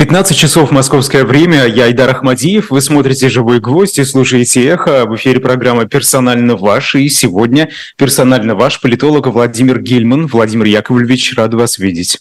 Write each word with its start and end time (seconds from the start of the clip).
15 0.00 0.34
часов 0.34 0.70
московское 0.70 1.26
время. 1.26 1.66
Я 1.66 1.84
Айдар 1.84 2.08
Ахмадиев. 2.08 2.70
Вы 2.70 2.80
смотрите 2.80 3.28
«Живой 3.28 3.60
гвоздь» 3.60 3.98
и 3.98 4.04
слушаете 4.04 4.64
«Эхо». 4.64 5.04
В 5.04 5.14
эфире 5.16 5.40
программа 5.40 5.84
«Персонально 5.84 6.56
ваш». 6.56 6.94
И 6.94 7.06
сегодня 7.10 7.68
персонально 7.98 8.54
ваш 8.54 8.80
политолог 8.80 9.26
Владимир 9.26 9.78
Гельман. 9.78 10.26
Владимир 10.26 10.64
Яковлевич, 10.64 11.34
рад 11.36 11.52
вас 11.52 11.78
видеть. 11.78 12.18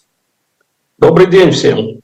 Добрый 0.98 1.28
день 1.28 1.52
всем. 1.52 2.02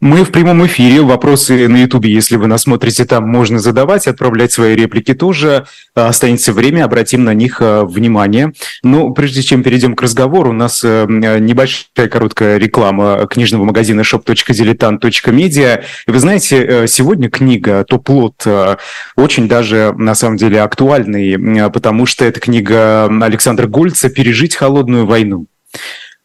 Мы 0.00 0.24
в 0.24 0.32
прямом 0.32 0.66
эфире. 0.66 1.00
Вопросы 1.00 1.66
на 1.66 1.78
Ютубе, 1.78 2.12
если 2.12 2.36
вы 2.36 2.46
нас 2.46 2.62
смотрите, 2.62 3.04
там 3.04 3.26
можно 3.26 3.58
задавать, 3.58 4.06
отправлять 4.06 4.52
свои 4.52 4.74
реплики 4.74 5.14
тоже. 5.14 5.66
А, 5.94 6.08
останется 6.08 6.52
время, 6.52 6.84
обратим 6.84 7.24
на 7.24 7.32
них 7.32 7.58
а, 7.60 7.84
внимание. 7.84 8.52
Но 8.82 9.10
прежде 9.10 9.42
чем 9.42 9.62
перейдем 9.62 9.94
к 9.94 10.02
разговору, 10.02 10.50
у 10.50 10.52
нас 10.52 10.82
э, 10.84 11.06
небольшая 11.08 12.08
короткая 12.08 12.58
реклама 12.58 13.26
книжного 13.30 13.64
магазина 13.64 14.02
shop.diletant.media. 14.02 15.84
Вы 16.06 16.18
знаете, 16.18 16.62
э, 16.62 16.86
сегодня 16.86 17.30
книга 17.30 17.84
«Топ-лот» 17.84 18.42
э, 18.44 18.76
очень 19.16 19.48
даже, 19.48 19.94
на 19.96 20.14
самом 20.14 20.36
деле, 20.36 20.60
актуальный, 20.60 21.70
потому 21.70 22.04
что 22.04 22.26
это 22.26 22.40
книга 22.40 23.06
Александра 23.06 23.66
Гольца 23.66 24.10
«Пережить 24.10 24.54
холодную 24.54 25.06
войну». 25.06 25.46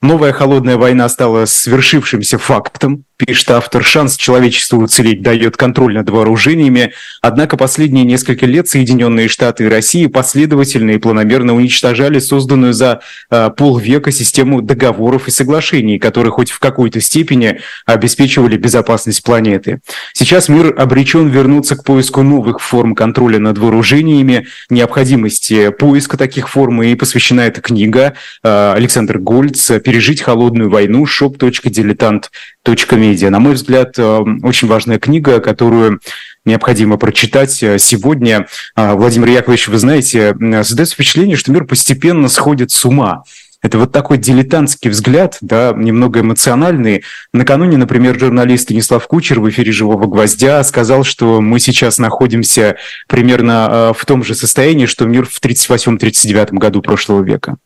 Новая 0.02 0.32
холодная 0.32 0.78
война 0.78 1.10
стала 1.10 1.46
свершившимся 1.46 2.38
фактом, 2.38 3.04
пишет 3.20 3.52
автор, 3.52 3.84
шанс 3.84 4.16
человечеству 4.16 4.82
уцелеть 4.82 5.22
дает 5.22 5.58
контроль 5.58 5.94
над 5.94 6.10
вооружениями, 6.10 6.94
однако 7.22 7.58
последние 7.58 8.06
несколько 8.06 8.46
лет 8.46 8.70
Соединенные 8.70 9.28
Штаты 9.28 9.66
и 9.66 9.68
Россия 9.68 10.08
последовательно 10.08 10.92
и 10.92 10.98
планомерно 10.98 11.54
уничтожали 11.54 12.20
созданную 12.20 12.74
за 12.74 13.02
э, 13.30 13.50
полвека 13.56 14.12
систему 14.12 14.62
договоров 14.62 15.28
и 15.28 15.32
соглашений, 15.32 16.00
которые 16.00 16.32
хоть 16.32 16.50
в 16.50 16.60
какой-то 16.60 17.02
степени 17.02 17.60
обеспечивали 17.86 18.56
безопасность 18.56 19.22
планеты. 19.22 19.82
Сейчас 20.14 20.48
мир 20.48 20.74
обречен 20.78 21.28
вернуться 21.28 21.76
к 21.76 21.84
поиску 21.84 22.24
новых 22.24 22.62
форм 22.62 22.96
контроля 22.96 23.40
над 23.40 23.58
вооружениями, 23.58 24.48
необходимости 24.70 25.72
поиска 25.72 26.18
таких 26.18 26.48
форм 26.48 26.82
и 26.84 26.96
посвящена 26.96 27.42
эта 27.42 27.60
книга 27.60 28.14
э, 28.44 28.74
Александр 28.76 29.18
Гольц 29.18 29.72
«Пережить 29.84 30.22
холодную 30.22 30.70
войну. 30.70 31.06
shop.diletant.me» 31.06 32.30
медиа. 32.68 33.30
На 33.30 33.40
мой 33.40 33.54
взгляд, 33.54 33.98
э, 33.98 34.24
очень 34.44 34.68
важная 34.68 35.00
книга, 35.00 35.40
которую 35.40 36.00
необходимо 36.46 36.98
прочитать 36.98 37.62
э, 37.64 37.78
сегодня. 37.80 38.48
А, 38.76 38.96
Владимир 38.96 39.30
Яковлевич, 39.30 39.68
вы 39.68 39.78
знаете, 39.78 40.36
создается 40.64 40.96
впечатление, 40.96 41.36
что 41.36 41.52
мир 41.52 41.66
постепенно 41.66 42.28
сходит 42.28 42.72
с 42.72 42.86
ума. 42.86 43.24
Это 43.62 43.78
вот 43.78 43.92
такой 43.92 44.18
дилетантский 44.18 44.90
взгляд, 44.90 45.38
да, 45.42 45.74
немного 45.76 46.22
эмоциональный. 46.22 47.04
Накануне, 47.34 47.76
например, 47.76 48.18
журналист 48.18 48.64
Станислав 48.64 49.06
Кучер 49.08 49.42
в 49.42 49.50
эфире 49.50 49.74
«Живого 49.74 50.08
гвоздя» 50.08 50.64
сказал, 50.64 51.04
что 51.04 51.42
мы 51.42 51.60
сейчас 51.60 51.98
находимся 51.98 52.78
примерно 53.08 53.68
э, 53.70 53.94
в 53.98 54.06
том 54.06 54.24
же 54.24 54.34
состоянии, 54.34 54.86
что 54.86 55.06
мир 55.06 55.26
в 55.26 55.42
1938-1939 55.42 56.54
году 56.54 56.82
прошлого 56.82 57.22
века. 57.22 57.58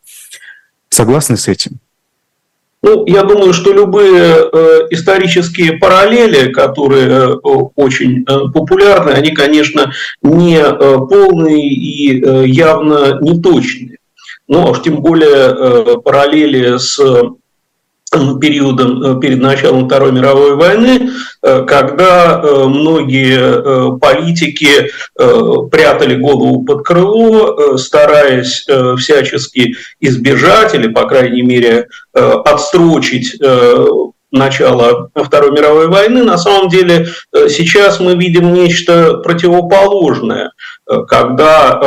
Согласны 0.90 1.38
с 1.38 1.48
этим? 1.48 1.80
Ну, 2.84 3.06
я 3.08 3.24
думаю, 3.24 3.54
что 3.54 3.72
любые 3.72 4.36
э, 4.36 4.88
исторические 4.90 5.78
параллели, 5.78 6.52
которые 6.52 7.08
э, 7.08 7.36
очень 7.42 8.26
э, 8.28 8.52
популярны, 8.54 9.12
они, 9.12 9.32
конечно, 9.32 9.94
не 10.22 10.62
полные 10.62 11.66
и 11.66 12.22
э, 12.22 12.46
явно 12.46 13.20
не 13.22 13.42
точные. 13.42 14.00
Ну, 14.50 14.68
а 14.68 14.72
уж 14.72 14.82
тем 14.82 15.02
более 15.02 16.02
параллели 16.02 16.78
с 16.78 17.00
периодом 18.42 19.04
э, 19.04 19.20
перед 19.20 19.40
началом 19.42 19.88
Второй 19.88 20.12
мировой 20.12 20.56
войны, 20.56 21.10
э, 21.42 21.66
когда 21.66 22.42
э, 22.42 22.66
многие 22.68 23.98
политики 24.00 24.92
прятали 25.16 26.16
голову 26.16 26.64
под 26.64 26.86
крыло, 26.86 27.78
стараясь 27.78 28.66
всячески 28.98 29.76
избежать 30.00 30.74
или, 30.76 30.88
по 30.88 31.06
крайней 31.06 31.42
мере, 31.42 31.88
отстрочить 32.14 33.40
начала 34.32 35.10
Второй 35.16 35.52
мировой 35.52 35.88
войны, 35.88 36.24
на 36.24 36.38
самом 36.38 36.70
деле 36.70 37.08
сейчас 37.50 38.00
мы 38.00 38.16
видим 38.16 38.54
нечто 38.54 39.16
противоположное, 39.18 40.52
когда 41.08 41.80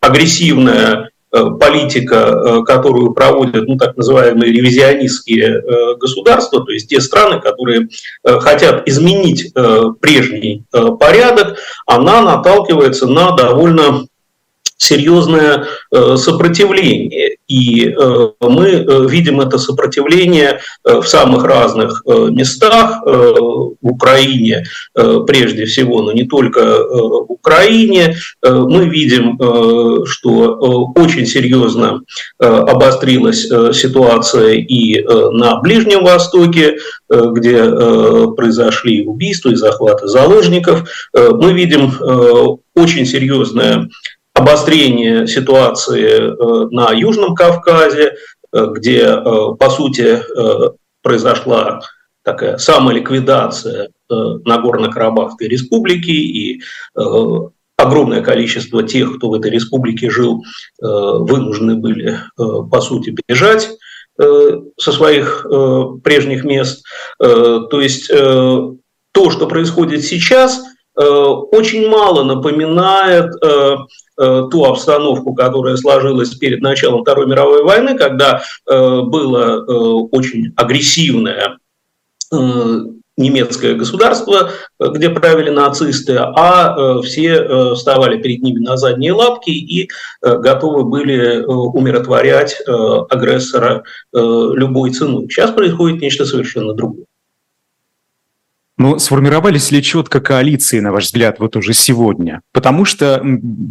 агрессивная 0.00 1.07
политика, 1.30 2.14
э, 2.14 2.62
которую 2.64 3.12
проводят 3.12 3.68
ну, 3.68 3.76
так 3.76 3.96
называемые 3.96 4.52
ревизионистские 4.52 5.60
э, 5.60 5.96
государства, 5.96 6.64
то 6.64 6.72
есть 6.72 6.88
те 6.88 7.00
страны, 7.00 7.40
которые 7.40 7.88
хотят 8.24 8.88
изменить 8.88 9.52
прежний 10.00 10.64
порядок, 10.98 11.56
она 11.86 12.22
наталкивается 12.22 13.06
на 13.06 13.32
довольно 13.32 14.06
серьезное 14.78 15.66
сопротивление. 16.16 17.38
И 17.48 17.88
э, 17.88 18.28
мы 18.40 18.66
э, 18.66 19.06
видим 19.08 19.40
это 19.40 19.58
сопротивление 19.58 20.60
э, 20.84 21.00
в 21.00 21.08
самых 21.08 21.44
разных 21.44 22.02
местах 22.06 23.02
в 23.04 23.76
Украине, 23.80 24.64
прежде 25.26 25.64
всего, 25.64 26.02
но 26.02 26.12
не 26.12 26.24
только 26.24 26.60
в 26.60 27.32
Украине. 27.32 28.16
Мы 28.42 28.86
видим, 28.88 29.38
что 30.06 30.92
очень 30.94 31.26
серьезно 31.26 32.00
обострилась 32.38 33.48
ситуация 33.76 34.54
и 34.54 35.02
на 35.32 35.60
Ближнем 35.60 36.04
Востоке, 36.04 36.78
где 37.08 37.64
произошли 38.36 39.06
убийства 39.06 39.50
и 39.50 39.56
захваты 39.56 40.08
заложников. 40.08 40.88
Мы 41.14 41.52
видим 41.52 41.92
очень 42.74 43.06
серьезное 43.06 43.88
обострение 44.38 45.26
ситуации 45.26 46.06
э, 46.06 46.68
на 46.70 46.92
Южном 46.92 47.34
Кавказе, 47.34 48.14
э, 48.52 48.66
где, 48.72 49.02
э, 49.02 49.22
по 49.58 49.70
сути, 49.70 50.22
произошла 51.02 51.80
такая 52.22 52.58
самоликвидация 52.58 53.90
Нагорно-Карабахской 54.10 55.48
республики, 55.48 56.10
и 56.10 56.60
огромное 57.76 58.20
количество 58.20 58.82
тех, 58.82 59.16
кто 59.16 59.30
в 59.30 59.34
этой 59.34 59.50
республике 59.50 60.10
жил, 60.10 60.42
вынуждены 60.80 61.76
были, 61.76 62.18
по 62.36 62.80
сути, 62.80 63.14
бежать 63.26 63.70
со 64.18 64.92
своих 64.92 65.46
прежних 66.02 66.44
мест. 66.44 66.84
То 67.18 67.80
есть 67.80 68.08
то, 68.08 69.30
что 69.30 69.46
происходит 69.46 70.04
сейчас, 70.04 70.60
очень 70.96 71.88
мало 71.88 72.24
напоминает 72.24 73.32
ту 74.18 74.64
обстановку, 74.64 75.32
которая 75.34 75.76
сложилась 75.76 76.34
перед 76.34 76.60
началом 76.60 77.02
Второй 77.02 77.26
мировой 77.26 77.62
войны, 77.62 77.96
когда 77.96 78.42
э, 78.68 79.00
было 79.02 79.58
э, 79.58 79.72
очень 80.10 80.52
агрессивное 80.56 81.58
немецкое 83.16 83.74
государство, 83.74 84.50
где 84.78 85.08
правили 85.08 85.48
нацисты, 85.48 86.16
а 86.18 87.00
все 87.00 87.74
вставали 87.74 88.20
перед 88.20 88.42
ними 88.42 88.58
на 88.58 88.76
задние 88.76 89.14
лапки 89.14 89.48
и 89.48 89.88
готовы 90.20 90.84
были 90.84 91.42
умиротворять 91.42 92.60
агрессора 93.08 93.82
любой 94.12 94.90
ценой. 94.90 95.26
Сейчас 95.30 95.52
происходит 95.52 96.02
нечто 96.02 96.26
совершенно 96.26 96.74
другое. 96.74 97.07
Но 98.78 98.90
ну, 98.90 98.98
сформировались 99.00 99.72
ли 99.72 99.82
четко 99.82 100.20
коалиции, 100.20 100.78
на 100.78 100.92
ваш 100.92 101.06
взгляд, 101.06 101.40
вот 101.40 101.56
уже 101.56 101.74
сегодня? 101.74 102.42
Потому 102.52 102.84
что 102.84 103.22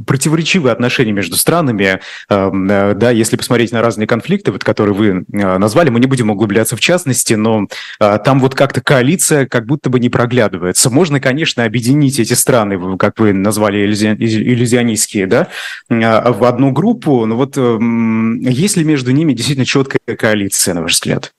противоречивые 0.05 0.73
отношения 0.73 1.13
между 1.13 1.37
странами, 1.37 2.01
эм, 2.29 2.69
э, 2.69 2.93
да, 2.93 3.11
если 3.11 3.37
посмотреть 3.37 3.71
на 3.71 3.81
разные 3.81 4.05
конфликты, 4.05 4.51
вот, 4.51 4.65
которые 4.65 4.93
вы 4.93 5.07
э, 5.07 5.57
назвали, 5.57 5.89
мы 5.89 6.01
не 6.01 6.07
будем 6.07 6.29
углубляться 6.29 6.75
в 6.75 6.81
частности, 6.81 7.35
но 7.35 7.67
э, 8.01 8.19
там 8.23 8.41
вот 8.41 8.53
как-то 8.53 8.81
коалиция 8.81 9.45
как 9.45 9.65
будто 9.65 9.89
бы 9.89 10.01
не 10.01 10.09
проглядывается. 10.09 10.89
Можно, 10.89 11.21
конечно, 11.21 11.63
объединить 11.63 12.19
эти 12.19 12.33
страны, 12.33 12.97
как 12.97 13.17
вы 13.17 13.31
назвали, 13.31 13.85
иллюзионистские, 13.85 15.25
да, 15.25 15.47
в 15.89 16.43
одну 16.43 16.71
группу, 16.71 17.25
но 17.25 17.37
вот 17.37 17.57
эм, 17.57 18.39
есть 18.41 18.75
ли 18.75 18.83
между 18.83 19.11
ними 19.11 19.31
действительно 19.31 19.65
четкая 19.65 20.17
коалиция, 20.17 20.73
на 20.73 20.81
ваш 20.81 20.95
взгляд? 20.95 21.31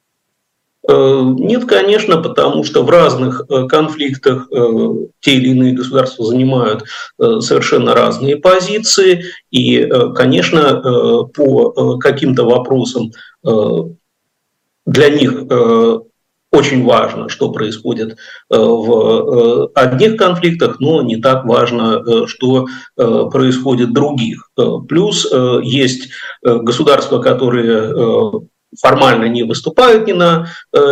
Э, 0.88 1.22
нет, 1.22 1.66
конечно, 1.66 2.16
потому 2.16 2.64
что 2.64 2.82
в 2.82 2.88
разных 2.88 3.42
э, 3.48 3.66
конфликтах 3.66 4.48
э, 4.50 4.88
те 5.20 5.34
или 5.34 5.50
иные 5.50 5.74
государства 5.74 6.24
занимают 6.24 6.84
совершенно 7.18 7.94
разные 7.94 8.36
позиции, 8.36 9.24
и, 9.50 9.86
конечно, 10.14 11.28
по 11.34 11.98
каким-то 11.98 12.44
вопросам 12.44 13.10
для 14.86 15.10
них 15.10 15.42
очень 16.52 16.84
важно, 16.84 17.28
что 17.28 17.50
происходит 17.50 18.16
в 18.48 19.70
одних 19.74 20.16
конфликтах, 20.16 20.80
но 20.80 21.02
не 21.02 21.16
так 21.16 21.44
важно, 21.44 22.26
что 22.26 22.66
происходит 22.96 23.90
в 23.90 23.94
других. 23.94 24.50
Плюс 24.88 25.30
есть 25.62 26.10
государства, 26.42 27.18
которые 27.18 28.48
формально 28.80 29.26
не 29.26 29.44
выступают 29.44 30.06
ни 30.06 30.12
на 30.12 30.48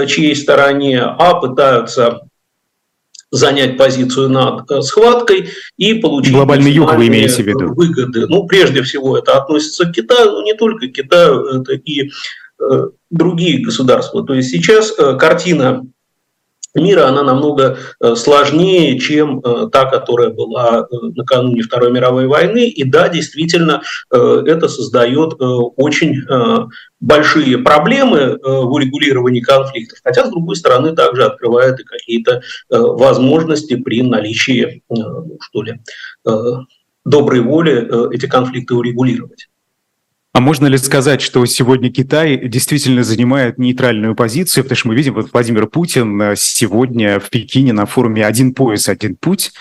чьей 0.06 0.37
стороне, 0.37 1.02
а 1.02 1.34
пытаются 1.34 2.20
занять 3.31 3.76
позицию 3.76 4.28
над 4.28 4.84
схваткой 4.84 5.50
и 5.76 5.94
получить 5.94 6.32
глобальный 6.32 6.70
юг 6.70 6.94
вы 6.94 7.08
имеете 7.08 7.43
в 7.43 7.46
виду 7.46 7.75
выгоды. 7.75 8.26
Ну, 8.28 8.46
прежде 8.46 8.82
всего, 8.82 9.19
это 9.19 9.37
относится 9.37 9.84
к 9.84 9.93
Китаю, 9.93 10.31
но 10.31 10.43
не 10.43 10.55
только 10.55 10.87
к 10.87 10.93
Китаю, 10.93 11.44
это 11.61 11.73
и 11.73 12.11
другие 13.11 13.64
государства. 13.64 14.25
То 14.25 14.32
есть 14.32 14.50
сейчас 14.50 14.93
картина 15.19 15.84
мира, 16.81 17.08
она 17.08 17.23
намного 17.23 17.78
э, 18.00 18.14
сложнее, 18.14 18.99
чем 18.99 19.40
э, 19.40 19.69
та, 19.73 19.87
которая 19.87 20.31
была 20.31 20.81
э, 20.81 20.96
накануне 21.14 21.62
Второй 21.62 21.93
мировой 21.93 22.26
войны. 22.26 22.69
И 22.69 22.84
да, 22.84 23.08
действительно, 23.08 23.82
это 24.11 24.69
создает 24.69 25.34
очень 25.38 26.23
большие 27.00 27.58
проблемы 27.58 28.38
в 28.43 28.73
урегулировании 28.73 29.40
конфликтов, 29.40 29.99
хотя, 30.02 30.25
с 30.25 30.31
другой 30.31 30.56
стороны, 30.56 30.94
также 30.94 31.25
открывает 31.25 31.81
и 31.81 31.84
какие-то 31.84 32.43
возможности 32.70 33.76
при 33.76 34.02
наличии, 34.02 34.82
ну, 34.88 35.38
что 35.40 35.62
ли, 35.62 35.81
доброй 37.05 37.40
воли 37.40 38.14
эти 38.14 38.26
конфликты 38.26 38.75
урегулировать. 38.75 39.45
А 40.37 40.41
можно 40.41 40.67
ли 40.67 40.77
сказать, 40.77 41.23
что 41.23 41.47
сегодня 41.47 41.91
Китай 41.91 42.37
действительно 42.37 43.03
занимает 43.03 43.56
нейтральную 43.56 44.15
позицию? 44.15 44.65
Потому 44.65 44.77
что 44.77 44.88
мы 44.88 44.94
видим, 44.94 45.15
вот 45.15 45.31
Владимир 45.33 45.67
Путин 45.67 46.21
э, 46.21 46.35
сегодня 46.37 47.19
в 47.19 47.31
Пекине 47.31 47.73
на 47.73 47.87
форуме 47.87 48.27
«Один 48.27 48.53
пояс, 48.53 48.91
один 48.91 49.17
путь» 49.17 49.55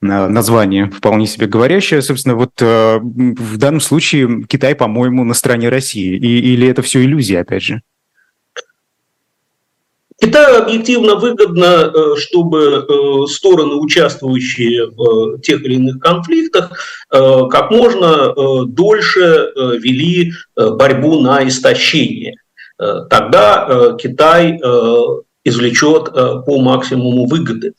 название 0.00 0.88
вполне 0.88 1.26
себе 1.26 1.48
говорящее. 1.48 2.00
Собственно, 2.00 2.36
вот 2.36 2.52
э, 2.60 3.00
в 3.02 3.56
данном 3.56 3.80
случае 3.80 4.44
Китай, 4.44 4.76
по-моему, 4.76 5.24
на 5.24 5.34
стороне 5.34 5.68
России. 5.68 6.16
И, 6.16 6.52
или 6.52 6.68
это 6.68 6.82
все 6.82 7.02
иллюзия, 7.02 7.40
опять 7.40 7.64
же? 7.64 7.82
Китаю 10.20 10.62
объективно 10.62 11.16
выгодно, 11.16 11.64
э, 11.92 12.16
чтобы 12.16 12.86
э, 12.88 13.26
стороны, 13.26 13.74
участвующие 13.74 14.86
в 14.86 15.40
тех 15.40 15.64
или 15.64 15.74
иных 15.74 15.98
конфликтах, 15.98 16.70
э, 17.10 17.48
как 17.50 17.70
можно 17.70 18.32
дольше 18.66 19.52
вели 19.56 20.32
борьбу 20.56 21.20
на 21.20 21.46
истощение. 21.46 22.36
Тогда 22.78 23.94
Китай 23.98 24.58
извлечет 25.44 26.12
по 26.12 26.60
максимуму 26.60 27.26
выгоды. 27.26 27.74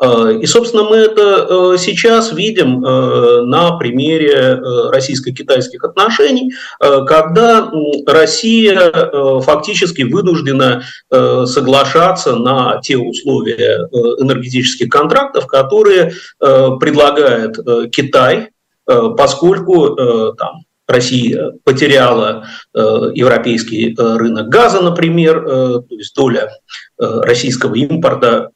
Э, 0.00 0.38
и, 0.40 0.46
собственно, 0.46 0.84
мы 0.84 0.96
это 0.96 1.46
э, 1.48 1.76
сейчас 1.78 2.32
видим 2.32 2.84
э, 2.84 3.42
на 3.42 3.72
примере 3.72 4.60
российско-китайских 4.92 5.84
отношений, 5.84 6.52
когда 6.78 7.70
Россия 8.06 9.40
фактически 9.40 10.02
вынуждена 10.02 10.82
соглашаться 11.10 12.36
на 12.36 12.80
те 12.82 12.96
условия 12.96 13.88
энергетических 14.18 14.88
контрактов, 14.88 15.46
которые 15.46 16.12
предлагает 16.38 17.56
Китай, 17.90 18.50
поскольку 18.86 19.96
там, 20.36 20.64
Россия 20.86 21.52
потеряла 21.64 22.46
европейский 22.74 23.94
рынок 23.96 24.48
газа, 24.48 24.80
например, 24.80 25.44
то 25.44 25.84
есть 25.90 26.14
доля 26.14 26.50
российского 26.98 27.74
импорта 27.74 28.50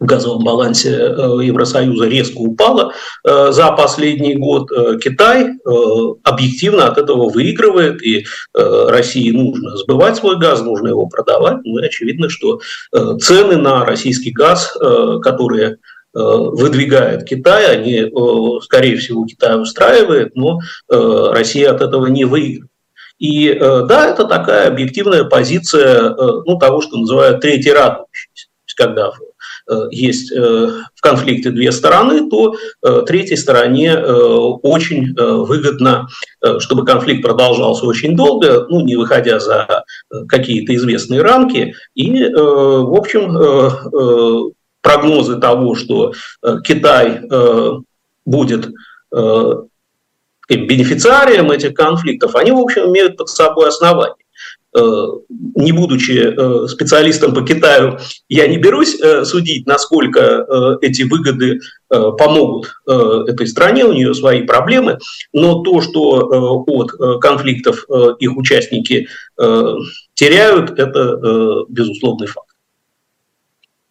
в 0.00 0.04
газовом 0.04 0.44
балансе 0.44 0.90
э, 0.90 1.38
Евросоюза 1.42 2.06
резко 2.06 2.38
упала 2.38 2.92
э, 3.24 3.50
за 3.50 3.70
последний 3.72 4.36
год. 4.36 4.70
Э, 4.70 4.98
Китай 4.98 5.54
объективно 6.22 6.86
от 6.86 6.98
этого 6.98 7.28
выигрывает, 7.28 8.02
и 8.02 8.24
России 8.54 9.30
нужно 9.30 9.76
сбывать 9.76 10.16
свой 10.16 10.38
газ, 10.38 10.62
нужно 10.62 10.88
его 10.88 11.06
продавать. 11.06 11.58
Ну 11.64 11.78
и 11.78 11.86
очевидно, 11.86 12.28
что 12.28 12.60
цены 13.20 13.56
на 13.56 13.84
российский 13.84 14.30
газ, 14.30 14.76
которые 15.22 15.76
выдвигает 16.12 17.24
Китай, 17.24 17.76
они, 17.76 18.10
скорее 18.62 18.96
всего, 18.96 19.26
Китай 19.26 19.60
устраивает, 19.60 20.34
но 20.34 20.60
Россия 20.88 21.70
от 21.70 21.80
этого 21.82 22.06
не 22.06 22.24
выигрывает. 22.24 22.70
И 23.18 23.54
да, 23.58 24.10
это 24.10 24.24
такая 24.24 24.68
объективная 24.68 25.24
позиция 25.24 26.14
ну, 26.46 26.58
того, 26.58 26.80
что 26.80 26.98
называют 26.98 27.40
третий 27.40 27.72
радующийся. 27.72 28.48
Когда 28.76 29.10
есть 29.90 30.32
э, 30.32 30.70
в 30.94 31.00
конфликте 31.00 31.50
две 31.50 31.72
стороны, 31.72 32.28
то 32.28 32.54
э, 32.82 33.02
третьей 33.06 33.36
стороне 33.36 33.96
очень 33.98 35.14
выгодно, 35.14 36.08
чтобы 36.58 36.84
конфликт 36.84 37.22
продолжался 37.22 37.86
очень 37.86 38.16
долго, 38.16 38.66
ну, 38.68 38.80
не 38.80 38.96
выходя 38.96 39.38
за 39.38 39.84
какие-то 40.28 40.74
известные 40.74 41.22
рамки. 41.22 41.74
И, 41.94 42.24
в 42.32 42.96
общем, 42.96 43.34
прогнозы 44.80 45.40
того, 45.40 45.74
что 45.74 46.12
Китай 46.64 47.22
будет 48.24 48.68
бенефициарием 50.48 51.50
этих 51.50 51.74
конфликтов, 51.74 52.34
они, 52.34 52.52
в 52.52 52.58
общем, 52.58 52.90
имеют 52.90 53.16
под 53.16 53.28
собой 53.28 53.68
основания. 53.68 54.14
Э, 54.78 55.06
не 55.54 55.72
будучи 55.72 56.12
э, 56.12 56.68
специалистом 56.68 57.34
по 57.34 57.42
Китаю, 57.42 57.98
я 58.28 58.46
не 58.46 58.58
берусь 58.58 59.00
э, 59.00 59.24
судить, 59.24 59.66
насколько 59.66 60.78
эти 60.82 61.02
выгоды 61.02 61.60
помогут 61.88 62.74
этой 62.86 63.46
стране, 63.46 63.84
у 63.84 63.92
нее 63.92 64.12
свои 64.12 64.42
проблемы, 64.42 64.98
но 65.32 65.62
то, 65.62 65.80
что 65.80 66.64
от 66.66 67.20
конфликтов 67.20 67.86
их 68.18 68.36
участники 68.36 69.08
теряют, 70.14 70.78
это 70.78 71.64
безусловный 71.68 72.26
факт. 72.26 72.47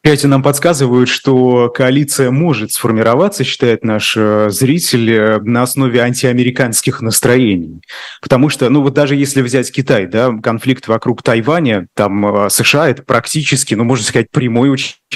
Эти 0.08 0.26
нам 0.26 0.42
подсказывают, 0.42 1.10
что 1.10 1.70
коалиция 1.70 2.32
может 2.32 2.72
сформироваться, 2.72 3.44
считает 3.44 3.84
наш 3.84 4.16
э, 4.16 4.48
зритель, 4.50 5.12
э, 5.12 5.40
на 5.42 5.64
основе 5.64 6.00
антиамериканских 6.00 7.02
настроений. 7.02 7.82
Потому 8.22 8.48
что, 8.48 8.70
ну 8.70 8.82
вот 8.82 8.94
даже 8.94 9.18
если 9.18 9.42
взять 9.42 9.70
Китай, 9.70 10.06
да, 10.06 10.32
конфликт 10.42 10.88
вокруг 10.88 11.24
Тайваня, 11.24 11.88
там 11.94 12.26
э, 12.46 12.50
США 12.50 12.88
это 12.88 13.04
практически, 13.04 13.74
ну 13.74 13.84
можно 13.84 14.06
сказать, 14.06 14.32
прямой 14.32 14.72
участник 14.74 15.07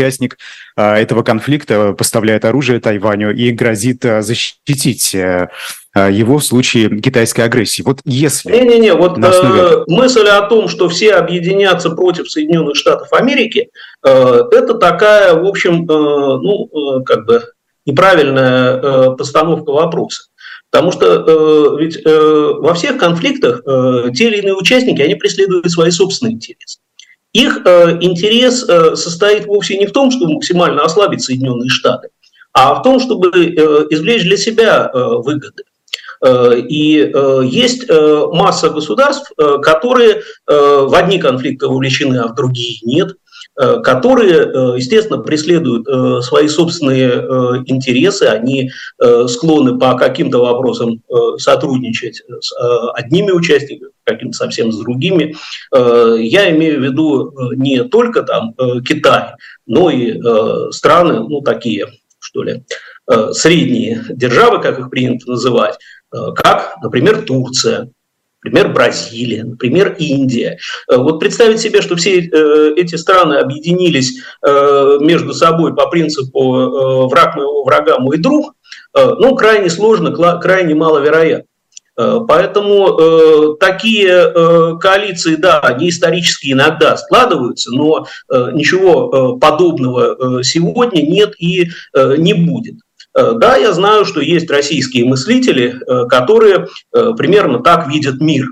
этого 0.76 1.24
конфликта, 1.24 1.94
поставляет 1.94 2.46
оружие 2.46 2.80
Тайваню 2.80 3.36
и 3.36 3.52
грозит 3.52 4.04
защитить 4.04 5.16
его 5.94 6.38
в 6.38 6.44
случае 6.44 7.02
китайской 7.02 7.42
агрессии. 7.42 7.82
Вот 7.82 8.00
если... 8.06 8.50
Не-не-не, 8.50 8.94
вот 8.94 9.18
основе... 9.18 9.62
э, 9.62 9.84
мысль 9.88 10.26
о 10.28 10.42
том, 10.44 10.70
что 10.70 10.88
все 10.88 11.16
объединятся 11.16 11.90
против 11.90 12.32
Соединенных 12.32 12.78
Штатов 12.78 13.12
Америки, 13.12 13.70
э, 14.06 14.42
это 14.52 14.76
такая, 14.76 15.34
в 15.34 15.46
общем, 15.46 15.84
э, 15.84 15.88
ну, 15.88 16.70
э, 17.00 17.04
как 17.04 17.26
бы 17.26 17.44
неправильная 17.86 18.78
э, 18.78 19.16
постановка 19.18 19.72
вопроса. 19.72 20.24
Потому 20.70 20.94
что 20.94 21.26
э, 21.28 21.84
ведь 21.84 21.98
э, 22.06 22.54
во 22.60 22.74
всех 22.74 22.98
конфликтах 22.98 23.62
э, 23.66 24.12
те 24.16 24.28
или 24.28 24.38
иные 24.38 24.56
участники, 24.56 25.02
они 25.02 25.16
преследуют 25.16 25.70
свои 25.70 25.92
собственные 25.92 26.36
интересы. 26.36 26.80
Их 27.34 27.62
э, 27.66 27.98
интерес 28.02 28.68
э, 28.68 28.96
состоит 28.96 29.46
вовсе 29.46 29.78
не 29.78 29.86
в 29.86 29.92
том, 29.92 30.12
чтобы 30.12 30.34
максимально 30.34 30.84
ослабить 30.84 31.22
Соединенные 31.22 31.70
Штаты, 31.70 32.10
а 32.54 32.76
в 32.76 32.84
том, 32.84 33.00
чтобы 33.00 33.30
э, 33.30 33.88
извлечь 33.90 34.24
для 34.24 34.38
себя 34.38 34.92
э, 34.94 34.98
выгоды. 34.98 35.64
Э, 36.24 36.54
и 36.58 37.00
э, 37.00 37.42
есть 37.46 37.86
э, 37.90 38.26
масса 38.32 38.70
государств, 38.70 39.32
которые 39.62 40.24
в 40.48 40.96
одни 40.96 41.20
конфликты 41.20 41.68
увлечены, 41.68 42.18
а 42.18 42.28
в 42.28 42.36
другие 42.36 42.80
нет 42.84 43.16
которые, 43.56 44.78
естественно, 44.78 45.22
преследуют 45.22 45.86
свои 46.24 46.48
собственные 46.48 47.64
интересы, 47.66 48.24
они 48.24 48.72
склонны 49.28 49.78
по 49.78 49.96
каким-то 49.96 50.40
вопросам 50.40 51.02
сотрудничать 51.38 52.24
с 52.40 52.54
одними 52.94 53.32
участниками, 53.32 53.92
каким-то 54.04 54.38
совсем 54.38 54.72
с 54.72 54.80
другими. 54.80 55.36
Я 55.74 56.50
имею 56.52 56.80
в 56.80 56.84
виду 56.84 57.34
не 57.56 57.84
только 57.84 58.24
там 58.24 58.56
Китай, 58.88 59.34
но 59.68 59.90
и 59.90 60.20
страны, 60.72 61.20
ну, 61.28 61.42
такие, 61.42 61.88
что 62.20 62.44
ли, 62.44 62.64
средние 63.32 64.06
державы, 64.10 64.62
как 64.62 64.80
их 64.80 64.90
принято 64.90 65.30
называть, 65.30 65.78
Э, 66.14 66.32
как, 66.36 66.76
например, 66.82 67.24
Турция, 67.24 67.90
например, 68.44 68.74
Бразилия, 68.74 69.44
например, 69.44 69.96
Индия. 70.00 70.58
Э, 70.90 70.98
вот 70.98 71.20
представить 71.20 71.60
себе, 71.60 71.82
что 71.82 71.96
все 71.96 72.20
э, 72.20 72.74
эти 72.76 72.96
страны 72.96 73.36
объединились 73.36 74.22
между 75.02 75.34
собой 75.34 75.76
по 75.76 75.88
принципу 75.88 77.08
«враг 77.08 77.36
моего 77.36 77.64
врага 77.64 78.00
мой 78.00 78.18
друг», 78.18 78.54
ну, 78.94 79.36
крайне 79.36 79.70
сложно, 79.70 80.12
крайне 80.40 80.76
маловероятно. 80.76 81.46
Поэтому 81.96 83.00
э, 83.00 83.56
такие 83.60 84.08
э, 84.08 84.78
коалиции, 84.80 85.36
да, 85.36 85.60
они 85.60 85.90
исторически 85.90 86.54
иногда 86.54 86.96
складываются, 86.98 87.72
но 87.72 88.08
э, 88.30 88.52
ничего 88.54 89.36
э, 89.36 89.40
подобного 89.40 90.40
э, 90.40 90.44
сегодня 90.44 91.02
нет 91.02 91.34
и 91.38 91.70
э, 91.94 92.16
не 92.18 92.34
будет. 92.34 92.76
Э, 93.14 93.34
да, 93.36 93.58
я 93.58 93.74
знаю, 93.74 94.06
что 94.06 94.22
есть 94.22 94.50
российские 94.50 95.06
мыслители, 95.06 95.76
э, 95.76 96.08
которые 96.08 96.68
э, 96.94 97.12
примерно 97.18 97.60
так 97.60 97.88
видят 97.88 98.20
мир, 98.20 98.46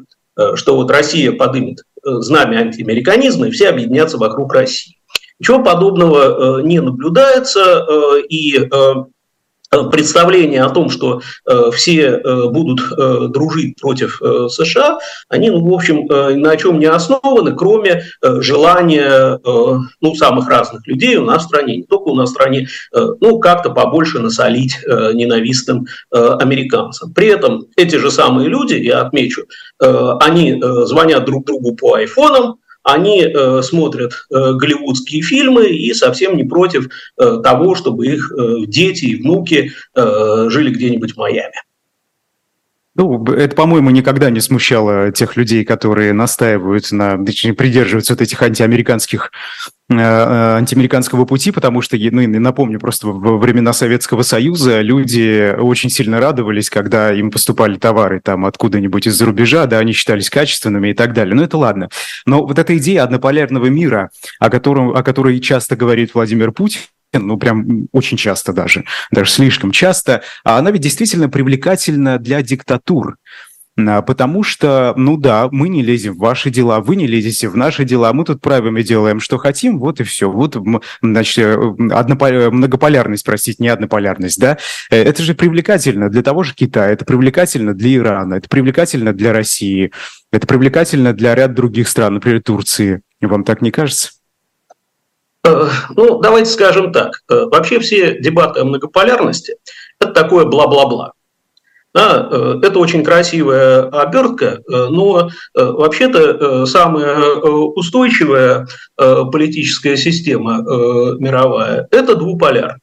что 0.56 0.78
вот 0.78 0.89
Россия 0.89 1.34
подымет 1.34 1.84
знамя 2.01 2.60
антиамериканизма, 2.60 3.48
и 3.48 3.51
все 3.51 3.68
объединятся 3.68 4.18
вокруг 4.18 4.54
России. 4.54 4.96
Ничего 5.38 5.62
подобного 5.62 6.62
не 6.62 6.80
наблюдается, 6.80 7.86
и 8.30 8.70
представление 9.69 10.63
о 10.63 10.69
том, 10.69 10.89
что 10.89 11.21
э, 11.47 11.71
все 11.73 12.01
э, 12.01 12.49
будут 12.49 12.79
э, 12.91 13.27
дружить 13.29 13.79
против 13.79 14.21
э, 14.21 14.47
США, 14.49 14.99
они, 15.27 15.49
ну, 15.51 15.63
в 15.63 15.73
общем, 15.73 16.07
э, 16.09 16.35
на 16.35 16.55
чем 16.57 16.79
не 16.79 16.88
основаны, 16.88 17.55
кроме 17.55 18.03
э, 18.21 18.41
желания 18.41 19.38
э, 19.38 19.77
ну, 20.01 20.15
самых 20.15 20.49
разных 20.49 20.88
людей 20.88 21.17
у 21.17 21.25
нас 21.25 21.43
в 21.43 21.47
стране, 21.47 21.77
не 21.77 21.83
только 21.83 22.09
у 22.09 22.15
нас 22.15 22.29
в 22.29 22.33
стране, 22.33 22.67
э, 22.93 23.07
ну, 23.21 23.39
как-то 23.39 23.69
побольше 23.69 24.19
насолить 24.19 24.77
э, 24.85 25.11
ненавистным 25.13 25.85
э, 26.11 26.38
американцам. 26.39 27.13
При 27.13 27.27
этом 27.27 27.65
эти 27.75 27.95
же 27.95 28.09
самые 28.09 28.49
люди, 28.49 28.73
я 28.73 29.01
отмечу, 29.01 29.43
э, 29.81 30.13
они 30.21 30.53
э, 30.53 30.85
звонят 30.85 31.25
друг 31.25 31.45
другу 31.45 31.75
по 31.75 31.93
айфонам, 31.93 32.57
они 32.91 33.22
э, 33.24 33.62
смотрят 33.62 34.13
э, 34.13 34.53
голливудские 34.53 35.22
фильмы 35.22 35.67
и 35.67 35.93
совсем 35.93 36.36
не 36.38 36.43
против 36.43 36.89
э, 37.17 37.41
того, 37.43 37.75
чтобы 37.75 38.08
их 38.08 38.31
э, 38.31 38.65
дети 38.67 39.05
и 39.05 39.22
внуки 39.22 39.72
э, 39.96 40.46
жили 40.50 40.72
где-нибудь 40.72 41.13
в 41.13 41.17
Майами. 41.17 41.55
Ну, 43.00 43.24
это, 43.24 43.56
по-моему, 43.56 43.91
никогда 43.91 44.29
не 44.29 44.41
смущало 44.41 45.13
тех 45.13 45.38
людей, 45.38 45.63
которые 45.63 46.12
настаивают 46.12 46.91
на, 46.91 47.18
точнее, 47.24 47.53
придерживаются 47.53 48.12
вот 48.12 48.22
этих 48.22 48.41
антиамериканских 48.41 49.32
э, 49.89 49.96
э, 49.96 50.56
антиамериканского 50.58 51.24
пути, 51.24 51.51
потому 51.51 51.82
что, 51.82 51.96
ну, 51.98 52.27
напомню, 52.27 52.77
просто 52.77 53.08
во 53.08 53.38
времена 53.38 53.72
Советского 53.72 54.24
Союза 54.24 54.82
люди 54.82 55.56
очень 55.58 55.89
сильно 55.89 56.20
радовались, 56.20 56.70
когда 56.70 57.13
им 57.13 57.32
поступали 57.32 57.77
товары 57.77 58.20
там 58.20 58.46
откуда-нибудь 58.46 59.08
из-за 59.08 59.25
рубежа, 59.25 59.65
да, 59.65 59.79
они 59.79 59.94
считались 59.94 60.29
качественными 60.29 60.89
и 60.89 60.94
так 60.94 61.13
далее. 61.13 61.34
Ну, 61.36 61.44
это 61.44 61.58
ладно. 61.58 61.88
Но 62.25 62.46
вот 62.46 62.60
эта 62.60 62.77
идея 62.77 63.03
однополярного 63.03 63.68
мира, 63.68 64.10
о, 64.41 64.50
котором, 64.50 64.94
о 64.94 65.03
которой 65.03 65.39
часто 65.39 65.77
говорит 65.77 66.13
Владимир 66.13 66.51
Путин, 66.51 66.82
ну, 67.13 67.38
прям 67.38 67.88
очень 67.92 68.18
часто 68.18 68.54
даже, 68.54 68.86
даже 69.12 69.32
слишком 69.32 69.72
часто, 69.72 70.22
а 70.44 70.58
она 70.58 70.72
ведь 70.72 70.82
действительно 70.82 71.30
привлекательна 71.30 72.20
для 72.20 72.42
диктатур. 72.42 73.16
А, 73.88 74.01
потому 74.01 74.44
что, 74.44 74.94
ну 74.98 75.18
да, 75.18 75.48
мы 75.51 75.70
не 75.70 75.82
лезем 75.82 76.16
в 76.16 76.20
ваши 76.20 76.50
дела, 76.50 76.82
вы 76.82 76.96
не 76.96 77.08
лезете 77.08 77.48
в 77.48 77.56
наши 77.56 77.86
дела, 77.86 78.12
мы 78.13 78.25
тут 78.25 78.42
правильно 78.42 78.84
делаем, 78.84 79.20
что 79.20 79.38
хотим, 79.38 79.80
вот 79.80 80.00
и 80.00 80.04
все. 80.04 80.30
Вот, 80.30 80.58
значит, 81.01 81.38
э, 81.38 81.56
однополя... 81.92 82.50
многополярность, 82.51 83.25
простите, 83.25 83.63
не 83.63 83.70
однополярность, 83.70 84.39
да? 84.39 84.58
Э, 84.89 85.01
это 85.01 85.24
же 85.24 85.34
привлекательно 85.34 86.10
для 86.10 86.24
того 86.24 86.44
же 86.44 86.54
Китая, 86.56 86.89
это 86.89 87.06
привлекательно 87.06 87.74
для 87.74 87.96
Ирана, 87.96 88.36
это 88.36 88.50
привлекательно 88.50 89.13
для 89.13 89.34
России, 89.34 89.92
это 90.32 90.46
привлекательно 90.48 91.13
для 91.13 91.36
ряда 91.36 91.54
других 91.54 91.88
стран, 91.88 92.16
например, 92.16 92.42
Турции. 92.44 93.01
Вам 93.22 93.44
так 93.44 93.62
не 93.62 93.72
кажется? 93.72 94.12
Э, 95.46 95.69
ну, 95.96 96.19
давайте 96.19 96.50
скажем 96.50 96.91
так. 96.91 97.22
Э, 97.29 97.46
вообще 97.46 97.79
все 97.79 98.19
дебаты 98.19 98.62
о 98.62 98.65
многополярности– 98.65 99.55
это 100.00 100.12
такое 100.12 100.46
бла-бла-бла. 100.46 101.13
Да, 101.93 102.27
э, 102.29 102.60
это 102.62 102.79
очень 102.79 103.03
красивая 103.03 103.84
обертка, 103.89 104.60
но 104.67 105.29
вообще-то 105.55 106.65
самая 106.65 107.36
устойчивая 107.36 108.67
политическая 108.98 109.98
система 109.98 110.62
мировая– 111.19 111.88
это 111.91 112.15
двуполярная. 112.15 112.79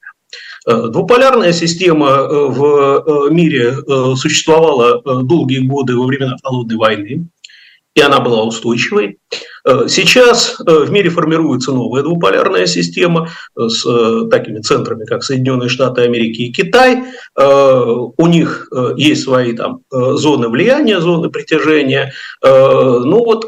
Двуполярная 0.66 1.52
система 1.52 2.26
в 2.26 3.30
мире 3.30 3.76
существовала 4.16 5.00
долгие 5.22 5.60
годы 5.60 5.96
во 5.96 6.06
времена 6.06 6.36
Холодной 6.42 6.76
войны 6.76 7.28
и 7.96 8.00
она 8.02 8.20
была 8.20 8.44
устойчивой. 8.44 9.18
Э, 9.66 9.86
сейчас 9.88 10.60
э, 10.60 10.84
в 10.84 10.90
мире 10.92 11.08
формируется 11.08 11.72
новая 11.72 12.02
двуполярная 12.02 12.66
система 12.66 13.30
э, 13.58 13.68
с 13.68 14.28
такими 14.28 14.60
центрами, 14.60 15.06
как 15.06 15.24
Соединенные 15.24 15.70
Штаты 15.70 16.02
Америки 16.02 16.42
и 16.42 16.52
Китай. 16.52 17.04
У 17.36 18.26
них 18.26 18.68
есть 18.96 19.22
свои 19.22 19.52
там 19.54 19.80
зоны 19.90 20.48
влияния, 20.48 21.00
зоны 21.00 21.30
притяжения. 21.30 22.12
Ну 22.42 23.24
вот 23.24 23.46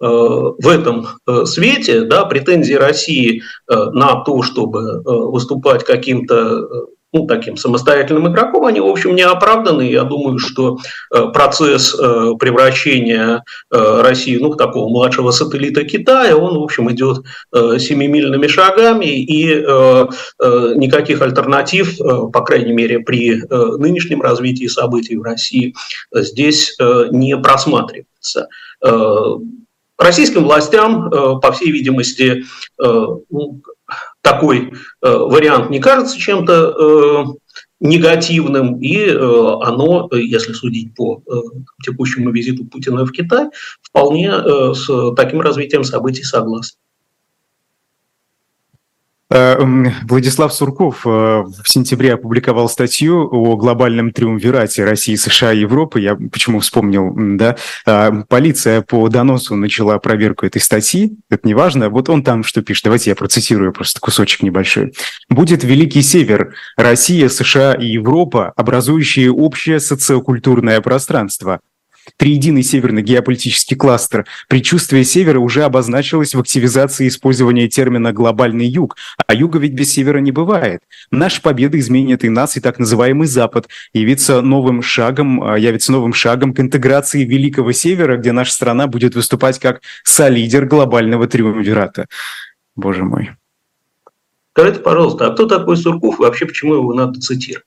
в 0.00 0.68
этом 0.68 1.08
свете 1.46 2.02
да, 2.02 2.24
претензии 2.24 2.74
России 2.74 3.42
на 3.68 4.22
то, 4.24 4.42
чтобы 4.42 5.02
выступать 5.04 5.84
каким-то 5.84 6.86
ну, 7.14 7.26
таким 7.26 7.56
самостоятельным 7.56 8.28
игроком, 8.28 8.66
они, 8.66 8.80
в 8.80 8.86
общем, 8.86 9.14
не 9.14 9.22
оправданы. 9.22 9.82
Я 9.82 10.02
думаю, 10.02 10.40
что 10.40 10.78
э, 11.14 11.28
процесс 11.32 11.94
э, 11.94 12.32
превращения 12.40 13.44
э, 13.72 14.00
России 14.02 14.36
ну, 14.36 14.50
в 14.50 14.56
такого 14.56 14.88
младшего 14.88 15.30
сателлита 15.30 15.84
Китая, 15.84 16.36
он, 16.36 16.58
в 16.58 16.62
общем, 16.62 16.90
идет 16.90 17.24
семимильными 17.52 18.48
шагами, 18.48 19.06
и 19.06 19.54
никаких 20.76 21.22
альтернатив, 21.22 21.98
по 21.98 22.40
крайней 22.40 22.72
мере, 22.72 22.98
при 22.98 23.42
нынешнем 23.78 24.20
развитии 24.22 24.66
событий 24.66 25.16
в 25.16 25.22
России 25.22 25.74
здесь 26.12 26.76
не 27.10 27.36
просматривается. 27.36 28.48
Российским 29.98 30.44
властям, 30.44 31.10
по 31.10 31.52
всей 31.52 31.70
видимости, 31.70 32.44
ну, 32.78 33.60
такой 34.24 34.72
э, 34.72 34.72
вариант 35.02 35.70
не 35.70 35.80
кажется 35.80 36.18
чем-то 36.18 36.52
э, 36.52 37.24
негативным, 37.80 38.80
и 38.80 38.96
э, 38.96 39.14
оно, 39.14 40.08
если 40.12 40.54
судить 40.54 40.94
по 40.94 41.22
текущему 41.84 42.30
визиту 42.30 42.64
Путина 42.64 43.04
в 43.04 43.12
Китай, 43.12 43.50
вполне 43.82 44.32
с 44.32 45.14
таким 45.14 45.42
развитием 45.42 45.84
событий 45.84 46.22
согласно. 46.22 46.78
Э, 49.30 49.56
Владислав 50.02 50.52
Сурков 50.52 51.06
э, 51.06 51.08
в 51.08 51.64
сентябре 51.64 52.14
опубликовал 52.14 52.68
статью 52.68 53.26
о 53.30 53.56
глобальном 53.56 54.12
триумвирате 54.12 54.84
России, 54.84 55.14
США 55.14 55.52
и 55.52 55.60
Европы. 55.60 56.00
Я 56.00 56.14
почему 56.14 56.60
вспомнил, 56.60 57.12
да? 57.16 57.56
Э, 57.86 58.12
полиция 58.28 58.82
по 58.82 59.08
доносу 59.08 59.56
начала 59.56 59.98
проверку 59.98 60.44
этой 60.44 60.60
статьи. 60.60 61.16
Это 61.30 61.46
не 61.48 61.54
важно. 61.54 61.88
Вот 61.88 62.10
он 62.10 62.22
там 62.22 62.44
что 62.44 62.62
пишет. 62.62 62.84
Давайте 62.84 63.10
я 63.10 63.16
процитирую 63.16 63.72
просто 63.72 63.98
кусочек 64.00 64.42
небольшой. 64.42 64.92
«Будет 65.30 65.64
Великий 65.64 66.02
Север, 66.02 66.54
Россия, 66.76 67.28
США 67.28 67.74
и 67.74 67.86
Европа, 67.86 68.52
образующие 68.56 69.32
общее 69.32 69.80
социокультурное 69.80 70.80
пространство. 70.82 71.60
Триединый 72.16 72.62
северный 72.62 73.02
геополитический 73.02 73.76
кластер. 73.76 74.26
Предчувствие 74.48 75.04
севера 75.04 75.40
уже 75.40 75.64
обозначилось 75.64 76.34
в 76.34 76.40
активизации 76.40 77.08
использования 77.08 77.68
термина 77.68 78.12
«глобальный 78.12 78.66
юг», 78.66 78.96
а 79.26 79.34
юга 79.34 79.58
ведь 79.58 79.72
без 79.72 79.92
севера 79.92 80.18
не 80.18 80.30
бывает. 80.32 80.80
Наша 81.10 81.40
победа 81.40 81.78
изменит 81.78 82.24
и 82.24 82.28
нас, 82.28 82.56
и 82.56 82.60
так 82.60 82.78
называемый 82.78 83.26
Запад, 83.26 83.68
явится 83.92 84.40
новым 84.42 84.82
шагом, 84.82 85.42
а, 85.42 85.58
явится 85.58 85.92
новым 85.92 86.12
шагом 86.12 86.54
к 86.54 86.60
интеграции 86.60 87.24
Великого 87.24 87.72
Севера, 87.72 88.16
где 88.16 88.32
наша 88.32 88.52
страна 88.52 88.86
будет 88.86 89.14
выступать 89.14 89.58
как 89.58 89.80
солидер 90.02 90.66
глобального 90.66 91.26
триумвирата. 91.26 92.06
Боже 92.76 93.04
мой. 93.04 93.30
Скажите, 94.52 94.80
пожалуйста, 94.80 95.26
а 95.26 95.30
кто 95.32 95.46
такой 95.46 95.76
Сурков 95.76 96.18
и 96.18 96.22
вообще 96.22 96.46
почему 96.46 96.74
его 96.74 96.94
надо 96.94 97.20
цитировать? 97.20 97.66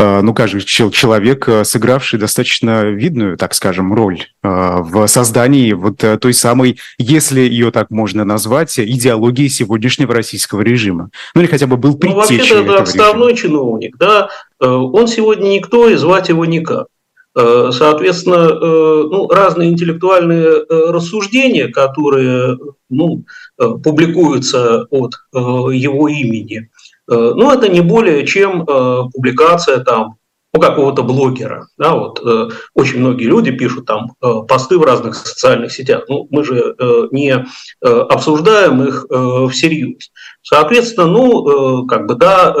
Э, 0.00 0.22
ну, 0.22 0.32
каждый 0.32 0.62
человек, 0.62 1.46
э, 1.46 1.62
сыгравший 1.62 2.18
достаточно 2.18 2.84
видную, 2.84 3.36
так 3.36 3.52
скажем, 3.52 3.92
роль 3.92 4.24
э, 4.42 4.48
в 4.48 5.06
создании 5.06 5.74
вот 5.74 6.02
той 6.20 6.32
самой, 6.32 6.78
если 6.96 7.40
ее 7.40 7.70
так 7.70 7.90
можно 7.90 8.24
назвать, 8.24 8.78
идеологии 8.78 9.48
сегодняшнего 9.48 10.14
российского 10.14 10.62
режима. 10.62 11.10
Ну, 11.34 11.42
или 11.42 11.48
хотя 11.48 11.66
бы 11.66 11.76
был 11.76 11.98
предтечей 11.98 12.14
Ну, 12.14 12.38
вообще-то 12.38 12.62
это 12.62 12.82
отставной 12.82 13.32
режима. 13.32 13.48
чиновник, 13.48 13.98
да. 13.98 14.30
Он 14.58 15.06
сегодня 15.06 15.48
никто, 15.48 15.88
и 15.88 15.96
звать 15.96 16.28
его 16.30 16.44
никак. 16.44 16.86
Соответственно, 17.34 18.48
ну, 18.48 19.28
разные 19.28 19.70
интеллектуальные 19.70 20.64
рассуждения, 20.68 21.68
которые 21.68 22.58
ну, 22.90 23.24
публикуются 23.56 24.86
от 24.90 25.12
его 25.32 26.08
имени, 26.08 26.68
Э, 27.10 27.32
ну, 27.34 27.50
это 27.50 27.68
не 27.68 27.80
более 27.80 28.24
чем 28.24 28.62
э, 28.62 29.02
публикация 29.12 29.80
там 29.80 30.16
у 30.52 30.60
какого-то 30.60 31.02
блогера. 31.02 31.68
Да, 31.76 31.94
вот, 31.94 32.20
э, 32.24 32.48
очень 32.74 33.00
многие 33.00 33.24
люди 33.24 33.50
пишут 33.50 33.86
там 33.86 34.12
посты 34.48 34.78
в 34.78 34.82
разных 34.82 35.14
социальных 35.14 35.72
сетях. 35.72 36.04
Ну, 36.08 36.26
мы 36.30 36.42
же 36.44 36.74
не 37.12 37.46
обсуждаем 37.80 38.82
их 38.82 39.06
всерьез. 39.52 40.10
Соответственно, 40.42 41.06
ну, 41.06 41.86
как 41.86 42.06
бы, 42.06 42.16
да, 42.16 42.52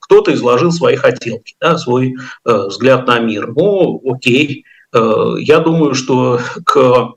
кто-то 0.00 0.34
изложил 0.34 0.72
свои 0.72 0.96
хотелки, 0.96 1.54
да, 1.60 1.78
свой 1.78 2.16
взгляд 2.44 3.06
на 3.06 3.20
мир. 3.20 3.52
Ну, 3.54 4.02
окей. 4.04 4.64
Я 4.92 5.60
думаю, 5.60 5.94
что 5.94 6.40
к 6.64 7.14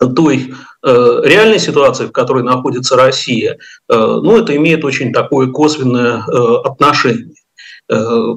той 0.00 0.50
э, 0.50 0.52
реальной 0.88 1.58
ситуации, 1.58 2.06
в 2.06 2.12
которой 2.12 2.42
находится 2.42 2.96
Россия, 2.96 3.52
э, 3.54 3.56
ну, 3.88 4.38
это 4.38 4.56
имеет 4.56 4.84
очень 4.84 5.12
такое 5.12 5.48
косвенное 5.48 6.22
э, 6.26 6.54
отношение. 6.64 7.34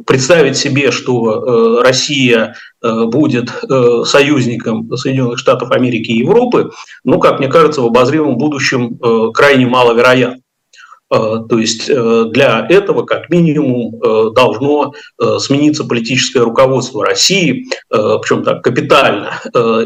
представить 0.07 0.57
себе, 0.57 0.89
что 0.91 1.81
Россия 1.83 2.55
будет 2.81 3.51
союзником 4.03 4.97
Соединенных 4.97 5.37
Штатов 5.37 5.71
Америки 5.71 6.11
и 6.11 6.19
Европы, 6.19 6.71
ну, 7.03 7.19
как 7.19 7.39
мне 7.39 7.47
кажется, 7.47 7.81
в 7.81 7.85
обозримом 7.85 8.37
будущем 8.37 8.97
крайне 9.31 9.67
маловероятно. 9.67 10.42
Э, 11.13 11.43
то 11.47 11.59
есть 11.59 11.89
э, 11.89 12.25
для 12.31 12.65
этого 12.67 13.05
как 13.05 13.29
минимум 13.29 14.01
э, 14.01 14.31
должно 14.33 14.93
смениться 15.37 15.83
политическое 15.83 16.39
руководство 16.39 17.05
России, 17.05 17.67
причем 17.89 18.43
так 18.43 18.63
капитально. 18.63 19.39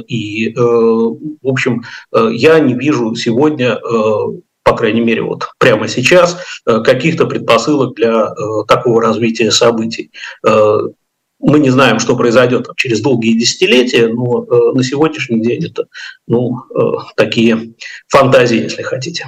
И, 0.07 0.53
в 0.55 1.47
общем, 1.47 1.83
я 2.13 2.59
не 2.59 2.73
вижу 2.73 3.15
сегодня 3.15 3.77
по 4.63 4.75
крайней 4.75 5.01
мере, 5.01 5.21
вот 5.21 5.49
прямо 5.59 5.87
сейчас, 5.87 6.37
каких-то 6.65 7.25
предпосылок 7.25 7.95
для 7.95 8.33
такого 8.67 9.01
развития 9.01 9.51
событий. 9.51 10.11
Мы 10.43 11.59
не 11.59 11.69
знаем, 11.69 11.99
что 11.99 12.17
произойдет 12.17 12.67
через 12.75 13.01
долгие 13.01 13.37
десятилетия, 13.39 14.07
но 14.07 14.45
на 14.73 14.83
сегодняшний 14.83 15.41
день 15.41 15.65
это 15.65 15.85
ну, 16.27 16.57
такие 17.15 17.75
фантазии, 18.09 18.63
если 18.63 18.81
хотите. 18.81 19.25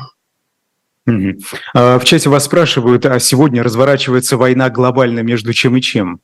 А, 1.73 1.99
в 1.99 2.05
чате 2.05 2.29
вас 2.29 2.45
спрашивают, 2.45 3.05
а 3.05 3.19
сегодня 3.19 3.63
разворачивается 3.63 4.37
война 4.37 4.69
глобально 4.69 5.19
между 5.19 5.53
чем 5.53 5.77
и 5.77 5.81
чем? 5.81 6.19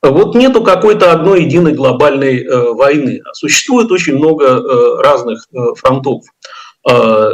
Вот 0.00 0.34
нету 0.34 0.62
какой-то 0.62 1.12
одной 1.12 1.44
единой 1.44 1.72
глобальной 1.74 2.44
э, 2.44 2.72
войны. 2.72 3.20
Существует 3.32 3.90
очень 3.90 4.16
много 4.16 4.44
э, 4.44 5.02
разных 5.02 5.46
э, 5.52 5.58
фронтов. 5.74 6.22
Э, 6.88 7.32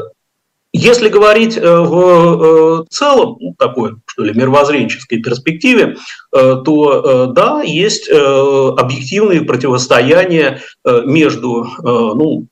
если 0.77 1.09
говорить 1.09 1.57
э, 1.57 1.61
в 1.63 2.83
э, 2.83 2.85
целом, 2.91 3.37
ну, 3.39 3.55
такой, 3.57 3.93
что 4.07 4.25
ли, 4.25 4.35
мировоззренческой 4.35 5.19
перспективе, 5.19 5.99
э, 6.35 6.57
то 6.65 7.27
да, 7.27 7.63
есть 7.63 8.11
объективные 8.11 9.43
противостояния 9.43 10.61
между, 10.85 11.69
ну, 11.79 12.49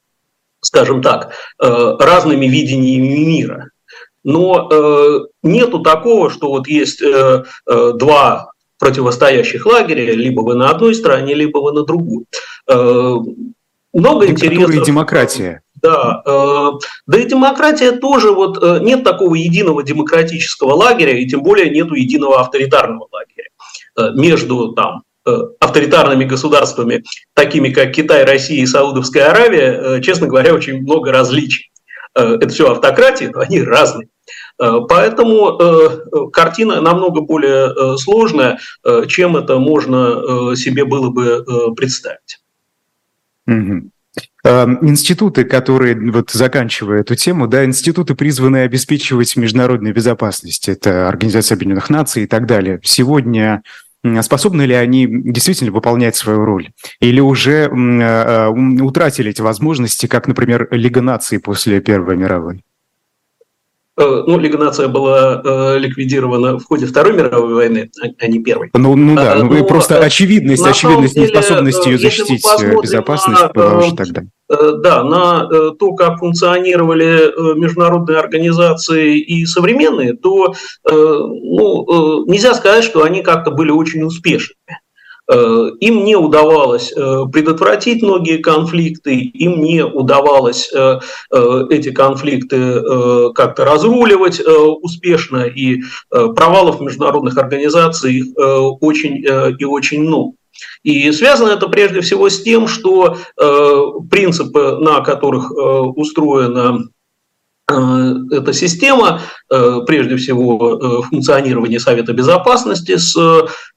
скажем 0.61 1.03
так, 1.03 1.33
разными 1.59 2.47
видениями 2.47 3.25
мира. 3.25 3.71
Но 4.25 4.69
э, 4.71 5.21
нету 5.43 5.81
такого, 5.81 6.31
что 6.31 6.49
вот 6.49 6.69
есть 6.69 7.03
э, 7.03 7.45
э, 7.67 7.93
два 7.95 8.51
противостоящих 8.79 9.67
лагеря, 9.67 10.15
либо 10.15 10.41
вы 10.41 10.55
на 10.55 10.71
одной 10.71 10.95
стороне, 10.95 11.35
либо 11.35 11.59
вы 11.59 11.73
на 11.73 11.85
другой. 11.85 12.25
Э, 12.69 13.17
много 13.93 14.27
интересного. 14.27 14.73
и 14.73 14.85
демократия. 14.85 15.63
Да, 15.83 16.23
э, 16.25 16.71
да 17.07 17.19
и 17.19 17.29
демократия 17.29 17.93
тоже, 17.93 18.33
вот 18.33 18.63
э, 18.63 18.79
нет 18.83 19.03
такого 19.03 19.35
единого 19.35 19.83
демократического 19.83 20.75
лагеря, 20.75 21.19
и 21.19 21.27
тем 21.27 21.43
более 21.43 21.71
нету 21.71 21.95
единого 21.95 22.41
авторитарного 22.41 23.09
лагеря. 23.11 23.49
Э, 23.97 24.11
между 24.15 24.73
там 24.73 25.03
э, 25.27 25.37
авторитарными 25.61 26.25
государствами, 26.25 27.05
такими 27.35 27.71
как 27.71 27.93
Китай, 27.93 28.25
Россия 28.25 28.63
и 28.63 28.67
Саудовская 28.67 29.31
Аравия, 29.31 29.73
э, 29.73 30.01
честно 30.03 30.29
говоря, 30.29 30.55
очень 30.55 30.83
много 30.83 31.13
различий. 31.13 31.72
Э, 32.15 32.35
это 32.35 32.49
все 32.49 32.71
автократии, 32.71 33.31
они 33.35 33.63
разные. 33.63 34.09
Э, 34.61 34.81
поэтому 34.89 35.59
э, 35.59 36.29
картина 36.33 36.81
намного 36.81 37.23
более 37.23 37.97
сложная, 37.99 38.59
чем 39.09 39.37
это 39.37 39.59
можно 39.59 40.55
себе 40.57 40.85
было 40.85 41.11
бы 41.11 41.75
представить. 41.75 42.41
Угу. 43.47 43.91
Институты, 44.45 45.45
которые, 45.45 45.95
вот 46.11 46.31
заканчивая 46.31 47.01
эту 47.01 47.15
тему, 47.15 47.47
да, 47.47 47.65
институты 47.65 48.15
призваны 48.15 48.59
обеспечивать 48.59 49.37
международную 49.37 49.95
безопасность. 49.95 50.69
Это 50.69 51.09
Организация 51.09 51.55
Объединенных 51.55 51.89
Наций 51.89 52.25
и 52.25 52.27
так 52.27 52.47
далее. 52.47 52.81
Сегодня 52.83 53.63
способны 54.23 54.63
ли 54.63 54.75
они 54.75 55.07
действительно 55.09 55.73
выполнять 55.73 56.17
свою 56.17 56.45
роль? 56.45 56.71
Или 57.01 57.21
уже 57.21 57.69
э, 57.71 58.49
утратили 58.49 59.31
эти 59.31 59.41
возможности, 59.41 60.07
как, 60.07 60.27
например, 60.27 60.69
Лига 60.71 61.03
наций 61.03 61.39
после 61.39 61.81
Первой 61.81 62.17
мировой? 62.17 62.65
Э, 63.99 64.23
ну, 64.27 64.39
Лига 64.39 64.57
нация 64.57 64.89
была 64.89 65.43
э, 65.45 65.79
ликвидирована 65.79 66.59
в 66.59 66.65
ходе 66.65 66.87
Второй 66.87 67.13
мировой 67.13 67.55
войны, 67.55 67.91
а, 68.03 68.07
а 68.19 68.27
не 68.27 68.43
Первой. 68.43 68.71
Ну, 68.73 68.97
ну 68.97 69.15
да, 69.15 69.35
ну, 69.35 69.53
ну 69.53 69.67
просто 69.67 69.99
очевидность, 69.99 70.65
очевидность 70.65 71.15
деле, 71.15 71.27
неспособности 71.27 71.89
ее 71.89 71.99
защитить 71.99 72.43
безопасность 72.83 73.53
была 73.55 73.79
уже 73.79 73.95
тогда. 73.95 74.23
Да, 74.49 75.03
на 75.03 75.49
то, 75.79 75.93
как 75.95 76.19
функционировали 76.19 77.57
международные 77.59 78.19
организации 78.19 79.19
и 79.19 79.47
современные, 79.47 80.15
то 80.15 80.55
ну, 80.85 82.27
нельзя 82.27 82.55
сказать, 82.55 82.85
что 82.85 83.03
они 83.03 83.23
как-то 83.23 83.51
были 83.51 83.71
очень 83.71 84.03
успешными. 84.03 84.82
Э, 85.33 85.71
им 85.81 86.05
не 86.05 86.17
удавалось 86.17 86.93
э, 86.95 87.25
предотвратить 87.33 88.03
многие 88.03 88.39
конфликты, 88.39 89.15
им 89.17 89.63
не 89.63 89.85
удавалось 89.85 90.71
э, 90.75 91.01
эти 91.71 91.91
конфликты 91.91 93.33
как-то 93.35 93.65
разруливать 93.65 94.41
успешно, 94.83 95.45
и 95.45 95.83
провалов 96.11 96.81
международных 96.81 97.39
организаций 97.39 98.23
очень 98.81 99.25
и 99.59 99.65
очень 99.65 100.03
много. 100.03 100.33
И 100.83 101.11
связано 101.13 101.51
это 101.51 101.69
прежде 101.69 102.01
всего 102.01 102.29
с 102.29 102.43
тем, 102.43 102.69
что 102.69 103.17
принципы, 104.11 104.79
на 104.81 105.01
которых 105.01 105.51
устроена 105.51 106.89
Э, 107.73 108.15
эта 108.31 108.53
система, 108.53 109.21
э, 109.51 109.79
прежде 109.87 110.17
всего 110.17 110.79
э, 110.79 111.03
функционирование 111.09 111.81
Совета 111.81 112.13
Безопасности 112.13 112.97
с 112.97 113.17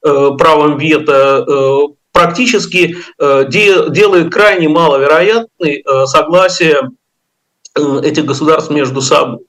правом 0.02 0.78
вето, 0.78 1.88
практически 2.12 2.96
делает 3.18 4.32
крайне 4.32 4.68
маловероятной 4.68 5.84
согласие 6.06 6.90
этих 7.74 8.24
государств 8.24 8.70
между 8.70 9.02
собой. 9.02 9.40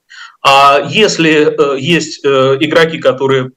А 0.42 0.80
если 0.88 1.54
есть 1.80 2.24
игроки, 2.24 2.98
которые 2.98 3.52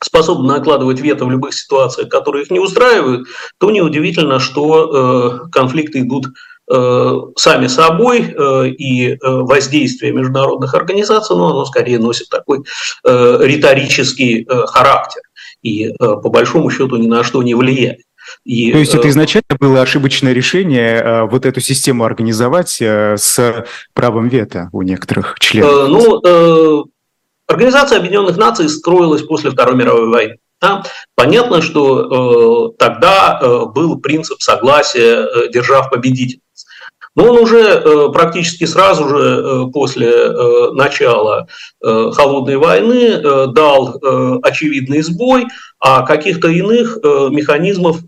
способны 0.00 0.54
накладывать 0.54 1.00
вето 1.00 1.24
в 1.24 1.30
любых 1.30 1.54
ситуациях, 1.54 2.08
которые 2.08 2.44
их 2.44 2.50
не 2.50 2.60
устраивают, 2.60 3.26
то 3.58 3.70
неудивительно, 3.70 4.38
что 4.38 5.48
конфликты 5.50 6.00
идут 6.00 6.26
сами 6.68 7.66
собой, 7.68 8.34
э, 8.36 8.68
и 8.68 9.12
э, 9.12 9.16
воздействие 9.22 10.12
международных 10.12 10.74
организаций, 10.74 11.36
но 11.36 11.50
оно 11.50 11.64
скорее 11.64 11.98
носит 11.98 12.28
такой 12.28 12.64
риторический 13.04 14.46
характер 14.66 15.22
и 15.62 15.92
по 15.98 16.28
большому 16.28 16.70
счету 16.70 16.96
ни 16.96 17.06
на 17.06 17.24
что 17.24 17.42
не 17.42 17.54
влияет. 17.54 18.00
И, 18.44 18.72
То 18.72 18.78
есть 18.78 18.94
это 18.94 19.08
изначально 19.08 19.56
было 19.60 19.82
ошибочное 19.82 20.32
решение 20.32 21.28
вот 21.30 21.46
эту 21.46 21.60
систему 21.60 22.04
организовать 22.04 22.80
с 22.80 23.64
правом 23.94 24.28
вето 24.28 24.68
у 24.72 24.82
некоторых 24.82 25.36
членов? 25.38 25.88
Ну, 25.88 26.86
Организация 27.46 27.98
Объединенных 27.98 28.36
Наций 28.36 28.68
строилась 28.68 29.22
после 29.22 29.50
Второй 29.50 29.76
мировой 29.76 30.08
войны. 30.08 30.38
Да? 30.60 30.82
Понятно, 31.14 31.62
что 31.62 32.72
э, 32.72 32.78
тогда 32.78 33.38
э, 33.40 33.64
был 33.66 34.00
принцип 34.00 34.40
согласия 34.40 35.26
э, 35.26 35.48
держав-победителей. 35.52 36.40
Но 37.16 37.32
он 37.32 37.38
уже 37.38 37.60
э, 37.60 38.08
практически 38.12 38.66
сразу 38.66 39.08
же 39.08 39.16
э, 39.18 39.72
после 39.72 40.08
э, 40.08 40.70
начала 40.72 41.48
холодной 41.82 42.56
войны 42.56 43.20
дал 43.52 44.00
очевидный 44.42 45.02
сбой, 45.02 45.46
а 45.78 46.02
каких-то 46.02 46.48
иных 46.48 46.98
механизмов 47.02 48.04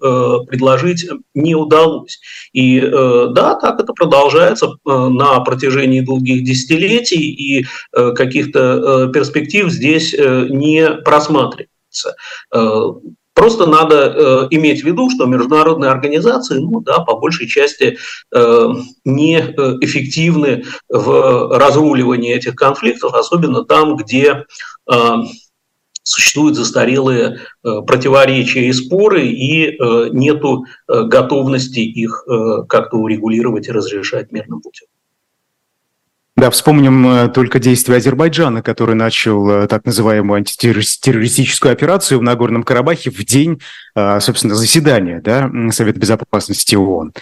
предложить 0.49 1.09
не 1.35 1.55
удалось. 1.55 2.19
И 2.53 2.81
да, 2.81 3.55
так 3.55 3.81
это 3.81 3.93
продолжается 3.93 4.73
на 4.85 5.41
протяжении 5.41 6.01
долгих 6.01 6.45
десятилетий, 6.45 7.31
и 7.31 7.67
каких-то 7.93 9.11
перспектив 9.15 9.71
здесь 9.71 10.13
не 10.13 10.91
просматривается. 11.05 12.17
Просто 13.39 13.67
надо 13.67 13.95
э, 13.95 14.49
иметь 14.51 14.83
в 14.83 14.85
виду, 14.85 15.09
что 15.11 15.27
международные 15.27 15.93
организации, 15.93 16.59
ну 16.59 16.81
да, 16.81 16.99
по 16.99 17.15
большей 17.15 17.47
части 17.47 17.97
э, 18.35 18.69
не 19.05 19.39
э, 19.39 19.77
в 20.89 21.57
разруливании 21.57 22.35
этих 22.35 22.57
конфликтов, 22.57 23.15
особенно 23.15 23.65
там, 23.65 23.95
где 23.95 24.45
э, 24.91 25.15
существуют 26.03 26.57
застарелые 26.57 27.39
э, 27.63 27.83
противоречия 27.87 28.67
и 28.67 28.73
споры, 28.73 29.29
и 29.29 29.69
э, 29.69 30.09
нету 30.11 30.65
э, 30.89 31.05
готовности 31.05 31.79
их 31.79 32.25
э, 32.27 32.65
как-то 32.69 32.97
урегулировать 32.97 33.69
и 33.69 33.73
разрешать 33.73 34.33
мирным 34.33 34.61
путем. 34.61 34.89
Да, 36.39 36.51
вспомним 36.51 37.05
э, 37.05 37.29
только 37.31 37.59
действия 37.59 37.97
Азербайджана, 37.97 38.63
который 38.63 38.95
начал 38.95 39.51
э, 39.51 39.67
так 39.67 39.85
называемую 39.85 40.37
антитеррористическую 40.37 41.73
операцию 41.73 42.21
в 42.21 42.23
Нагорном 42.23 42.63
Карабахе 42.63 43.11
в 43.11 43.25
день, 43.25 43.61
э, 43.97 44.21
собственно, 44.21 44.55
заседания 44.55 45.21
да, 45.21 45.51
Совета 45.73 45.99
Безопасности 45.99 46.77
ООН. 46.77 47.13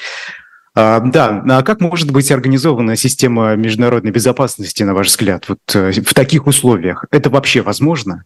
А, 0.74 1.00
да, 1.00 1.42
а 1.48 1.62
как 1.62 1.81
может 1.81 2.11
быть 2.11 2.31
организована 2.31 2.94
система 2.96 3.57
международной 3.57 4.11
безопасности, 4.11 4.83
на 4.83 4.92
ваш 4.92 5.07
взгляд, 5.07 5.48
вот 5.48 5.61
в 5.66 6.12
таких 6.12 6.46
условиях? 6.46 7.07
Это 7.11 7.31
вообще 7.31 7.62
возможно? 7.62 8.24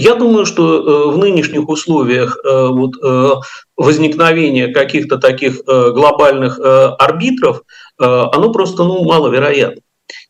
Я 0.00 0.14
думаю, 0.14 0.46
что 0.46 1.10
в 1.10 1.18
нынешних 1.18 1.68
условиях 1.68 2.38
вот, 2.44 2.92
возникновения 3.76 4.68
каких-то 4.68 5.18
таких 5.18 5.62
глобальных 5.64 6.60
арбитров, 6.60 7.62
оно 7.98 8.52
просто 8.52 8.84
ну, 8.84 9.04
маловероятно. 9.04 9.82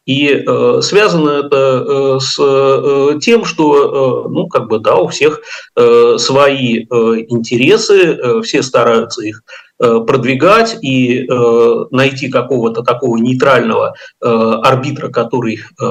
И 0.09 0.27
э, 0.31 0.81
связано 0.81 1.45
это 1.45 1.57
э, 1.57 2.19
с 2.19 2.37
э, 2.41 3.19
тем, 3.21 3.45
что, 3.45 4.25
э, 4.27 4.29
ну, 4.31 4.49
как 4.49 4.67
бы, 4.67 4.79
да, 4.79 4.97
у 4.97 5.09
всех 5.09 5.43
э, 5.77 6.17
свои 6.19 6.79
э, 6.79 6.85
интересы, 7.29 8.15
э, 8.15 8.41
все 8.41 8.63
стараются 8.63 9.23
их 9.23 9.43
э, 9.79 10.01
продвигать 10.07 10.79
и 10.81 11.27
э, 11.27 11.85
найти 11.91 12.31
какого-то 12.31 12.83
такого 12.83 13.19
нейтрального 13.19 13.97
э, 14.23 14.27
арбитра, 14.27 15.11
который 15.11 15.59
э, 15.59 15.87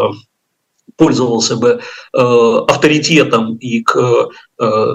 пользовался 0.95 1.58
бы 1.58 1.80
э, 2.13 2.17
авторитетом 2.67 3.56
и 3.58 3.82
к 3.84 4.30
э, 4.60 4.93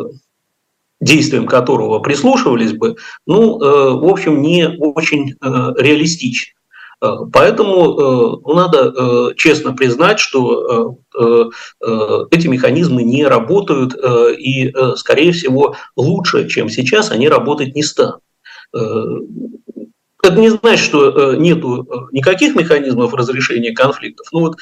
действиям 1.01 1.47
которого 1.47 1.99
прислушивались 1.99 2.73
бы, 2.73 2.97
ну, 3.27 3.61
э, 3.61 3.91
в 3.95 4.07
общем, 4.07 4.41
не 4.41 4.69
очень 4.69 5.33
э, 5.33 5.75
реалистично. 5.77 6.55
Э, 7.03 7.17
поэтому 7.33 7.73
э, 7.73 8.41
ну, 8.47 8.55
надо 8.55 8.95
э, 8.97 9.35
честно 9.37 9.75
признать, 9.75 10.19
что 10.21 10.99
эти 12.31 12.47
механизмы 12.47 13.03
не 13.03 13.27
работают 13.27 13.95
и, 14.39 14.73
скорее 14.97 15.33
всего, 15.33 15.77
лучше, 15.95 16.49
чем 16.49 16.71
сейчас, 16.71 17.11
они 17.11 17.29
работать 17.29 17.75
не 17.75 17.83
станут. 17.83 18.21
Это 18.73 20.41
не 20.41 20.49
значит, 20.49 20.87
что 20.87 21.35
нет 21.35 21.63
никаких 22.13 22.55
механизмов 22.55 23.13
разрешения 23.13 23.73
конфликтов. 23.73 24.27
Ну 24.33 24.41
вот 24.41 24.57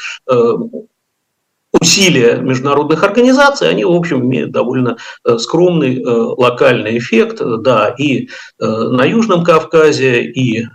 усилия 1.72 2.36
международных 2.36 3.02
организаций, 3.04 3.68
они, 3.68 3.84
в 3.84 3.92
общем, 3.92 4.22
имеют 4.24 4.50
довольно 4.50 4.96
э, 5.24 5.38
скромный 5.38 6.00
э, 6.00 6.04
локальный 6.04 6.98
эффект, 6.98 7.40
да, 7.60 7.94
и 7.96 8.26
э, 8.26 8.66
на 8.66 9.04
Южном 9.04 9.44
Кавказе, 9.44 10.24
и 10.24 10.66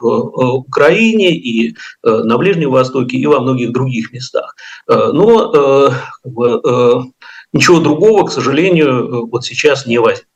в 0.00 0.06
Украине, 0.06 1.36
и 1.36 1.76
на 2.02 2.38
Ближнем 2.38 2.70
Востоке, 2.70 3.16
и 3.16 3.26
во 3.26 3.40
многих 3.40 3.72
других 3.72 4.12
местах. 4.12 4.54
Но 4.86 5.92
ничего 7.52 7.80
другого, 7.80 8.26
к 8.26 8.32
сожалению, 8.32 9.26
вот 9.26 9.44
сейчас 9.44 9.86
не 9.86 9.98
возникнет. 9.98 10.26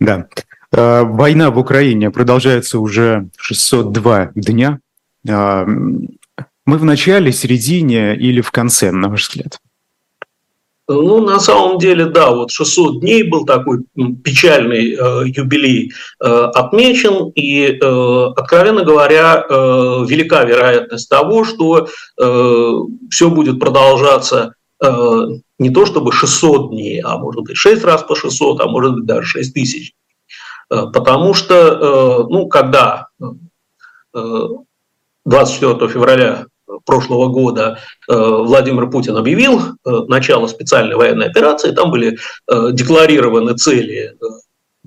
Да. 0.00 0.26
Война 0.70 1.50
в 1.50 1.58
Украине 1.58 2.10
продолжается 2.10 2.78
уже 2.78 3.28
602 3.38 4.32
дня. 4.34 4.80
Мы 6.64 6.78
в 6.78 6.84
начале, 6.84 7.32
середине 7.32 8.14
или 8.16 8.40
в 8.40 8.50
конце, 8.50 8.92
на 8.92 9.08
ваш 9.08 9.28
взгляд? 9.28 9.58
Ну, 10.88 11.20
на 11.20 11.40
самом 11.40 11.78
деле, 11.78 12.06
да, 12.06 12.32
вот 12.32 12.50
600 12.50 13.00
дней 13.00 13.22
был 13.22 13.46
такой 13.46 13.84
печальный 14.24 14.92
э, 14.92 15.28
юбилей 15.28 15.92
э, 16.20 16.26
отмечен, 16.26 17.30
и, 17.34 17.66
э, 17.66 18.26
откровенно 18.36 18.84
говоря, 18.84 19.44
э, 19.48 19.54
велика 20.08 20.44
вероятность 20.44 21.08
того, 21.08 21.44
что 21.44 21.86
э, 22.20 22.70
все 23.10 23.30
будет 23.30 23.60
продолжаться 23.60 24.54
э, 24.84 25.26
не 25.58 25.70
то 25.70 25.86
чтобы 25.86 26.12
600 26.12 26.70
дней, 26.70 27.00
а 27.00 27.16
может 27.16 27.42
быть 27.42 27.56
6 27.56 27.84
раз 27.84 28.02
по 28.02 28.16
600, 28.16 28.60
а 28.60 28.66
может 28.66 28.94
быть 28.94 29.06
даже 29.06 29.26
6 29.26 29.54
тысяч. 29.54 29.92
Э, 30.68 30.86
потому 30.92 31.32
что, 31.32 31.54
э, 31.54 32.26
ну, 32.28 32.48
когда 32.48 33.06
э, 34.14 34.18
24 35.24 35.88
февраля 35.88 36.46
прошлого 36.84 37.28
года 37.28 37.78
э, 38.08 38.14
Владимир 38.14 38.90
Путин 38.90 39.16
объявил 39.16 39.60
э, 39.60 39.90
начало 40.08 40.46
специальной 40.46 40.96
военной 40.96 41.26
операции, 41.26 41.72
там 41.72 41.90
были 41.90 42.18
э, 42.50 42.68
декларированы 42.72 43.54
цели 43.54 44.16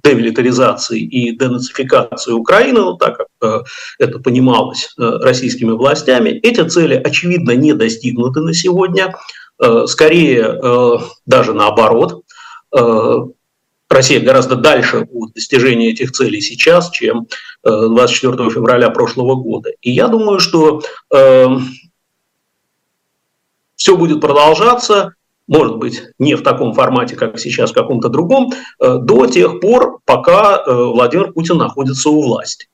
демилитаризации 0.03 0.99
и 0.99 1.35
денацификации 1.35 2.31
Украины, 2.31 2.81
ну, 2.81 2.95
так 2.95 3.17
как 3.17 3.65
это 3.97 4.19
понималось 4.19 4.93
российскими 4.97 5.71
властями. 5.71 6.29
Эти 6.29 6.61
цели, 6.67 6.93
очевидно, 6.93 7.55
не 7.55 7.73
достигнуты 7.73 8.41
на 8.41 8.53
сегодня. 8.53 9.15
Скорее, 9.87 10.59
даже 11.25 11.53
наоборот. 11.53 12.21
Россия 13.89 14.19
гораздо 14.19 14.55
дальше 14.55 15.07
от 15.11 15.33
достижения 15.33 15.91
этих 15.91 16.11
целей 16.11 16.41
сейчас, 16.41 16.89
чем 16.89 17.27
24 17.63 18.49
февраля 18.49 18.89
прошлого 18.89 19.35
года. 19.35 19.71
И 19.81 19.91
я 19.91 20.07
думаю, 20.07 20.39
что 20.39 20.81
все 23.75 23.97
будет 23.97 24.21
продолжаться, 24.21 25.13
может 25.47 25.77
быть, 25.77 26.03
не 26.17 26.35
в 26.35 26.43
таком 26.43 26.73
формате, 26.73 27.15
как 27.15 27.39
сейчас, 27.39 27.71
в 27.71 27.75
каком-то 27.75 28.09
другом, 28.09 28.51
э, 28.79 28.97
до 28.97 29.27
тех 29.27 29.59
пор, 29.59 29.99
пока 30.05 30.57
э, 30.57 30.73
Владимир 30.73 31.33
Путин 31.33 31.57
находится 31.57 32.09
у 32.09 32.21
власти. 32.21 32.67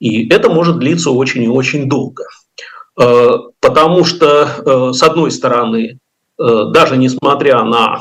И 0.00 0.28
это 0.28 0.50
может 0.50 0.78
длиться 0.78 1.10
очень 1.10 1.44
и 1.44 1.48
очень 1.48 1.88
долго. 1.88 2.24
Э, 3.00 3.30
потому 3.60 4.04
что, 4.04 4.92
с 4.92 5.02
одной 5.02 5.30
стороны, 5.30 5.98
даже 6.38 6.98
несмотря 6.98 7.62
на 7.62 8.00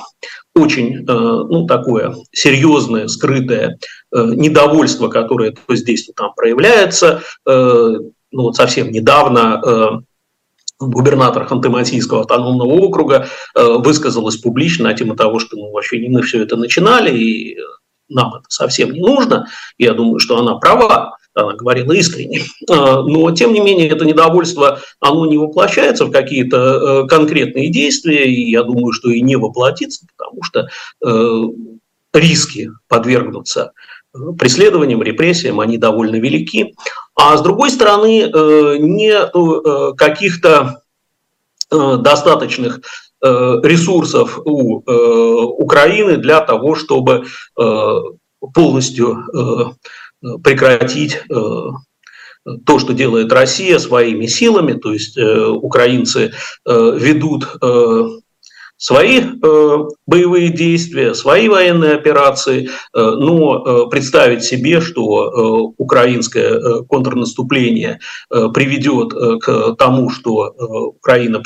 очень 0.55 1.03
ну, 1.05 1.65
такое 1.67 2.15
серьезное, 2.31 3.07
скрытое 3.07 3.77
недовольство, 4.11 5.09
которое 5.09 5.51
то 5.51 5.75
здесь, 5.75 6.05
то 6.05 6.13
там 6.13 6.33
проявляется, 6.33 7.21
ну, 7.45 8.11
вот 8.31 8.55
совсем 8.55 8.91
недавно 8.91 10.01
губернатор 10.79 11.45
Ханты-Мансийского 11.45 12.21
автономного 12.21 12.73
округа 12.73 13.27
э, 13.55 13.63
высказалась 13.63 14.37
публично 14.37 14.85
на 14.85 14.93
тему 14.93 15.15
того, 15.15 15.39
что 15.39 15.55
ну, 15.55 15.71
вообще 15.71 15.99
не 15.99 16.09
мы 16.09 16.21
все 16.21 16.43
это 16.43 16.57
начинали, 16.57 17.15
и 17.15 17.57
нам 18.09 18.35
это 18.35 18.45
совсем 18.49 18.91
не 18.91 18.99
нужно. 18.99 19.47
Я 19.77 19.93
думаю, 19.93 20.19
что 20.19 20.37
она 20.37 20.55
права, 20.55 21.14
она 21.35 21.53
говорила 21.53 21.91
искренне. 21.91 22.39
Э, 22.69 22.73
но, 22.73 23.31
тем 23.31 23.53
не 23.53 23.59
менее, 23.59 23.89
это 23.89 24.05
недовольство, 24.05 24.79
оно 24.99 25.25
не 25.25 25.37
воплощается 25.37 26.05
в 26.05 26.11
какие-то 26.11 26.57
э, 27.03 27.07
конкретные 27.07 27.69
действия, 27.69 28.25
и 28.25 28.49
я 28.49 28.63
думаю, 28.63 28.91
что 28.93 29.09
и 29.09 29.21
не 29.21 29.35
воплотится, 29.35 30.05
потому 30.15 30.43
что 30.43 30.69
риски 32.13 32.71
подвергнуться 32.87 33.73
преследованиям, 34.37 35.01
репрессиям, 35.01 35.59
они 35.59 35.77
довольно 35.77 36.15
велики. 36.15 36.73
А 37.15 37.37
с 37.37 37.41
другой 37.41 37.69
стороны, 37.71 38.23
э, 38.23 38.77
нет 38.79 39.31
э, 39.33 39.93
каких-то 39.97 40.81
э, 41.71 41.97
достаточных 41.97 42.81
ресурсов 43.21 44.39
у 44.45 44.83
Украины 45.63 46.17
для 46.17 46.41
того, 46.41 46.75
чтобы 46.75 47.25
полностью 48.53 49.75
прекратить 50.43 51.21
то, 51.29 52.79
что 52.79 52.93
делает 52.93 53.31
Россия 53.31 53.79
своими 53.79 54.27
силами, 54.27 54.73
то 54.73 54.93
есть 54.93 55.17
украинцы 55.17 56.31
ведут 56.65 57.47
свои 58.77 59.21
э, 59.21 59.77
боевые 60.05 60.49
действия, 60.49 61.13
свои 61.13 61.47
военные 61.47 61.93
операции, 61.93 62.67
э, 62.67 62.69
но 62.93 63.63
э, 63.85 63.89
представить 63.89 64.43
себе, 64.43 64.81
что 64.81 65.73
э, 65.73 65.73
украинское 65.77 66.51
э, 66.51 66.83
контрнаступление 66.83 67.99
э, 68.31 68.49
приведет 68.53 69.13
э, 69.13 69.37
к 69.39 69.75
тому, 69.77 70.09
что 70.09 70.47
э, 70.47 70.63
Украина 70.97 71.41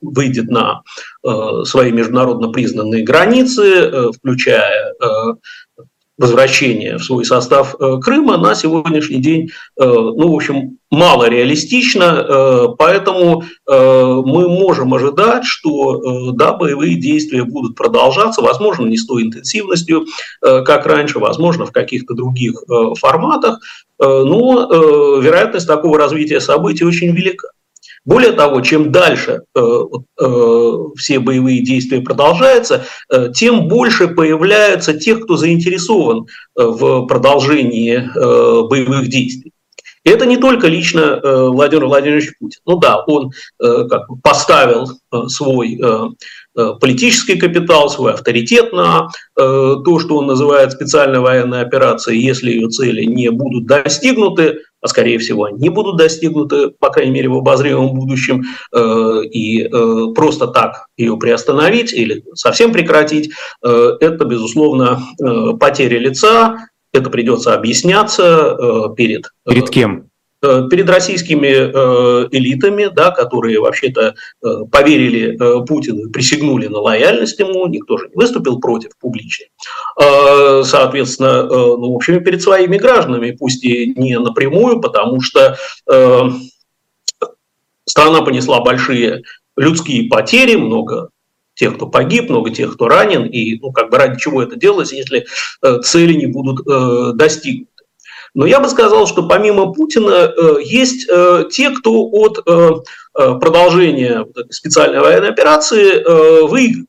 выйдет 0.00 0.50
на 0.50 0.82
э, 1.22 1.64
свои 1.64 1.92
международно 1.92 2.48
признанные 2.48 3.04
границы, 3.04 3.62
э, 3.62 4.10
включая 4.16 4.94
э, 4.94 5.84
возвращение 6.20 6.98
в 6.98 7.02
свой 7.02 7.24
состав 7.24 7.74
э, 7.80 7.96
Крыма 7.98 8.36
на 8.36 8.54
сегодняшний 8.54 9.20
день, 9.20 9.48
э, 9.80 9.84
ну, 9.84 10.30
в 10.30 10.36
общем, 10.36 10.76
мало 10.90 11.30
реалистично, 11.30 12.04
э, 12.04 12.66
поэтому 12.76 13.44
мы 13.66 14.48
можем 14.48 14.92
ожидать, 14.92 15.44
что, 15.44 16.32
да, 16.32 16.52
боевые 16.52 16.96
действия 16.96 17.44
будут 17.44 17.76
продолжаться, 17.76 18.42
возможно, 18.42 18.86
не 18.86 18.96
с 18.96 19.06
той 19.06 19.22
интенсивностью, 19.22 20.06
как 20.40 20.86
раньше, 20.86 21.20
возможно, 21.20 21.66
в 21.66 21.70
каких-то 21.70 22.14
других 22.14 22.64
форматах, 22.98 23.60
но 24.00 25.20
вероятность 25.20 25.68
такого 25.68 25.98
развития 25.98 26.40
событий 26.40 26.84
очень 26.84 27.14
велика. 27.14 27.50
Более 28.06 28.32
того, 28.32 28.62
чем 28.62 28.90
дальше 28.90 29.42
э, 29.54 29.60
э, 29.60 30.76
все 30.96 31.18
боевые 31.18 31.62
действия 31.62 32.00
продолжаются, 32.00 32.86
э, 33.12 33.30
тем 33.34 33.68
больше 33.68 34.08
появляется 34.08 34.94
тех, 34.94 35.24
кто 35.24 35.36
заинтересован 35.36 36.26
э, 36.58 36.62
в 36.62 37.06
продолжении 37.06 37.96
э, 37.96 38.68
боевых 38.68 39.08
действий. 39.08 39.52
И 40.02 40.08
это 40.08 40.24
не 40.24 40.38
только 40.38 40.66
лично 40.66 41.00
э, 41.00 41.48
Владимир 41.48 41.84
Владимирович 41.84 42.32
Путин. 42.40 42.60
Ну 42.64 42.78
да, 42.78 43.04
он 43.04 43.32
как 43.58 44.08
бы 44.08 44.16
поставил 44.22 44.88
свой 45.28 45.78
политический 46.54 47.36
капитал, 47.36 47.90
свой 47.90 48.14
авторитет 48.14 48.72
на 48.72 49.08
то, 49.36 49.98
что 50.00 50.16
он 50.16 50.26
называет 50.26 50.72
специальной 50.72 51.20
военной 51.20 51.60
операцией. 51.60 52.24
Если 52.24 52.50
ее 52.50 52.68
цели 52.68 53.04
не 53.04 53.30
будут 53.30 53.66
достигнуты, 53.66 54.60
а 54.80 54.88
скорее 54.88 55.18
всего 55.18 55.44
они 55.44 55.68
будут 55.68 55.96
достигнуты, 55.96 56.70
по 56.70 56.90
крайней 56.90 57.12
мере, 57.12 57.28
в 57.28 57.36
обозримом 57.36 57.94
будущем, 57.94 58.44
и 58.74 59.68
просто 60.14 60.48
так 60.48 60.86
ее 60.96 61.16
приостановить 61.16 61.92
или 61.92 62.24
совсем 62.34 62.72
прекратить, 62.72 63.30
это, 63.62 64.24
безусловно, 64.24 65.02
потеря 65.58 65.98
лица, 65.98 66.68
это 66.92 67.10
придется 67.10 67.54
объясняться 67.54 68.92
перед... 68.96 69.30
Перед 69.46 69.70
кем? 69.70 70.09
Э, 70.42 70.68
перед 70.70 70.88
российскими 70.88 71.48
э, 71.48 72.28
элитами, 72.32 72.88
да, 72.90 73.10
которые 73.10 73.60
вообще-то 73.60 74.14
э, 74.42 74.48
поверили 74.72 75.36
Путину 75.66 76.10
присягнули 76.10 76.66
на 76.66 76.78
лояльность 76.78 77.38
ему, 77.38 77.66
никто 77.66 77.98
же 77.98 78.08
не 78.08 78.14
выступил 78.14 78.58
против 78.58 78.96
публично. 78.98 79.46
Соответственно, 79.98 81.42
ну, 81.44 81.92
в 81.92 81.96
общем, 81.96 82.24
перед 82.24 82.42
своими 82.42 82.78
гражданами, 82.78 83.32
пусть 83.32 83.64
и 83.64 83.92
не 83.96 84.18
напрямую, 84.18 84.80
потому 84.80 85.20
что 85.20 85.58
страна 87.84 88.22
понесла 88.22 88.60
большие 88.60 89.22
людские 89.56 90.08
потери, 90.08 90.56
много 90.56 91.10
тех, 91.54 91.76
кто 91.76 91.86
погиб, 91.86 92.30
много 92.30 92.50
тех, 92.50 92.74
кто 92.74 92.88
ранен, 92.88 93.26
и 93.26 93.58
ну, 93.60 93.72
как 93.72 93.90
бы 93.90 93.98
ради 93.98 94.18
чего 94.18 94.42
это 94.42 94.56
делать, 94.56 94.92
если 94.92 95.26
цели 95.82 96.14
не 96.14 96.26
будут 96.26 96.64
достигнуты. 97.16 97.70
Но 98.34 98.46
я 98.46 98.60
бы 98.60 98.68
сказал, 98.68 99.06
что 99.06 99.26
помимо 99.26 99.72
Путина 99.72 100.10
э, 100.10 100.56
есть 100.62 101.08
э, 101.08 101.44
те, 101.50 101.70
кто 101.70 102.04
от 102.04 102.38
э, 102.46 102.70
продолжения 103.14 104.26
специальной 104.50 105.00
военной 105.00 105.30
операции 105.30 106.46
выигрывает. 106.46 106.88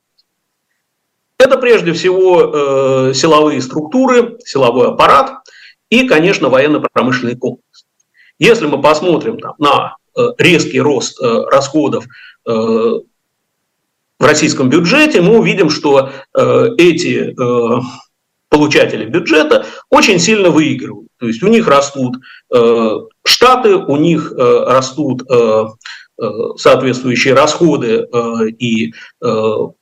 Это 1.40 1.58
прежде 1.58 1.94
всего 1.94 3.12
силовые 3.14 3.62
структуры, 3.62 4.38
силовой 4.46 4.90
аппарат 4.90 5.40
и, 5.90 6.08
конечно, 6.08 6.50
военно-промышленный 6.50 7.36
комплекс. 7.36 7.86
Если 8.38 8.68
мы 8.68 8.80
посмотрим 8.80 9.40
там, 9.40 9.56
на 9.58 9.96
резкий 10.38 10.80
рост 10.80 11.20
расходов 11.20 12.06
в 12.46 13.02
российском 14.20 14.70
бюджете, 14.70 15.22
мы 15.22 15.40
увидим, 15.40 15.72
что 15.72 16.12
эти 16.78 17.36
получатели 18.52 19.06
бюджета 19.06 19.66
очень 19.90 20.20
сильно 20.20 20.50
выигрывают. 20.50 21.08
То 21.18 21.28
есть 21.28 21.42
у 21.42 21.48
них 21.48 21.68
растут 21.68 22.18
э, 22.54 22.90
штаты, 23.24 23.76
у 23.76 23.96
них 23.96 24.34
э, 24.38 24.64
растут 24.68 25.24
э, 25.32 25.66
э 26.20 26.30
соответствующие 26.58 27.34
расходы 27.34 28.08
э, 28.12 28.48
и 28.60 28.92
э, 29.22 29.26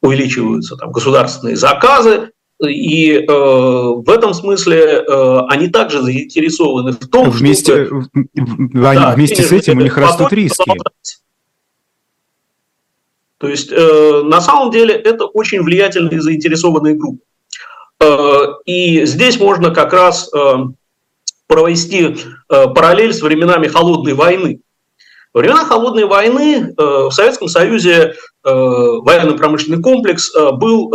увеличиваются 0.02 0.78
там, 0.78 0.92
государственные 0.92 1.56
заказы. 1.56 2.32
И 2.64 3.14
э, 3.14 3.26
в 3.28 4.08
этом 4.08 4.34
смысле 4.34 4.78
э, 4.78 5.40
они 5.50 5.70
также 5.70 6.04
заинтересованы 6.04 6.92
в 6.92 7.08
том, 7.08 7.32
вместе, 7.32 7.88
чтобы... 7.88 8.08
Да, 8.74 9.14
вместе 9.16 9.42
с 9.42 9.52
этим 9.52 9.80
у 9.80 9.82
них 9.82 9.98
растут 9.98 10.32
риски. 10.32 10.72
То 13.40 13.48
есть 13.48 13.72
э, 13.72 14.22
на 14.26 14.42
самом 14.42 14.70
деле 14.70 14.94
это 14.94 15.26
очень 15.26 15.64
влиятельные 15.64 16.22
заинтересованные 16.22 16.96
группы. 16.96 17.24
Э, 18.02 18.46
и 18.66 19.06
здесь 19.06 19.40
можно 19.40 19.72
как 19.72 19.94
раз 19.94 20.30
э, 20.34 20.54
провести 21.48 22.16
э, 22.50 22.68
параллель 22.68 23.14
с 23.14 23.22
временами 23.22 23.68
холодной 23.68 24.14
войны. 24.14 24.62
Во 25.34 25.42
времена 25.42 25.64
холодной 25.64 26.06
войны 26.06 26.74
в 26.76 27.12
Советском 27.12 27.50
Союзе 27.50 28.16
военно-промышленный 28.44 29.80
комплекс 29.80 30.34
был 30.54 30.90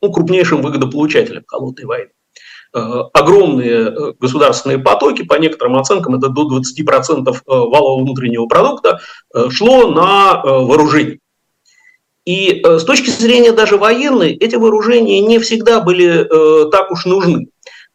ну, 0.00 0.12
крупнейшим 0.12 0.62
выгодополучателем 0.62 1.44
холодной 1.46 1.84
войны. 1.84 2.10
Огромные 2.72 4.14
государственные 4.18 4.78
потоки, 4.78 5.24
по 5.24 5.34
некоторым 5.34 5.76
оценкам, 5.76 6.14
это 6.14 6.30
до 6.30 6.48
20% 6.48 7.42
валового 7.46 8.02
внутреннего 8.02 8.46
продукта, 8.46 9.00
шло 9.50 9.88
на 9.88 10.40
вооружение. 10.42 11.19
И 12.26 12.60
э, 12.62 12.78
с 12.78 12.84
точки 12.84 13.10
зрения 13.10 13.52
даже 13.52 13.76
военной, 13.76 14.32
эти 14.32 14.56
вооружения 14.56 15.20
не 15.20 15.38
всегда 15.38 15.80
были 15.80 16.26
э, 16.26 16.70
так 16.70 16.90
уж 16.90 17.06
нужны. 17.06 17.48